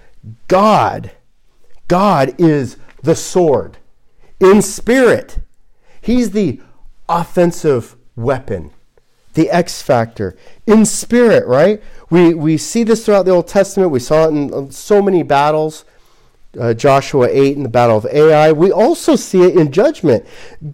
God, 0.48 1.12
God 1.86 2.34
is 2.36 2.78
the 3.00 3.14
sword 3.14 3.76
in 4.40 4.60
spirit. 4.60 5.38
He's 6.00 6.32
the 6.32 6.60
offensive 7.08 7.94
weapon 8.16 8.72
the 9.34 9.50
X 9.50 9.82
factor 9.82 10.36
in 10.66 10.86
spirit, 10.86 11.46
right? 11.46 11.82
We, 12.10 12.34
we 12.34 12.56
see 12.56 12.84
this 12.84 13.04
throughout 13.04 13.24
the 13.24 13.32
Old 13.32 13.48
Testament. 13.48 13.90
We 13.90 14.00
saw 14.00 14.26
it 14.26 14.28
in 14.28 14.70
so 14.70 15.02
many 15.02 15.22
battles. 15.22 15.84
Uh, 16.58 16.72
Joshua 16.72 17.26
8 17.28 17.56
in 17.56 17.64
the 17.64 17.68
battle 17.68 17.96
of 17.96 18.06
Ai. 18.06 18.52
We 18.52 18.70
also 18.70 19.16
see 19.16 19.42
it 19.42 19.56
in 19.56 19.72
judgment. 19.72 20.24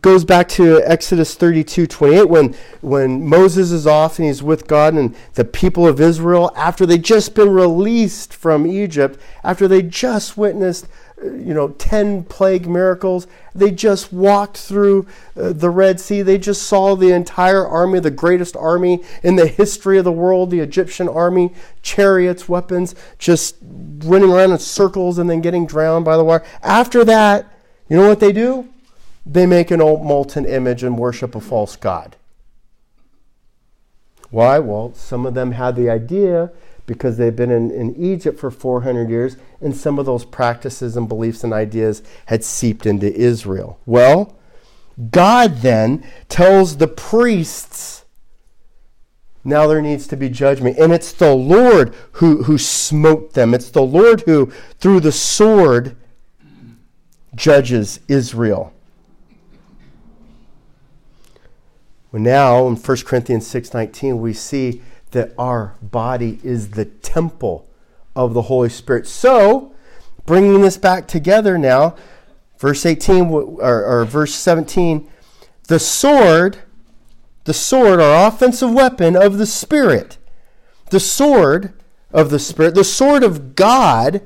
Goes 0.03 0.27
back 0.27 0.47
to 0.51 0.83
Exodus 0.85 1.35
32 1.35 1.87
28 1.87 2.29
when, 2.29 2.55
when 2.83 3.27
Moses 3.27 3.73
is 3.73 3.87
off 3.87 4.19
and 4.19 4.29
he's 4.29 4.43
with 4.43 4.67
God 4.67 4.93
and 4.93 5.17
the 5.37 5.45
people 5.47 5.87
of 5.87 5.99
Israel, 5.99 6.53
after 6.55 6.85
they 6.85 6.99
just 6.99 7.35
been 7.35 7.49
released 7.49 8.35
from 8.35 8.67
Egypt, 8.67 9.19
after 9.43 9.67
they 9.67 9.81
just 9.81 10.37
witnessed 10.37 10.87
you 11.23 11.55
know, 11.55 11.69
10 11.69 12.25
plague 12.25 12.67
miracles. 12.67 13.27
They 13.55 13.71
just 13.71 14.13
walked 14.13 14.57
through 14.57 15.07
uh, 15.37 15.53
the 15.53 15.71
Red 15.71 16.01
Sea. 16.01 16.23
They 16.23 16.39
just 16.39 16.63
saw 16.63 16.95
the 16.95 17.13
entire 17.13 17.67
army, 17.67 18.01
the 18.01 18.11
greatest 18.11 18.57
army 18.57 19.03
in 19.23 19.37
the 19.37 19.47
history 19.47 19.99
of 19.99 20.05
the 20.05 20.13
world, 20.13 20.51
the 20.51 20.61
Egyptian 20.61 21.09
army, 21.09 21.53
chariots, 21.83 22.49
weapons, 22.49 22.95
just 23.19 23.57
running 23.63 24.31
around 24.31 24.53
in 24.53 24.59
circles 24.59 25.19
and 25.19 25.29
then 25.29 25.41
getting 25.41 25.67
drowned 25.67 26.05
by 26.05 26.17
the 26.17 26.25
water. 26.25 26.45
After 26.63 27.05
that, 27.05 27.53
you 27.89 27.97
know 27.97 28.09
what 28.09 28.21
they 28.21 28.33
do? 28.33 28.69
They 29.27 29.47
make 29.47 29.71
an 29.71 29.81
old 29.81 30.05
molten 30.05 30.47
image 30.47 30.83
and 30.83 30.99
worship 30.99 31.35
a 31.35 31.41
false 31.41 31.77
god. 31.77 32.17
Why? 34.31 34.59
Well, 34.61 34.95
some 34.95 35.27
of 35.27 35.35
them 35.35 35.53
had 35.53 35.77
the 35.77 35.91
idea 35.91 36.53
because 36.91 37.17
they've 37.17 37.37
been 37.37 37.53
in, 37.53 37.71
in 37.71 37.95
Egypt 37.95 38.37
for 38.37 38.51
400 38.51 39.09
years, 39.09 39.37
and 39.61 39.77
some 39.77 39.97
of 39.97 40.07
those 40.07 40.25
practices 40.25 40.97
and 40.97 41.09
beliefs 41.09 41.45
and 41.45 41.53
ideas 41.53 42.03
had 42.27 42.43
seeped 42.43 42.85
into 42.85 43.15
Israel. 43.15 43.79
Well, 43.87 44.37
God 45.13 45.59
then 45.59 46.05
tells 46.29 46.79
the 46.79 46.89
priests, 46.89 48.05
now 49.45 49.69
there 49.69 49.81
needs 49.81 50.09
to 50.09 50.17
be 50.17 50.29
judgment. 50.29 50.79
And 50.79 50.93
it's 50.93 51.13
the 51.13 51.33
Lord 51.33 51.95
who, 52.15 52.43
who 52.43 52.59
smote 52.59 53.35
them. 53.35 53.55
It's 53.55 53.71
the 53.71 53.83
Lord 53.83 54.23
who, 54.23 54.51
through 54.81 54.99
the 54.99 55.13
sword, 55.13 55.97
judges 57.37 58.01
Israel. 58.09 58.73
Well, 62.11 62.21
now 62.21 62.67
in 62.67 62.75
1 62.75 62.97
Corinthians 63.05 63.47
6.19, 63.47 64.19
we 64.19 64.33
see 64.33 64.83
that 65.13 65.33
our 65.39 65.75
body 65.83 66.39
is 66.43 66.71
the 66.71 66.85
temple 66.85 67.69
of 68.15 68.35
the 68.35 68.43
Holy 68.43 68.69
Spirit. 68.69 69.07
So, 69.07 69.75
bringing 70.27 70.63
this 70.63 70.77
back 70.77 71.09
together 71.09 71.59
now, 71.59 71.97
verse 72.59 72.85
18 72.85 73.27
or, 73.31 73.85
or 73.85 74.05
verse 74.05 74.35
17, 74.35 75.09
the 75.69 75.79
sword, 75.79 76.59
the 77.45 77.55
sword, 77.55 78.01
our 78.01 78.29
offensive 78.29 78.73
weapon 78.73 79.17
of 79.17 79.39
the 79.39 79.47
Spirit, 79.47 80.19
the 80.91 81.01
sword 81.01 81.73
of 82.13 82.31
the 82.31 82.39
Spirit, 82.39 82.75
the 82.75 82.85
sword 82.85 83.23
of 83.23 83.55
God 83.57 84.23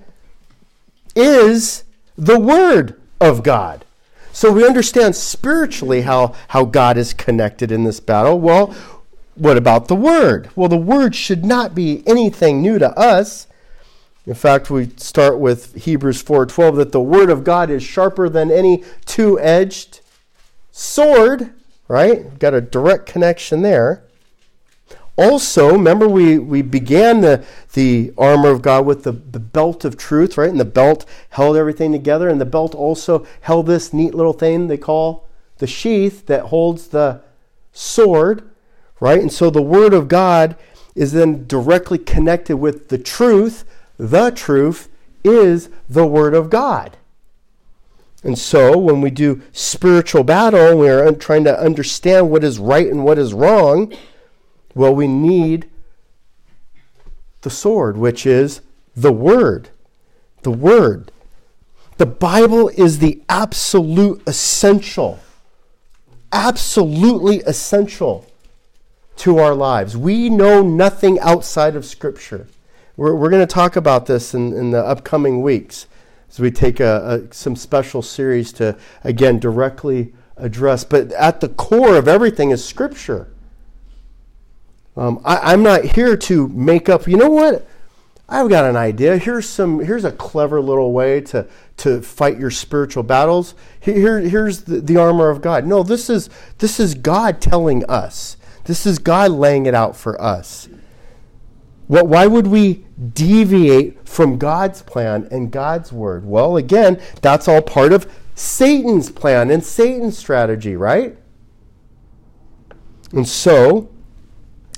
is 1.15 1.85
the 2.17 2.39
Word 2.39 3.01
of 3.21 3.43
God. 3.43 3.85
So 4.33 4.51
we 4.53 4.67
understand 4.67 5.15
spiritually 5.15 6.03
how, 6.03 6.35
how 6.49 6.65
God 6.65 6.97
is 6.97 7.15
connected 7.15 7.71
in 7.71 7.85
this 7.85 8.01
battle. 8.01 8.41
Well, 8.41 8.75
what 9.35 9.57
about 9.57 9.89
the 9.89 9.97
Word? 9.97 10.51
Well, 10.55 10.69
the 10.69 10.77
Word 10.77 11.15
should 11.15 11.45
not 11.45 11.75
be 11.75 12.03
anything 12.07 12.63
new 12.63 12.79
to 12.79 12.97
us. 12.99 13.47
In 14.27 14.35
fact, 14.35 14.71
we 14.71 14.91
start 14.97 15.39
with 15.39 15.75
Hebrews 15.75 16.23
4:12 16.23 16.77
that 16.77 16.93
the 16.93 17.01
word 17.01 17.31
of 17.31 17.45
God 17.45 17.71
is 17.71 17.83
sharper 17.83 18.29
than 18.29 18.51
any 18.51 18.83
two-edged 19.05 20.01
sword, 20.73 21.51
right? 21.89 22.39
Got 22.39 22.55
a 22.55 22.63
direct 22.63 23.07
connection 23.07 23.61
there. 23.61 24.03
Also, 25.17 25.73
remember 25.73 26.09
we, 26.09 26.39
we 26.39 26.63
began 26.63 27.21
the, 27.21 27.45
the 27.75 28.13
armor 28.19 28.51
of 28.51 28.63
God 28.63 28.85
with 28.85 29.05
the, 29.05 29.13
the 29.13 29.39
belt 29.39 29.85
of 29.85 29.97
truth, 29.97 30.37
right? 30.37 30.51
And 30.51 30.59
the 30.59 30.65
belt 30.65 31.05
held 31.31 31.57
everything 31.57 31.93
together, 31.93 32.29
and 32.29 32.41
the 32.41 32.47
belt 32.47 32.75
also 32.75 33.25
held 33.43 33.67
this 33.67 33.93
neat 33.93 34.15
little 34.15 34.33
thing 34.33 34.67
they 34.67 34.79
call 34.79 35.29
the 35.59 35.67
sheath 35.69 36.27
that 36.27 36.47
holds 36.47 36.89
the 36.89 37.21
sword 37.73 38.43
right? 39.01 39.21
And 39.21 39.33
so 39.33 39.51
the 39.51 39.63
Word 39.63 39.95
of 39.95 40.09
God 40.09 40.57
is 40.95 41.13
then 41.13 41.47
directly 41.47 41.99
connected 41.99 42.57
with 42.57 42.89
the 42.89 42.99
truth. 42.99 43.65
The 43.97 44.31
truth 44.31 44.89
is 45.25 45.69
the 45.89 46.07
Word 46.07 46.35
of 46.35 46.51
God. 46.51 46.97
And 48.23 48.39
so 48.39 48.79
when 48.79 49.01
we 49.01 49.11
do 49.11 49.43
spiritual 49.53 50.25
battle, 50.25 50.79
we 50.79 50.89
are 50.89 51.13
trying 51.13 51.45
to 51.45 51.61
understand 51.61 52.31
what 52.31 52.43
is 52.43 52.59
right 52.59 52.87
and 52.87 53.05
what 53.05 53.19
is 53.19 53.35
wrong, 53.35 53.93
well, 54.75 54.95
we 54.95 55.07
need 55.07 55.69
the 57.43 57.51
sword, 57.51 57.97
which 57.97 58.25
is 58.25 58.63
the 58.97 59.13
Word. 59.13 59.69
The 60.43 60.51
Word. 60.51 61.13
The 61.99 62.07
Bible 62.07 62.71
is 62.71 62.99
the 62.99 63.23
absolute 63.29 64.23
essential, 64.27 65.21
absolutely 66.33 67.41
essential 67.41 68.27
to 69.17 69.39
our 69.39 69.55
lives. 69.55 69.97
We 69.97 70.29
know 70.29 70.63
nothing 70.63 71.19
outside 71.21 71.77
of 71.77 71.85
Scripture. 71.85 72.47
We're, 72.97 73.15
we're 73.15 73.31
going 73.31 73.47
to 73.47 73.53
talk 73.53 73.77
about 73.77 74.07
this 74.07 74.35
in, 74.35 74.53
in 74.53 74.71
the 74.71 74.85
upcoming 74.85 75.43
weeks 75.43 75.87
as 76.31 76.41
we 76.41 76.51
take 76.51 76.81
a, 76.81 77.27
a, 77.31 77.35
some 77.35 77.57
special 77.57 78.03
series 78.03 78.53
to, 78.55 78.77
again, 79.03 79.39
directly 79.39 80.13
address. 80.37 80.85
But 80.85 81.13
at 81.13 81.41
the 81.41 81.49
core 81.49 81.97
of 81.97 82.09
everything 82.09 82.51
is 82.51 82.65
Scripture. 82.65 83.29
Um, 84.97 85.21
I, 85.25 85.53
I'm 85.53 85.63
not 85.63 85.85
here 85.85 86.17
to 86.17 86.49
make 86.49 86.89
up, 86.89 87.07
you 87.09 87.17
know 87.17 87.31
what? 87.31 87.67
I've 88.29 88.49
got 88.49 88.65
an 88.65 88.77
idea. 88.77 89.19
Here's 89.19 89.47
some. 89.47 89.81
Here's 89.81 90.05
a 90.05 90.13
clever 90.13 90.61
little 90.61 90.93
way 90.93 91.21
to 91.23 91.47
to 91.79 92.01
fight 92.01 92.39
your 92.39 92.51
spiritual 92.51 93.03
battles. 93.03 93.55
Here, 93.81 94.19
here's 94.19 94.63
the, 94.63 94.81
the 94.81 94.97
armor 94.97 95.29
of 95.29 95.43
God. 95.43 95.67
No, 95.67 95.83
this 95.83 96.09
is 96.09 96.31
this 96.59 96.81
is 96.81 96.95
God 96.95 97.41
telling 97.43 97.85
us. 97.85 98.39
This 98.65 98.87
is 98.87 98.99
God 98.99 99.31
laying 99.31 99.67
it 99.67 99.75
out 99.75 99.97
for 99.97 100.21
us. 100.21 100.69
What, 101.87 102.07
why 102.07 102.27
would 102.27 102.47
we 102.47 102.87
deviate 103.13 104.09
from 104.09 104.39
God's 104.39 104.83
plan 104.83 105.29
and 105.31 105.51
God's 105.51 105.93
word? 105.93 106.25
Well, 106.25 106.57
again, 106.57 107.01
that's 107.21 107.47
all 107.47 107.61
part 107.61 107.93
of 107.93 108.11
Satan's 108.35 109.11
plan 109.11 109.51
and 109.51 109.63
Satan's 109.63 110.17
strategy, 110.17 110.77
right? 110.77 111.17
And 113.13 113.29
so, 113.29 113.91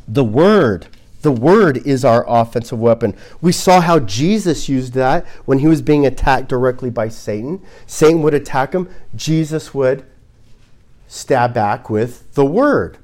the 0.09 0.25
word 0.25 0.89
the 1.27 1.33
word 1.33 1.85
is 1.85 2.05
our 2.05 2.25
offensive 2.29 2.79
weapon. 2.79 3.13
We 3.41 3.51
saw 3.51 3.81
how 3.81 3.99
Jesus 3.99 4.69
used 4.69 4.93
that 4.93 5.27
when 5.45 5.59
he 5.59 5.67
was 5.67 5.83
being 5.83 6.07
attacked 6.07 6.49
directly 6.49 6.89
by 6.89 7.09
Satan. 7.09 7.61
Satan 7.85 8.23
would 8.23 8.33
attack 8.33 8.73
him, 8.73 8.89
Jesus 9.17 9.75
would 9.75 10.07
stab 11.09 11.53
back 11.53 11.91
with 11.91 12.33
the 12.35 12.45
word. 12.45 12.99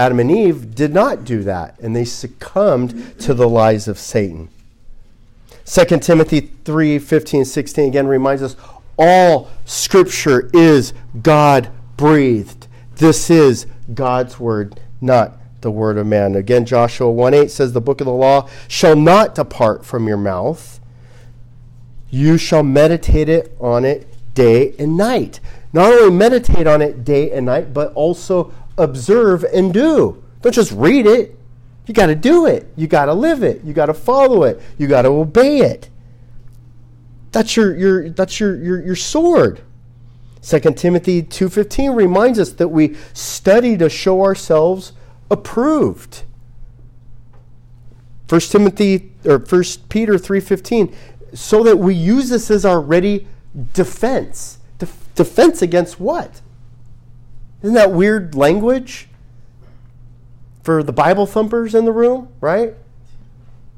Adam 0.00 0.18
and 0.18 0.30
Eve 0.30 0.74
did 0.74 0.94
not 0.94 1.24
do 1.24 1.42
that, 1.42 1.78
and 1.78 1.94
they 1.94 2.06
succumbed 2.06 3.18
to 3.20 3.34
the 3.34 3.46
lies 3.46 3.86
of 3.86 3.98
Satan. 3.98 4.48
2 5.66 5.98
Timothy 5.98 6.40
3 6.64 6.98
15 6.98 7.44
16 7.44 7.88
again 7.88 8.06
reminds 8.06 8.42
us 8.42 8.56
all 8.98 9.50
scripture 9.66 10.48
is 10.54 10.94
God 11.22 11.68
breathed. 11.98 12.66
This 12.96 13.28
is 13.28 13.66
God's 13.92 14.40
word, 14.40 14.80
not 15.02 15.36
the 15.60 15.70
word 15.70 15.98
of 15.98 16.06
man. 16.06 16.34
Again, 16.34 16.64
Joshua 16.64 17.10
1 17.10 17.34
8 17.34 17.50
says, 17.50 17.74
The 17.74 17.82
book 17.82 18.00
of 18.00 18.06
the 18.06 18.12
law 18.14 18.48
shall 18.68 18.96
not 18.96 19.34
depart 19.34 19.84
from 19.84 20.08
your 20.08 20.16
mouth. 20.16 20.80
You 22.08 22.38
shall 22.38 22.62
meditate 22.62 23.28
it 23.28 23.54
on 23.60 23.84
it 23.84 24.06
day 24.32 24.74
and 24.78 24.96
night. 24.96 25.40
Not 25.74 25.92
only 25.92 26.10
meditate 26.10 26.66
on 26.66 26.80
it 26.80 27.04
day 27.04 27.30
and 27.30 27.44
night, 27.44 27.74
but 27.74 27.92
also 27.92 28.52
observe 28.80 29.44
and 29.44 29.72
do. 29.72 30.22
Don't 30.42 30.54
just 30.54 30.72
read 30.72 31.06
it. 31.06 31.38
You 31.86 31.94
got 31.94 32.06
to 32.06 32.14
do 32.14 32.46
it. 32.46 32.68
You 32.76 32.86
got 32.86 33.06
to 33.06 33.14
live 33.14 33.42
it. 33.42 33.64
You 33.64 33.72
got 33.72 33.86
to 33.86 33.94
follow 33.94 34.44
it. 34.44 34.60
You 34.78 34.86
got 34.86 35.02
to 35.02 35.08
obey 35.08 35.58
it. 35.58 35.88
That's 37.32 37.56
your, 37.56 37.76
your, 37.76 38.10
that's 38.10 38.40
your, 38.40 38.56
your, 38.62 38.84
your 38.84 38.96
sword. 38.96 39.62
2 40.42 40.58
Timothy 40.72 41.22
2:15 41.22 41.94
reminds 41.94 42.38
us 42.38 42.52
that 42.52 42.68
we 42.68 42.96
study 43.12 43.76
to 43.76 43.88
show 43.88 44.22
ourselves 44.22 44.92
approved. 45.30 46.22
1 48.28 48.40
Timothy 48.40 49.12
or 49.24 49.38
1 49.38 49.64
Peter 49.88 50.14
3:15 50.14 50.94
so 51.34 51.62
that 51.62 51.76
we 51.76 51.94
use 51.94 52.30
this 52.30 52.50
as 52.50 52.64
our 52.64 52.80
ready 52.80 53.26
defense. 53.74 54.58
Def- 54.78 55.14
defense 55.14 55.62
against 55.62 56.00
what? 56.00 56.40
Isn't 57.62 57.74
that 57.74 57.92
weird 57.92 58.34
language 58.34 59.08
for 60.62 60.82
the 60.82 60.92
Bible 60.92 61.26
thumpers 61.26 61.74
in 61.74 61.84
the 61.84 61.92
room, 61.92 62.28
right? 62.40 62.74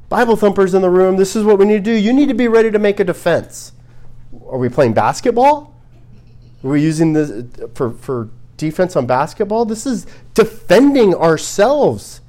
Bible 0.08 0.36
thumpers 0.36 0.74
in 0.74 0.82
the 0.82 0.90
room, 0.90 1.16
this 1.16 1.34
is 1.34 1.44
what 1.44 1.58
we 1.58 1.64
need 1.64 1.84
to 1.84 1.92
do. 1.92 1.92
You 1.92 2.12
need 2.12 2.28
to 2.28 2.34
be 2.34 2.48
ready 2.48 2.70
to 2.70 2.78
make 2.78 3.00
a 3.00 3.04
defense. 3.04 3.72
Are 4.46 4.58
we 4.58 4.68
playing 4.68 4.92
basketball? 4.92 5.74
Are 6.62 6.68
we 6.68 6.82
using 6.82 7.12
this 7.12 7.30
uh, 7.30 7.68
for, 7.74 7.92
for 7.92 8.30
defense 8.62 8.96
on 8.96 9.06
basketball. 9.06 9.64
This 9.64 9.86
is 9.86 10.06
defending 10.34 11.14
ourselves, 11.14 12.20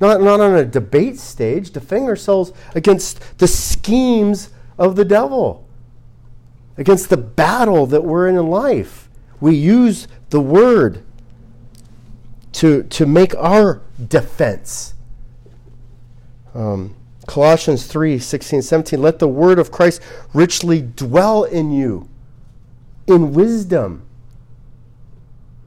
not, 0.00 0.20
not 0.20 0.40
on 0.40 0.56
a 0.56 0.64
debate 0.64 1.18
stage, 1.18 1.70
defending 1.70 2.08
ourselves 2.08 2.52
against 2.74 3.38
the 3.38 3.46
schemes 3.46 4.50
of 4.78 4.96
the 4.96 5.04
devil, 5.04 5.66
against 6.76 7.08
the 7.08 7.16
battle 7.16 7.86
that 7.86 8.02
we're 8.02 8.28
in 8.28 8.36
in 8.36 8.48
life. 8.48 9.08
We 9.40 9.54
use 9.54 10.08
the 10.30 10.40
word 10.40 11.04
to, 12.52 12.82
to 12.84 13.06
make 13.06 13.34
our 13.36 13.82
defense. 14.08 14.94
Um, 16.54 16.94
Colossians 17.26 17.86
3 17.86 18.18
16, 18.18 18.62
17. 18.62 19.02
Let 19.02 19.18
the 19.18 19.28
word 19.28 19.58
of 19.58 19.70
Christ 19.70 20.00
richly 20.32 20.80
dwell 20.80 21.44
in 21.44 21.70
you 21.72 22.08
in 23.06 23.32
wisdom 23.32 24.06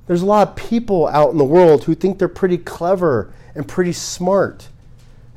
there's 0.09 0.23
a 0.23 0.25
lot 0.25 0.47
of 0.47 0.55
people 0.55 1.05
out 1.05 1.29
in 1.29 1.37
the 1.37 1.45
world 1.45 1.83
who 1.83 1.93
think 1.93 2.17
they're 2.17 2.27
pretty 2.27 2.57
clever 2.57 3.31
and 3.53 3.67
pretty 3.67 3.93
smart. 3.93 4.69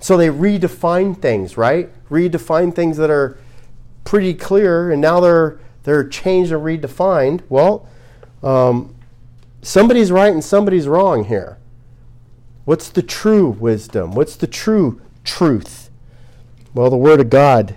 So 0.01 0.16
they 0.16 0.29
redefine 0.29 1.20
things, 1.20 1.59
right? 1.59 1.91
Redefine 2.09 2.75
things 2.75 2.97
that 2.97 3.11
are 3.11 3.37
pretty 4.05 4.33
clear, 4.33 4.91
and 4.91 5.03
now 5.03 5.20
they're 5.20 5.61
they're 5.83 6.09
changed 6.09 6.53
and 6.53 6.62
redefined. 6.62 7.43
Well, 7.51 7.87
um, 8.43 8.95
somebody's 9.63 10.13
right 10.13 10.33
and 10.33 10.45
somebody's 10.45 10.87
wrong 10.87 11.25
here. 11.25 11.59
What's 12.65 12.89
the 12.89 13.03
true 13.03 13.49
wisdom? 13.49 14.13
What's 14.13 14.37
the 14.37 14.47
true 14.47 15.01
truth? 15.25 15.91
Well, 16.75 16.91
the 16.91 16.97
Word 16.97 17.21
of 17.21 17.31
God 17.31 17.77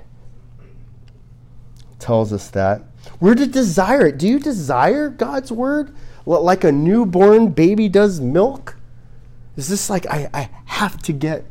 tells 2.00 2.32
us 2.32 2.50
that. 2.52 2.84
We're 3.20 3.36
to 3.36 3.48
desire 3.48 4.08
it. 4.08 4.18
Do 4.18 4.28
you 4.28 4.40
desire 4.40 5.10
God's 5.10 5.52
Word? 5.52 5.96
like 6.26 6.64
a 6.64 6.72
newborn 6.72 7.50
baby 7.50 7.88
does 7.88 8.20
milk? 8.20 8.78
Is 9.56 9.68
this 9.70 9.92
like 9.92 10.08
I, 10.08 10.28
I 10.34 10.50
have 10.66 11.02
to 11.04 11.14
get 11.14 11.46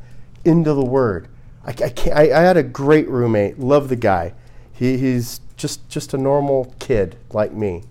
into 0.44 0.74
the 0.74 0.84
Word? 0.84 1.28
I, 1.64 1.70
I, 1.70 1.88
can't, 1.90 2.16
I, 2.16 2.22
I 2.22 2.42
had 2.42 2.56
a 2.56 2.62
great 2.62 3.08
roommate, 3.08 3.58
love 3.58 3.88
the 3.88 3.96
guy. 3.96 4.34
He, 4.72 4.98
he's 4.98 5.40
just, 5.56 5.88
just 5.88 6.12
a 6.12 6.18
normal 6.18 6.74
kid 6.80 7.16
like 7.30 7.52
me, 7.52 7.84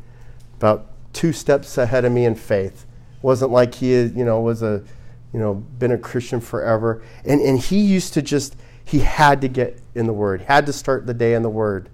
about 0.57 0.92
two 1.13 1.31
steps 1.31 1.77
ahead 1.77 2.05
of 2.05 2.11
me 2.11 2.25
in 2.25 2.35
faith. 2.35 2.85
Wasn't 3.21 3.51
like 3.51 3.75
he 3.75 3.93
you 3.93 4.25
know 4.25 4.41
was 4.41 4.61
a 4.61 4.83
you 5.31 5.39
know 5.39 5.53
been 5.53 5.91
a 5.91 5.97
Christian 5.97 6.41
forever. 6.41 7.01
And 7.23 7.41
and 7.41 7.59
he 7.59 7.79
used 7.79 8.13
to 8.13 8.21
just 8.21 8.55
he 8.83 8.99
had 8.99 9.41
to 9.41 9.47
get 9.47 9.79
in 9.95 10.07
the 10.07 10.13
Word, 10.13 10.41
had 10.41 10.65
to 10.65 10.73
start 10.73 11.05
the 11.05 11.13
day 11.13 11.33
in 11.33 11.41
the 11.41 11.49
Word, 11.49 11.89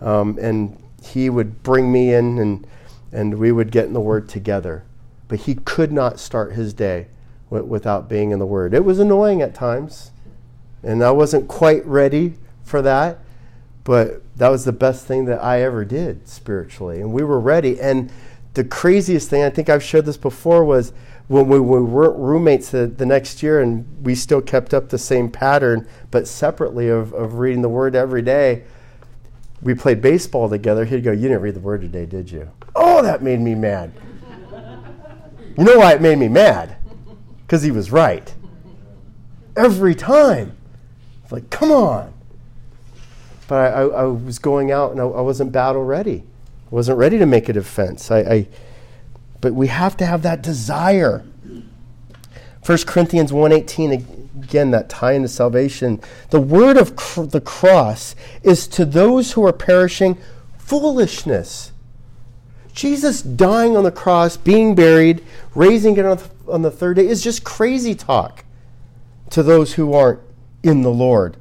um, 0.00 0.38
and 0.40 0.82
he 1.02 1.30
would 1.30 1.62
bring 1.62 1.90
me 1.90 2.12
in 2.12 2.38
and 2.38 2.66
and 3.12 3.38
we 3.38 3.52
would 3.52 3.70
get 3.70 3.86
in 3.86 3.94
the 3.94 4.00
Word 4.00 4.28
together. 4.28 4.84
But 5.28 5.40
he 5.40 5.54
could 5.54 5.92
not 5.92 6.18
start 6.18 6.52
his 6.52 6.72
day 6.74 7.08
w- 7.50 7.66
without 7.66 8.08
being 8.08 8.30
in 8.30 8.38
the 8.38 8.46
Word. 8.46 8.74
It 8.74 8.84
was 8.84 8.98
annoying 8.98 9.40
at 9.40 9.54
times, 9.54 10.10
and 10.82 11.02
I 11.02 11.10
wasn't 11.10 11.48
quite 11.48 11.84
ready 11.86 12.34
for 12.64 12.82
that, 12.82 13.18
but 13.84 14.22
that 14.36 14.50
was 14.50 14.64
the 14.64 14.72
best 14.72 15.06
thing 15.06 15.24
that 15.24 15.42
I 15.42 15.62
ever 15.62 15.84
did 15.84 16.28
spiritually. 16.28 17.00
And 17.00 17.12
we 17.12 17.24
were 17.24 17.40
ready. 17.40 17.80
And 17.80 18.10
the 18.58 18.64
craziest 18.64 19.30
thing, 19.30 19.42
I 19.42 19.50
think 19.50 19.70
I've 19.70 19.82
shared 19.82 20.04
this 20.04 20.16
before, 20.16 20.64
was 20.64 20.92
when 21.28 21.48
we, 21.48 21.58
we 21.60 21.80
were 21.80 22.10
roommates 22.12 22.70
the, 22.70 22.86
the, 22.86 23.06
next 23.06 23.42
year 23.42 23.60
and 23.60 23.86
we 24.04 24.14
still 24.14 24.40
kept 24.42 24.74
up 24.74 24.88
the 24.88 24.98
same 24.98 25.30
pattern, 25.30 25.86
but 26.10 26.26
separately 26.26 26.88
of, 26.88 27.12
of 27.12 27.34
reading 27.34 27.62
the 27.62 27.68
Word 27.68 27.94
every 27.94 28.22
day 28.22 28.64
we 29.62 29.74
played 29.74 30.00
baseball 30.00 30.48
together, 30.48 30.84
he'd 30.84 31.02
go, 31.02 31.12
You 31.12 31.22
didn't 31.22 31.40
read 31.40 31.54
the 31.54 31.60
word 31.60 31.80
today, 31.80 32.06
did 32.06 32.30
you? 32.30 32.50
Oh, 32.74 33.02
that 33.02 33.22
made 33.22 33.40
me 33.40 33.54
mad. 33.54 33.92
you 35.56 35.64
know 35.64 35.78
why 35.78 35.94
it 35.94 36.00
made 36.00 36.18
me 36.18 36.28
mad? 36.28 36.76
Because 37.42 37.62
he 37.62 37.70
was 37.70 37.90
right. 37.90 38.32
Every 39.56 39.94
time. 39.94 40.56
It's 41.22 41.32
like, 41.32 41.50
come 41.50 41.72
on. 41.72 42.12
But 43.48 43.74
I, 43.74 43.80
I, 43.80 43.86
I 43.86 44.04
was 44.04 44.38
going 44.38 44.70
out 44.70 44.92
and 44.92 45.00
I, 45.00 45.04
I, 45.04 45.20
wasn't 45.20 45.52
battle 45.52 45.82
ready. 45.82 46.24
I 46.70 46.74
wasn't 46.74 46.98
ready 46.98 47.18
to 47.18 47.26
make 47.26 47.48
a 47.48 47.54
defense. 47.54 48.10
I, 48.10 48.18
I, 48.18 48.48
but 49.40 49.54
we 49.54 49.68
have 49.68 49.96
to 49.98 50.06
have 50.06 50.22
that 50.22 50.42
desire. 50.42 51.24
1 52.64 52.78
Corinthians 52.86 53.32
1.18 53.32 54.18
again, 54.42 54.70
that 54.70 54.90
tie 54.90 55.12
into 55.12 55.28
salvation. 55.28 56.00
The 56.30 56.40
word 56.40 56.76
of 56.76 56.94
cr- 56.94 57.22
the 57.22 57.40
cross 57.40 58.14
is 58.42 58.68
to 58.68 58.84
those 58.84 59.32
who 59.32 59.46
are 59.46 59.52
perishing 59.52 60.18
foolishness. 60.58 61.72
Jesus 62.72 63.22
dying 63.22 63.76
on 63.76 63.84
the 63.84 63.90
cross, 63.90 64.36
being 64.36 64.74
buried, 64.74 65.24
raising 65.54 65.96
it 65.96 66.04
on 66.04 66.18
the, 66.18 66.30
on 66.52 66.62
the 66.62 66.70
third 66.70 66.96
day 66.96 67.08
is 67.08 67.24
just 67.24 67.42
crazy 67.42 67.94
talk 67.94 68.44
to 69.30 69.42
those 69.42 69.74
who 69.74 69.94
aren't 69.94 70.20
in 70.62 70.82
the 70.82 70.90
Lord. 70.90 71.36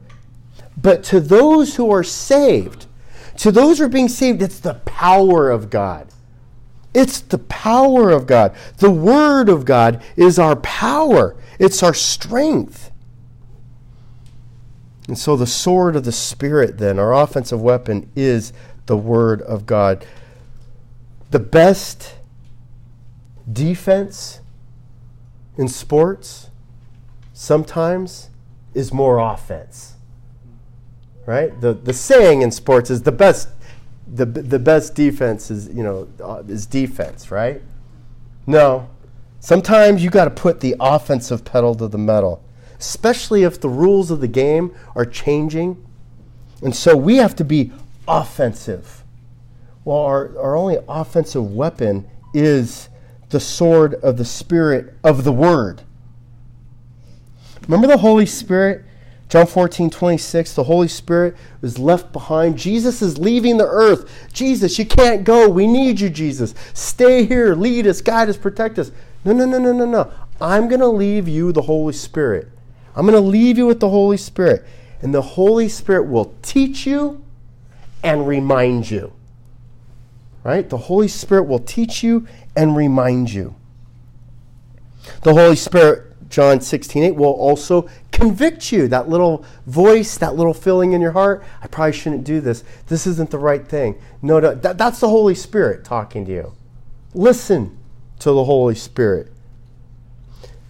But 0.75 1.03
to 1.05 1.19
those 1.19 1.75
who 1.75 1.91
are 1.91 2.03
saved, 2.03 2.87
to 3.38 3.52
those 3.52 3.78
who 3.78 3.86
are 3.86 3.90
being 3.90 4.10
saved, 4.10 4.42
it's 4.42 4.60
the 4.60 4.76
power 4.86 5.50
of 5.50 5.70
God. 5.70 6.08
It's 6.94 7.22
the 7.22 7.38
power 7.38 8.10
of 8.10 8.26
God. 8.26 8.56
The 8.78 8.90
Word 8.90 9.50
of 9.50 9.66
God 9.66 10.02
is 10.16 10.40
our 10.40 10.56
power, 10.56 11.36
it's 11.60 11.84
our 11.84 11.94
strength. 11.94 12.92
And 15.08 15.18
so 15.18 15.38
the 15.38 15.48
sword 15.48 15.96
of 15.96 16.04
the 16.04 16.12
Spirit, 16.12 16.80
then, 16.80 17.00
our 17.00 17.14
offensive 17.14 17.62
weapon, 17.62 18.12
is 18.16 18.52
the 18.88 18.98
Word 18.98 19.42
of 19.44 19.66
God. 19.66 20.06
The 21.32 21.40
best 21.40 22.16
defense 23.52 24.42
in 25.58 25.68
sports 25.68 26.50
sometimes 27.32 28.30
is 28.74 28.92
more 28.92 29.20
offense. 29.20 29.97
Right? 31.28 31.59
The, 31.61 31.73
the 31.73 31.93
saying 31.93 32.41
in 32.41 32.49
sports 32.49 32.89
is 32.89 33.03
the 33.03 33.11
best 33.11 33.49
the, 34.11 34.25
the 34.25 34.59
best 34.59 34.95
defense 34.95 35.51
is, 35.51 35.67
you 35.67 35.84
know, 35.84 36.07
uh, 36.21 36.43
is 36.47 36.65
defense, 36.65 37.30
right? 37.30 37.61
No. 38.45 38.89
Sometimes 39.39 40.03
you 40.03 40.09
got 40.09 40.25
to 40.25 40.32
put 40.32 40.61
the 40.61 40.75
offensive 40.80 41.43
pedal 41.43 41.75
to 41.75 41.88
the 41.88 41.97
metal, 41.97 42.43
especially 42.80 43.43
if 43.43 43.59
the 43.59 43.69
rules 43.69 44.09
of 44.09 44.21
the 44.21 44.28
game 44.28 44.73
are 44.95 45.05
changing. 45.05 45.84
And 46.61 46.75
so 46.75 46.95
we 46.95 47.17
have 47.17 47.36
to 47.36 47.43
be 47.43 47.71
offensive. 48.07 49.03
Well, 49.84 49.97
our, 49.97 50.38
our 50.39 50.55
only 50.55 50.78
offensive 50.88 51.53
weapon 51.53 52.09
is 52.34 52.89
the 53.30 53.39
sword 53.39 53.95
of 53.95 54.17
the 54.17 54.25
Spirit 54.25 54.93
of 55.03 55.23
the 55.23 55.32
Word. 55.32 55.82
Remember 57.67 57.88
the 57.88 57.97
Holy 57.97 58.25
Spirit? 58.25 58.86
John 59.30 59.45
14, 59.45 59.89
26, 59.89 60.53
the 60.53 60.63
Holy 60.63 60.88
Spirit 60.88 61.36
was 61.59 61.78
left 61.78 62.13
behind. 62.13 62.57
Jesus 62.57 63.01
is 63.01 63.17
leaving 63.17 63.57
the 63.57 63.67
earth. 63.67 64.09
Jesus, 64.32 64.80
you 64.80 64.86
can't 64.86 65.25
go. 65.25 65.49
We 65.49 65.67
need 65.67 65.99
you, 65.99 66.09
Jesus. 66.09 66.53
Stay 66.73 67.25
here. 67.25 67.53
Lead 67.53 67.88
us, 67.88 68.01
guide 68.01 68.30
us, 68.30 68.38
protect 68.38 68.80
us. 68.80 68.91
No, 69.25 69.34
no, 69.34 69.45
no, 69.45 69.59
no, 69.59 69.73
no, 69.73 69.86
no. 69.86 70.11
I'm 70.39 70.69
going 70.69 70.80
to 70.80 70.88
leave 70.88 71.28
you 71.28 71.51
the 71.51 71.63
Holy 71.63 71.93
Spirit. 71.93 72.47
I'm 72.95 73.05
going 73.05 73.21
to 73.21 73.30
leave 73.30 73.57
you 73.57 73.65
with 73.65 73.82
the 73.82 73.89
Holy 73.89 74.17
Spirit. 74.17 74.65
And 75.01 75.13
the 75.13 75.21
Holy 75.21 75.67
Spirit 75.67 76.07
will 76.07 76.34
teach 76.41 76.88
you 76.88 77.23
and 78.03 78.28
remind 78.28 78.89
you. 78.89 79.11
Right? 80.43 80.69
The 80.69 80.78
Holy 80.78 81.09
Spirit 81.09 81.43
will 81.43 81.59
teach 81.59 82.01
you 82.01 82.25
and 82.55 82.78
remind 82.78 83.34
you. 83.34 83.55
The 85.23 85.34
Holy 85.34 85.57
Spirit 85.57 86.07
John 86.38 86.62
16, 86.62 87.04
8 87.04 87.12
will 87.16 87.32
also 87.32 87.90
convict 88.12 88.72
you. 88.72 88.88
That 88.88 89.10
little 89.10 89.44
voice, 89.66 90.20
that 90.20 90.36
little 90.36 90.54
feeling 90.54 90.94
in 90.94 91.02
your 91.02 91.14
heart, 91.14 91.44
I 91.64 91.68
probably 91.68 91.94
shouldn't 91.94 92.26
do 92.26 92.42
this. 92.42 92.64
This 92.86 93.08
isn't 93.08 93.32
the 93.32 93.40
right 93.40 93.68
thing. 93.68 94.00
No, 94.22 94.40
no 94.40 94.54
that, 94.54 94.78
that's 94.78 95.00
the 95.00 95.10
Holy 95.10 95.34
Spirit 95.34 95.84
talking 95.84 96.26
to 96.28 96.32
you. 96.32 96.54
Listen 97.16 97.76
to 98.20 98.30
the 98.34 98.44
Holy 98.44 98.76
Spirit. 98.76 99.32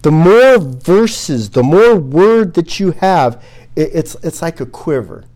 The 0.00 0.10
more 0.10 0.56
verses, 0.56 1.50
the 1.50 1.62
more 1.62 1.96
word 1.96 2.54
that 2.54 2.80
you 2.80 2.92
have, 2.92 3.44
it, 3.76 3.90
it's, 3.92 4.14
it's 4.22 4.40
like 4.40 4.60
a 4.60 4.66
quiver. 4.66 5.26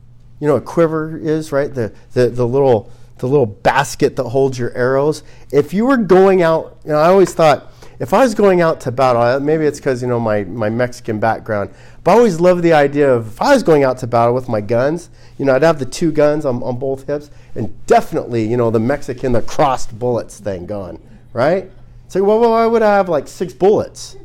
You 0.41 0.47
know 0.47 0.55
what 0.55 0.63
a 0.63 0.65
quiver 0.65 1.15
is, 1.15 1.53
right? 1.53 1.75
The, 1.75 1.93
the, 2.15 2.31
the 2.31 2.49
little 2.49 2.91
the 3.19 3.29
little 3.29 3.45
basket 3.45 4.17
that 4.17 4.25
holds 4.25 4.59
your 4.59 4.73
arrows. 4.73 5.23
If 5.53 5.75
you 5.75 5.85
were 5.85 5.99
going 5.99 6.41
out, 6.41 6.79
you 6.85 6.91
know, 6.93 6.99
I 6.99 7.09
always 7.09 7.35
thought 7.35 7.72
if 8.03 8.13
I 8.13 8.25
was 8.25 8.35
going 8.35 8.61
out 8.61 8.81
to 8.81 8.91
battle, 8.91 9.39
maybe 9.39 9.65
it's 9.65 9.79
because 9.79 10.03
you 10.03 10.09
know 10.09 10.19
my, 10.19 10.43
my 10.43 10.69
Mexican 10.69 11.21
background, 11.21 11.71
but 12.03 12.11
I 12.11 12.15
always 12.15 12.41
loved 12.41 12.65
the 12.65 12.73
idea 12.73 13.09
of 13.09 13.29
if 13.29 13.41
I 13.41 13.55
was 13.55 13.63
going 13.63 13.85
out 13.85 13.97
to 13.99 14.09
battle 14.09 14.35
with 14.35 14.49
my 14.49 14.61
guns, 14.61 15.09
you 15.39 15.45
know, 15.45 15.55
I'd 15.55 15.63
have 15.63 15.79
the 15.79 15.87
two 15.87 16.11
guns 16.11 16.45
on, 16.45 16.61
on 16.65 16.81
both 16.81 17.07
hips, 17.07 17.31
and 17.55 17.73
definitely, 17.87 18.45
you 18.45 18.57
know, 18.57 18.73
the 18.73 18.81
Mexican, 18.81 19.31
the 19.31 19.43
crossed 19.43 19.97
bullets 19.97 20.41
thing 20.41 20.67
going, 20.67 21.01
right? 21.33 21.71
So, 22.09 22.25
well, 22.25 22.41
well, 22.41 22.53
I 22.53 22.67
would 22.67 22.83
have 22.83 23.09
like 23.09 23.29
six 23.29 23.55
bullets. 23.55 24.17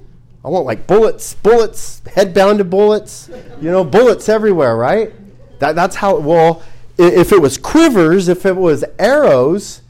I 0.43 0.49
want 0.49 0.65
like 0.65 0.88
bullets, 0.88 1.36
bullets, 1.36 2.01
head-bounded 2.15 2.71
bullets, 2.71 3.30
you 3.61 3.69
know, 3.69 3.84
bullets 3.84 4.28
everywhere, 4.28 4.75
right? 4.75 5.13
That, 5.59 5.75
that's 5.75 5.97
how, 5.97 6.17
well, 6.17 6.63
if 6.97 7.32
it 7.32 7.39
was 7.39 7.59
quivers, 7.59 8.28
if 8.28 8.43
it 8.43 8.55
was 8.55 8.84
arrows, 8.97 9.84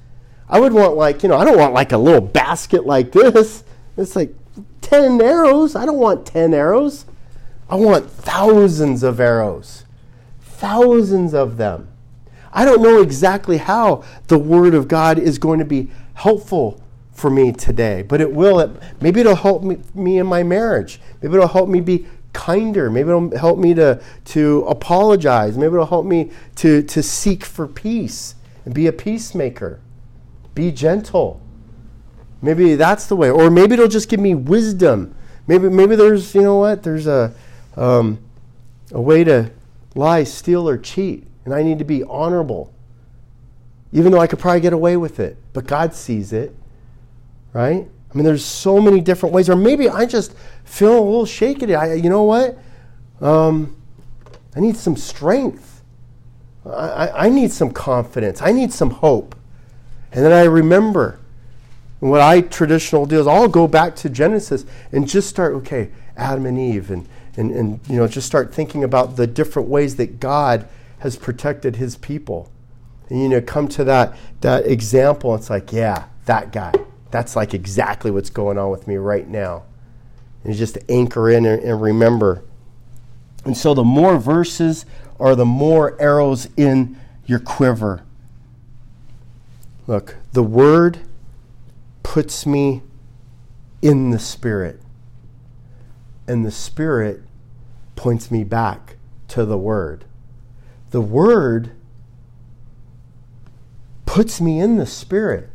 I 0.49 0.59
would 0.59 0.73
want 0.73 0.97
like, 0.97 1.23
you 1.23 1.29
know, 1.29 1.37
I 1.37 1.45
don't 1.45 1.57
want 1.57 1.73
like 1.73 1.93
a 1.93 1.97
little 1.97 2.19
basket 2.19 2.85
like 2.85 3.13
this. 3.13 3.63
It's 3.97 4.15
like 4.15 4.33
10 4.81 5.21
arrows. 5.21 5.75
I 5.75 5.85
don't 5.85 5.97
want 5.97 6.25
10 6.25 6.53
arrows. 6.53 7.05
I 7.69 7.75
want 7.75 8.09
thousands 8.09 9.03
of 9.03 9.19
arrows. 9.19 9.85
Thousands 10.41 11.33
of 11.33 11.57
them. 11.57 11.89
I 12.53 12.65
don't 12.65 12.81
know 12.81 13.01
exactly 13.01 13.57
how 13.57 14.03
the 14.27 14.37
Word 14.37 14.73
of 14.73 14.87
God 14.87 15.19
is 15.19 15.37
going 15.37 15.59
to 15.59 15.65
be 15.65 15.89
helpful 16.13 16.81
for 17.11 17.29
me 17.29 17.51
today, 17.51 18.03
but 18.03 18.21
it 18.21 18.31
will. 18.31 18.59
It, 18.59 18.71
maybe 19.01 19.19
it'll 19.19 19.35
help 19.35 19.63
me, 19.63 19.77
me 19.93 20.19
in 20.19 20.27
my 20.27 20.43
marriage. 20.43 21.01
Maybe 21.21 21.35
it'll 21.35 21.47
help 21.47 21.67
me 21.67 21.81
be 21.81 22.07
kinder. 22.33 22.89
Maybe 22.89 23.09
it'll 23.09 23.35
help 23.37 23.57
me 23.59 23.73
to, 23.73 24.01
to 24.25 24.63
apologize. 24.67 25.57
Maybe 25.57 25.73
it'll 25.73 25.87
help 25.87 26.05
me 26.05 26.31
to, 26.55 26.83
to 26.83 27.03
seek 27.03 27.43
for 27.43 27.67
peace 27.67 28.35
and 28.65 28.73
be 28.73 28.87
a 28.87 28.93
peacemaker. 28.93 29.79
Be 30.53 30.71
gentle. 30.71 31.41
Maybe 32.41 32.75
that's 32.75 33.07
the 33.07 33.15
way. 33.15 33.29
Or 33.29 33.49
maybe 33.49 33.73
it'll 33.73 33.87
just 33.87 34.09
give 34.09 34.19
me 34.19 34.35
wisdom. 34.35 35.15
Maybe, 35.47 35.69
maybe 35.69 35.95
there's, 35.95 36.35
you 36.35 36.41
know 36.41 36.57
what, 36.57 36.83
there's 36.83 37.07
a, 37.07 37.33
um, 37.75 38.19
a 38.91 39.01
way 39.01 39.23
to 39.23 39.51
lie, 39.95 40.23
steal, 40.23 40.67
or 40.67 40.77
cheat, 40.77 41.25
and 41.45 41.53
I 41.53 41.63
need 41.63 41.79
to 41.79 41.85
be 41.85 42.03
honorable. 42.03 42.73
Even 43.93 44.11
though 44.11 44.19
I 44.19 44.27
could 44.27 44.39
probably 44.39 44.59
get 44.59 44.73
away 44.73 44.97
with 44.97 45.19
it, 45.19 45.37
but 45.53 45.65
God 45.65 45.93
sees 45.93 46.33
it, 46.33 46.53
right? 47.53 47.87
I 48.11 48.17
mean, 48.17 48.25
there's 48.25 48.43
so 48.45 48.79
many 48.81 49.01
different 49.01 49.33
ways. 49.33 49.49
Or 49.49 49.55
maybe 49.55 49.89
I 49.89 50.05
just 50.05 50.35
feel 50.65 50.93
a 50.93 50.99
little 50.99 51.25
shaky. 51.25 51.73
I, 51.73 51.93
you 51.93 52.09
know 52.09 52.23
what? 52.23 52.57
Um, 53.21 53.75
I 54.55 54.59
need 54.59 54.77
some 54.77 54.95
strength. 54.95 55.81
I, 56.65 57.09
I 57.09 57.29
need 57.29 57.51
some 57.51 57.71
confidence. 57.71 58.41
I 58.41 58.51
need 58.51 58.73
some 58.73 58.89
hope. 58.89 59.35
And 60.11 60.23
then 60.23 60.33
I 60.33 60.43
remember 60.43 61.19
and 62.01 62.11
what 62.11 62.21
I 62.21 62.41
traditional 62.41 63.05
do 63.05 63.19
is 63.19 63.27
I'll 63.27 63.47
go 63.47 63.67
back 63.67 63.95
to 63.97 64.09
Genesis 64.09 64.65
and 64.91 65.07
just 65.07 65.29
start, 65.29 65.53
okay, 65.55 65.89
Adam 66.15 66.45
and 66.45 66.59
Eve, 66.59 66.91
and, 66.91 67.07
and, 67.35 67.51
and 67.51 67.79
you 67.89 67.95
know, 67.97 68.07
just 68.07 68.27
start 68.27 68.53
thinking 68.53 68.83
about 68.83 69.15
the 69.15 69.25
different 69.25 69.67
ways 69.67 69.95
that 69.95 70.19
God 70.19 70.67
has 70.99 71.15
protected 71.15 71.77
his 71.77 71.95
people. 71.95 72.51
And 73.09 73.21
you 73.21 73.29
know, 73.29 73.41
come 73.41 73.67
to 73.69 73.83
that 73.85 74.17
that 74.41 74.67
example, 74.67 75.33
it's 75.33 75.49
like, 75.49 75.71
yeah, 75.71 76.05
that 76.25 76.51
guy. 76.51 76.73
That's 77.09 77.35
like 77.35 77.53
exactly 77.53 78.11
what's 78.11 78.29
going 78.29 78.57
on 78.57 78.69
with 78.69 78.87
me 78.87 78.97
right 78.97 79.27
now. 79.27 79.63
And 80.43 80.53
just 80.53 80.77
anchor 80.89 81.29
in 81.29 81.45
and, 81.45 81.61
and 81.63 81.81
remember. 81.81 82.43
And 83.45 83.57
so 83.57 83.73
the 83.73 83.83
more 83.83 84.17
verses 84.17 84.85
are 85.19 85.35
the 85.35 85.45
more 85.45 85.99
arrows 86.01 86.49
in 86.57 86.99
your 87.25 87.39
quiver. 87.39 88.03
Look, 89.87 90.15
the 90.33 90.43
word 90.43 90.99
puts 92.07 92.45
me 92.45 92.81
in 93.81 94.11
the 94.11 94.17
Spirit. 94.17 94.79
And 96.25 96.45
the 96.45 96.51
Spirit 96.51 97.21
points 97.97 98.31
me 98.31 98.45
back 98.45 98.95
to 99.27 99.43
the 99.43 99.57
Word. 99.57 100.05
The 100.91 101.01
Word 101.01 101.71
puts 104.05 104.39
me 104.39 104.57
in 104.61 104.77
the 104.77 104.85
Spirit. 104.85 105.49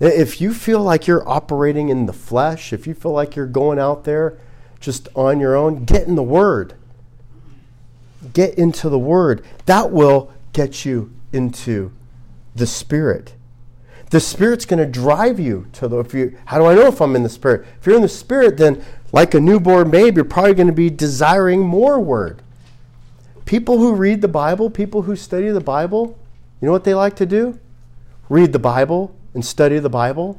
If 0.00 0.40
you 0.40 0.52
feel 0.52 0.82
like 0.82 1.06
you're 1.06 1.26
operating 1.28 1.90
in 1.90 2.06
the 2.06 2.12
flesh, 2.12 2.72
if 2.72 2.88
you 2.88 2.92
feel 2.92 3.12
like 3.12 3.36
you're 3.36 3.46
going 3.46 3.78
out 3.78 4.02
there 4.02 4.36
just 4.80 5.08
on 5.14 5.38
your 5.38 5.54
own, 5.54 5.84
get 5.84 6.08
in 6.08 6.16
the 6.16 6.24
Word. 6.24 6.74
Get 8.32 8.58
into 8.58 8.88
the 8.88 8.98
Word. 8.98 9.44
That 9.66 9.92
will 9.92 10.32
get 10.52 10.84
you 10.84 11.12
into 11.32 11.92
the 12.52 12.66
Spirit 12.66 13.34
the 14.12 14.20
Spirit's 14.20 14.66
going 14.66 14.78
to 14.78 14.86
drive 14.86 15.40
you 15.40 15.66
to 15.72 15.88
the. 15.88 15.98
If 16.00 16.12
you, 16.12 16.36
how 16.44 16.58
do 16.58 16.66
I 16.66 16.74
know 16.74 16.86
if 16.86 17.00
I'm 17.00 17.16
in 17.16 17.22
the 17.22 17.30
Spirit? 17.30 17.66
If 17.80 17.86
you're 17.86 17.96
in 17.96 18.02
the 18.02 18.08
Spirit, 18.08 18.58
then 18.58 18.84
like 19.10 19.32
a 19.32 19.40
newborn 19.40 19.90
babe, 19.90 20.16
you're 20.16 20.26
probably 20.26 20.52
going 20.52 20.66
to 20.66 20.72
be 20.74 20.90
desiring 20.90 21.60
more 21.60 21.98
Word. 21.98 22.42
People 23.46 23.78
who 23.78 23.94
read 23.94 24.20
the 24.20 24.28
Bible, 24.28 24.68
people 24.68 25.02
who 25.02 25.16
study 25.16 25.48
the 25.48 25.62
Bible, 25.62 26.18
you 26.60 26.66
know 26.66 26.72
what 26.72 26.84
they 26.84 26.92
like 26.92 27.16
to 27.16 27.26
do? 27.26 27.58
Read 28.28 28.52
the 28.52 28.58
Bible 28.58 29.16
and 29.32 29.42
study 29.42 29.78
the 29.78 29.88
Bible. 29.88 30.38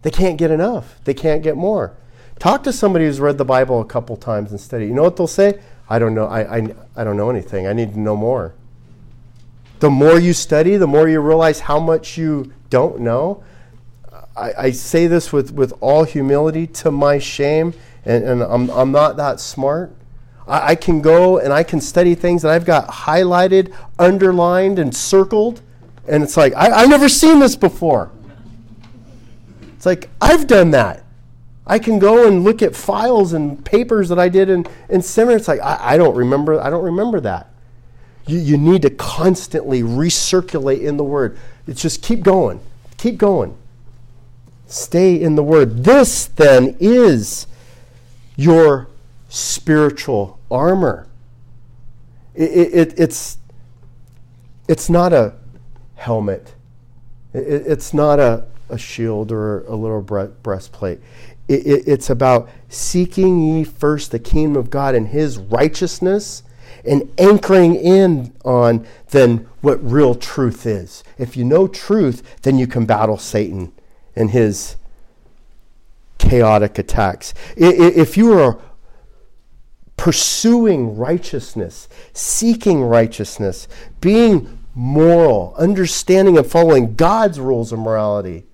They 0.00 0.10
can't 0.10 0.38
get 0.38 0.50
enough. 0.50 1.04
They 1.04 1.12
can't 1.12 1.42
get 1.42 1.58
more. 1.58 1.94
Talk 2.38 2.62
to 2.62 2.72
somebody 2.72 3.04
who's 3.04 3.20
read 3.20 3.36
the 3.36 3.44
Bible 3.44 3.82
a 3.82 3.84
couple 3.84 4.16
times 4.16 4.52
and 4.52 4.60
study. 4.60 4.86
You 4.86 4.94
know 4.94 5.02
what 5.02 5.16
they'll 5.16 5.26
say? 5.26 5.60
I 5.90 5.98
don't 5.98 6.14
know. 6.14 6.28
I, 6.28 6.56
I, 6.56 6.74
I 6.96 7.04
don't 7.04 7.18
know 7.18 7.28
anything. 7.28 7.66
I 7.66 7.74
need 7.74 7.92
to 7.92 8.00
know 8.00 8.16
more 8.16 8.54
the 9.84 9.90
more 9.90 10.18
you 10.18 10.32
study, 10.32 10.78
the 10.78 10.86
more 10.86 11.10
you 11.10 11.20
realize 11.20 11.60
how 11.60 11.78
much 11.78 12.16
you 12.16 12.50
don't 12.70 13.00
know. 13.00 13.44
I, 14.34 14.52
I 14.56 14.70
say 14.70 15.06
this 15.06 15.30
with, 15.30 15.52
with 15.52 15.74
all 15.82 16.04
humility 16.04 16.66
to 16.68 16.90
my 16.90 17.18
shame, 17.18 17.74
and, 18.06 18.24
and 18.24 18.42
I'm, 18.42 18.70
I'm 18.70 18.92
not 18.92 19.18
that 19.18 19.40
smart. 19.40 19.94
I, 20.48 20.68
I 20.68 20.74
can 20.74 21.02
go 21.02 21.38
and 21.38 21.52
I 21.52 21.64
can 21.64 21.82
study 21.82 22.14
things 22.14 22.40
that 22.40 22.50
I've 22.50 22.64
got 22.64 22.88
highlighted, 22.88 23.76
underlined, 23.98 24.78
and 24.78 24.96
circled, 24.96 25.60
and 26.08 26.22
it's 26.22 26.38
like, 26.38 26.54
I, 26.54 26.70
I've 26.70 26.88
never 26.88 27.10
seen 27.10 27.38
this 27.38 27.54
before. 27.54 28.10
It's 29.76 29.84
like, 29.84 30.08
I've 30.18 30.46
done 30.46 30.70
that. 30.70 31.04
I 31.66 31.78
can 31.78 31.98
go 31.98 32.26
and 32.26 32.42
look 32.42 32.62
at 32.62 32.74
files 32.74 33.34
and 33.34 33.62
papers 33.62 34.08
that 34.08 34.18
I 34.18 34.30
did 34.30 34.48
in, 34.48 34.66
in 34.88 35.02
seminary. 35.02 35.40
It's 35.40 35.48
like, 35.48 35.60
I, 35.60 35.76
I 35.92 35.96
don't 35.98 36.16
remember, 36.16 36.58
I 36.58 36.70
don't 36.70 36.84
remember 36.84 37.20
that. 37.20 37.50
You, 38.26 38.38
you 38.38 38.56
need 38.56 38.82
to 38.82 38.90
constantly 38.90 39.82
recirculate 39.82 40.80
in 40.80 40.96
the 40.96 41.04
Word. 41.04 41.38
It's 41.66 41.82
just 41.82 42.02
keep 42.02 42.22
going, 42.22 42.60
keep 42.96 43.18
going. 43.18 43.56
Stay 44.66 45.20
in 45.20 45.36
the 45.36 45.42
Word. 45.42 45.84
This 45.84 46.26
then 46.26 46.76
is 46.80 47.46
your 48.36 48.88
spiritual 49.28 50.38
armor. 50.50 51.06
It, 52.34 52.50
it, 52.50 52.98
it's, 52.98 53.38
it's 54.68 54.88
not 54.88 55.12
a 55.12 55.34
helmet, 55.94 56.54
it, 57.32 57.38
it's 57.66 57.94
not 57.94 58.18
a, 58.18 58.46
a 58.68 58.78
shield 58.78 59.30
or 59.30 59.60
a 59.64 59.74
little 59.74 60.00
breastplate. 60.42 61.00
it's 61.46 62.08
about 62.10 62.48
seeking 62.68 63.40
ye 63.40 63.64
first 63.64 64.10
the 64.10 64.18
kingdom 64.18 64.56
of 64.56 64.70
God 64.70 64.94
and 64.94 65.08
his 65.08 65.36
righteousness 65.36 66.42
and 66.86 67.10
anchoring 67.18 67.74
in 67.74 68.32
on 68.44 68.86
then 69.10 69.48
what 69.60 69.82
real 69.82 70.14
truth 70.14 70.66
is. 70.66 71.02
If 71.18 71.36
you 71.36 71.44
know 71.44 71.66
truth, 71.66 72.42
then 72.42 72.58
you 72.58 72.66
can 72.66 72.86
battle 72.86 73.18
Satan 73.18 73.72
and 74.14 74.30
his 74.30 74.76
chaotic 76.18 76.78
attacks. 76.78 77.34
If 77.56 78.16
you 78.16 78.38
are 78.38 78.58
pursuing 79.96 80.96
righteousness, 80.96 81.88
seeking 82.12 82.82
righteousness, 82.82 83.68
being 84.00 84.58
moral, 84.74 85.54
understanding 85.56 86.36
and 86.36 86.46
following 86.46 86.94
God's 86.94 87.38
rules 87.38 87.72
of 87.72 87.78
morality, 87.78 88.44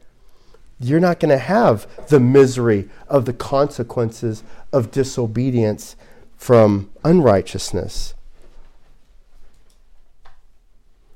you're 0.79 1.01
not 1.01 1.21
going 1.21 1.31
to 1.31 1.39
have 1.39 1.87
the 2.09 2.21
misery 2.21 2.89
of 3.09 3.25
the 3.25 3.33
consequences 3.33 4.43
of 4.73 4.91
disobedience 4.91 5.97
from 6.37 6.91
unrighteousness. 7.05 8.15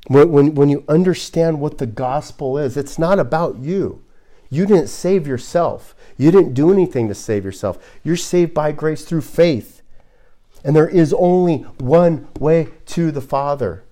When, 0.07 0.31
when, 0.31 0.55
when 0.55 0.69
you 0.69 0.85
understand 0.89 1.61
what 1.61 1.79
the 1.79 1.87
gospel 1.87 2.59
is, 2.59 2.77
it's 2.77 2.99
not 2.99 3.19
about 3.19 3.59
you. 3.59 4.05
You 4.51 4.67
didn't 4.67 4.89
save 4.89 5.27
yourself. 5.27 5.95
You 6.17 6.31
didn't 6.31 6.55
do 6.55 6.73
anything 6.73 7.09
to 7.09 7.15
save 7.15 7.45
yourself. 7.45 7.79
You're 8.05 8.17
saved 8.17 8.55
by 8.55 8.73
grace 8.73 9.05
through 9.05 9.23
faith. 9.23 9.83
And 10.63 10.75
there 10.75 10.89
is 10.89 11.13
only 11.13 11.59
one 11.79 12.29
way 12.39 12.69
to 12.87 13.11
the 13.11 13.21
Father, 13.21 13.85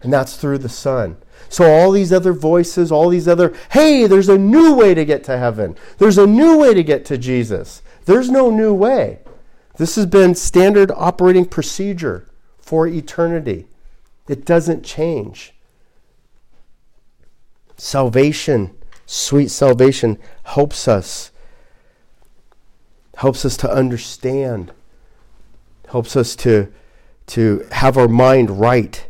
and 0.00 0.12
that's 0.12 0.36
through 0.36 0.58
the 0.58 0.68
Son. 0.68 1.16
So, 1.48 1.68
all 1.68 1.90
these 1.90 2.12
other 2.12 2.32
voices, 2.32 2.92
all 2.92 3.08
these 3.08 3.26
other, 3.26 3.52
hey, 3.72 4.06
there's 4.06 4.28
a 4.28 4.38
new 4.38 4.74
way 4.74 4.94
to 4.94 5.04
get 5.04 5.24
to 5.24 5.38
heaven. 5.38 5.76
There's 5.98 6.18
a 6.18 6.26
new 6.26 6.58
way 6.58 6.74
to 6.74 6.84
get 6.84 7.04
to 7.06 7.18
Jesus. 7.18 7.82
There's 8.04 8.30
no 8.30 8.50
new 8.50 8.72
way. 8.72 9.20
This 9.76 9.96
has 9.96 10.06
been 10.06 10.34
standard 10.34 10.92
operating 10.94 11.46
procedure 11.46 12.28
for 12.58 12.86
eternity. 12.86 13.66
It 14.30 14.44
doesn't 14.44 14.84
change. 14.84 15.52
Salvation, 17.76 18.70
sweet 19.04 19.48
salvation, 19.48 20.18
helps 20.44 20.86
us, 20.86 21.32
helps 23.16 23.44
us 23.44 23.56
to 23.56 23.68
understand, 23.68 24.70
helps 25.88 26.14
us 26.14 26.36
to, 26.36 26.72
to 27.26 27.66
have 27.72 27.98
our 27.98 28.06
mind 28.06 28.60
right. 28.60 29.04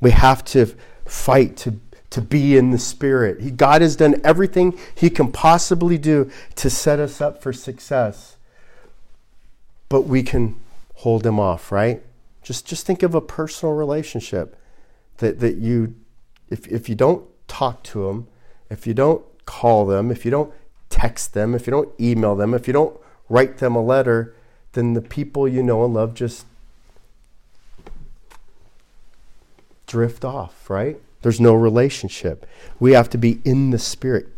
We 0.00 0.12
have 0.12 0.44
to 0.44 0.76
fight 1.06 1.56
to, 1.56 1.80
to 2.10 2.20
be 2.20 2.56
in 2.56 2.70
the 2.70 2.78
Spirit. 2.78 3.40
He, 3.40 3.50
God 3.50 3.82
has 3.82 3.96
done 3.96 4.20
everything 4.22 4.78
He 4.94 5.10
can 5.10 5.32
possibly 5.32 5.98
do 5.98 6.30
to 6.54 6.70
set 6.70 7.00
us 7.00 7.20
up 7.20 7.42
for 7.42 7.52
success. 7.52 8.36
But 9.88 10.02
we 10.02 10.22
can 10.22 10.54
hold 10.94 11.26
Him 11.26 11.40
off, 11.40 11.72
right? 11.72 12.00
Just 12.44 12.66
just 12.66 12.86
think 12.86 13.02
of 13.02 13.14
a 13.14 13.20
personal 13.20 13.74
relationship 13.74 14.56
that, 15.16 15.40
that 15.40 15.56
you 15.56 15.96
if 16.50 16.68
if 16.68 16.88
you 16.88 16.94
don't 16.94 17.26
talk 17.48 17.82
to 17.84 18.06
them, 18.06 18.28
if 18.70 18.86
you 18.86 18.94
don't 18.94 19.24
call 19.46 19.86
them, 19.86 20.10
if 20.12 20.24
you 20.24 20.30
don't 20.30 20.52
text 20.90 21.34
them, 21.34 21.54
if 21.54 21.66
you 21.66 21.72
don't 21.72 21.88
email 21.98 22.36
them, 22.36 22.54
if 22.54 22.66
you 22.68 22.72
don't 22.72 22.96
write 23.28 23.58
them 23.58 23.74
a 23.74 23.82
letter, 23.82 24.34
then 24.72 24.92
the 24.92 25.00
people 25.00 25.48
you 25.48 25.62
know 25.62 25.84
and 25.84 25.94
love 25.94 26.14
just 26.14 26.46
drift 29.86 30.24
off, 30.24 30.68
right? 30.68 31.00
There's 31.22 31.40
no 31.40 31.54
relationship. 31.54 32.46
We 32.78 32.92
have 32.92 33.08
to 33.10 33.18
be 33.18 33.40
in 33.44 33.70
the 33.70 33.78
spirit. 33.78 34.28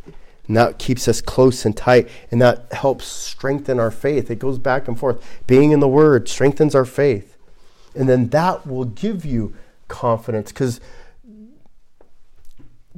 And 0.46 0.56
that 0.56 0.78
keeps 0.78 1.08
us 1.08 1.20
close 1.20 1.64
and 1.64 1.76
tight, 1.76 2.08
and 2.30 2.40
that 2.40 2.72
helps 2.72 3.06
strengthen 3.06 3.80
our 3.80 3.90
faith. 3.90 4.30
It 4.30 4.38
goes 4.38 4.58
back 4.58 4.86
and 4.86 4.96
forth. 4.96 5.20
Being 5.48 5.72
in 5.72 5.80
the 5.80 5.88
Word 5.88 6.28
strengthens 6.28 6.74
our 6.74 6.84
faith. 6.84 7.35
And 7.96 8.08
then 8.08 8.28
that 8.28 8.66
will 8.66 8.84
give 8.84 9.24
you 9.24 9.54
confidence 9.88 10.52
because 10.52 10.80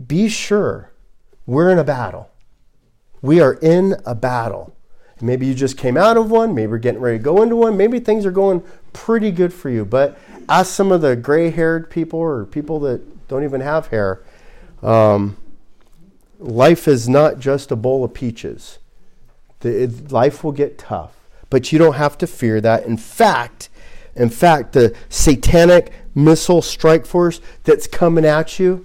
be 0.07 0.29
sure 0.29 0.93
we're 1.47 1.71
in 1.71 1.79
a 1.79 1.85
battle. 1.85 2.31
We 3.21 3.41
are 3.41 3.55
in 3.55 3.97
a 4.05 4.15
battle. 4.15 4.75
Maybe 5.21 5.47
you 5.47 5.55
just 5.55 5.77
came 5.77 5.97
out 5.97 6.17
of 6.17 6.31
one, 6.31 6.55
maybe 6.55 6.71
you're 6.71 6.79
getting 6.79 7.01
ready 7.01 7.19
to 7.19 7.25
go 7.25 7.43
into 7.43 7.57
one, 7.57 7.77
maybe 7.77 7.99
things 7.99 8.25
are 8.25 8.31
going 8.31 8.63
pretty 8.93 9.33
good 9.33 9.53
for 9.53 9.69
you. 9.69 9.85
But 9.85 10.17
ask 10.49 10.73
some 10.73 10.93
of 10.93 11.01
the 11.01 11.17
gray 11.17 11.51
haired 11.51 11.91
people 11.91 12.21
or 12.21 12.45
people 12.45 12.79
that 12.81 13.27
don't 13.29 13.43
even 13.43 13.61
have 13.61 13.89
hair. 13.89 14.23
Um, 14.83 15.37
life 16.39 16.87
is 16.87 17.09
not 17.09 17.41
just 17.41 17.73
a 17.73 17.77
bowl 17.77 18.05
of 18.05 18.15
peaches. 18.15 18.79
The, 19.61 19.85
it, 19.85 20.13
life 20.13 20.45
will 20.45 20.53
get 20.53 20.79
tough, 20.79 21.17
but 21.51 21.73
you 21.73 21.79
don't 21.81 21.95
have 21.95 22.17
to 22.19 22.27
fear 22.27 22.61
that. 22.61 22.87
In 22.87 22.97
fact, 22.97 23.69
in 24.19 24.31
fact, 24.31 24.73
the 24.73 24.95
satanic 25.09 25.93
missile 26.15 26.61
strike 26.61 27.07
force 27.07 27.41
that's 27.63 27.87
coming 27.87 28.25
at 28.25 28.59
you 28.59 28.85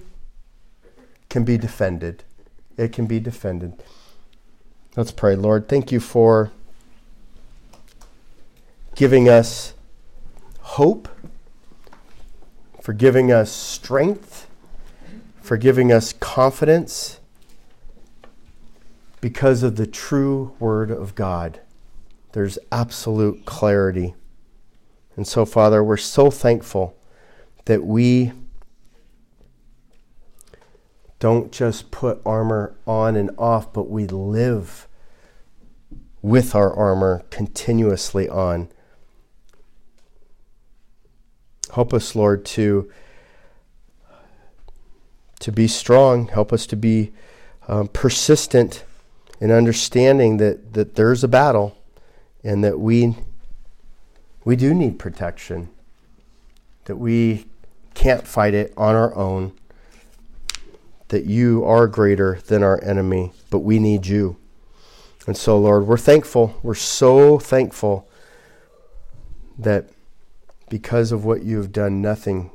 can 1.28 1.44
be 1.44 1.58
defended. 1.58 2.22
It 2.76 2.92
can 2.92 3.06
be 3.06 3.18
defended. 3.18 3.82
Let's 4.96 5.10
pray. 5.10 5.34
Lord, 5.34 5.68
thank 5.68 5.90
you 5.90 5.98
for 5.98 6.52
giving 8.94 9.28
us 9.28 9.74
hope, 10.60 11.08
for 12.80 12.92
giving 12.92 13.32
us 13.32 13.50
strength, 13.50 14.46
for 15.42 15.56
giving 15.56 15.90
us 15.90 16.12
confidence 16.12 17.18
because 19.20 19.64
of 19.64 19.74
the 19.74 19.86
true 19.86 20.54
Word 20.60 20.92
of 20.92 21.16
God. 21.16 21.58
There's 22.32 22.58
absolute 22.70 23.44
clarity. 23.44 24.14
And 25.16 25.26
so, 25.26 25.44
Father, 25.44 25.82
we're 25.82 25.96
so 25.96 26.30
thankful 26.30 26.96
that 27.66 27.84
we 27.84 28.32
don't 31.18 31.52
just 31.52 31.90
put 31.90 32.20
armor 32.26 32.76
on 32.86 33.16
and 33.16 33.30
off, 33.38 33.72
but 33.72 33.88
we 33.88 34.06
live 34.06 34.88
with 36.20 36.54
our 36.54 36.72
armor 36.72 37.22
continuously 37.30 38.28
on. 38.28 38.68
Help 41.74 41.94
us, 41.94 42.14
Lord, 42.14 42.44
to, 42.46 42.90
to 45.40 45.52
be 45.52 45.66
strong. 45.66 46.28
Help 46.28 46.52
us 46.52 46.66
to 46.66 46.76
be 46.76 47.12
um, 47.68 47.88
persistent 47.88 48.84
in 49.40 49.50
understanding 49.50 50.36
that, 50.38 50.74
that 50.74 50.94
there's 50.94 51.24
a 51.24 51.28
battle 51.28 51.76
and 52.42 52.62
that 52.62 52.78
we 52.78 53.16
we 54.44 54.56
do 54.56 54.74
need 54.74 54.98
protection, 54.98 55.70
that 56.84 56.96
we 56.96 57.46
can't 57.94 58.26
fight 58.26 58.54
it 58.54 58.72
on 58.76 58.94
our 58.94 59.14
own, 59.14 59.52
that 61.08 61.24
you 61.24 61.64
are 61.64 61.86
greater 61.86 62.38
than 62.46 62.62
our 62.62 62.82
enemy, 62.82 63.32
but 63.50 63.60
we 63.60 63.78
need 63.78 64.06
you. 64.06 64.36
And 65.26 65.36
so, 65.36 65.58
Lord, 65.58 65.86
we're 65.86 65.96
thankful. 65.96 66.58
We're 66.62 66.74
so 66.74 67.38
thankful 67.38 68.08
that 69.58 69.88
because 70.68 71.12
of 71.12 71.24
what 71.24 71.42
you 71.42 71.56
have 71.58 71.72
done, 71.72 72.02
nothing 72.02 72.50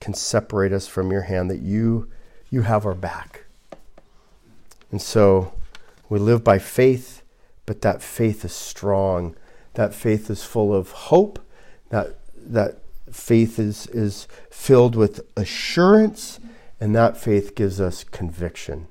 can 0.00 0.12
separate 0.12 0.72
us 0.72 0.86
from 0.86 1.10
your 1.10 1.22
hand, 1.22 1.50
that 1.50 1.60
you, 1.60 2.10
you 2.50 2.62
have 2.62 2.84
our 2.84 2.94
back. 2.94 3.44
And 4.90 5.00
so 5.00 5.54
we 6.08 6.18
live 6.18 6.44
by 6.44 6.58
faith, 6.58 7.22
but 7.64 7.80
that 7.82 8.02
faith 8.02 8.44
is 8.44 8.52
strong 8.52 9.34
that 9.76 9.94
faith 9.94 10.28
is 10.28 10.42
full 10.42 10.74
of 10.74 10.90
hope. 10.90 11.38
That, 11.90 12.18
that 12.36 12.78
faith 13.10 13.58
is, 13.58 13.86
is 13.88 14.26
filled 14.50 14.96
with 14.96 15.20
assurance. 15.36 16.40
And 16.80 16.94
that 16.94 17.16
faith 17.16 17.54
gives 17.54 17.80
us 17.80 18.04
conviction. 18.04 18.88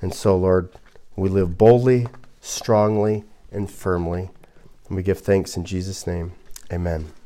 And 0.00 0.14
so, 0.14 0.36
Lord, 0.36 0.70
we 1.16 1.28
live 1.28 1.58
boldly, 1.58 2.06
strongly, 2.40 3.24
and 3.50 3.68
firmly. 3.68 4.30
And 4.86 4.96
we 4.96 5.02
give 5.02 5.18
thanks 5.18 5.56
in 5.56 5.64
Jesus' 5.64 6.06
name. 6.06 6.32
Amen. 6.72 7.17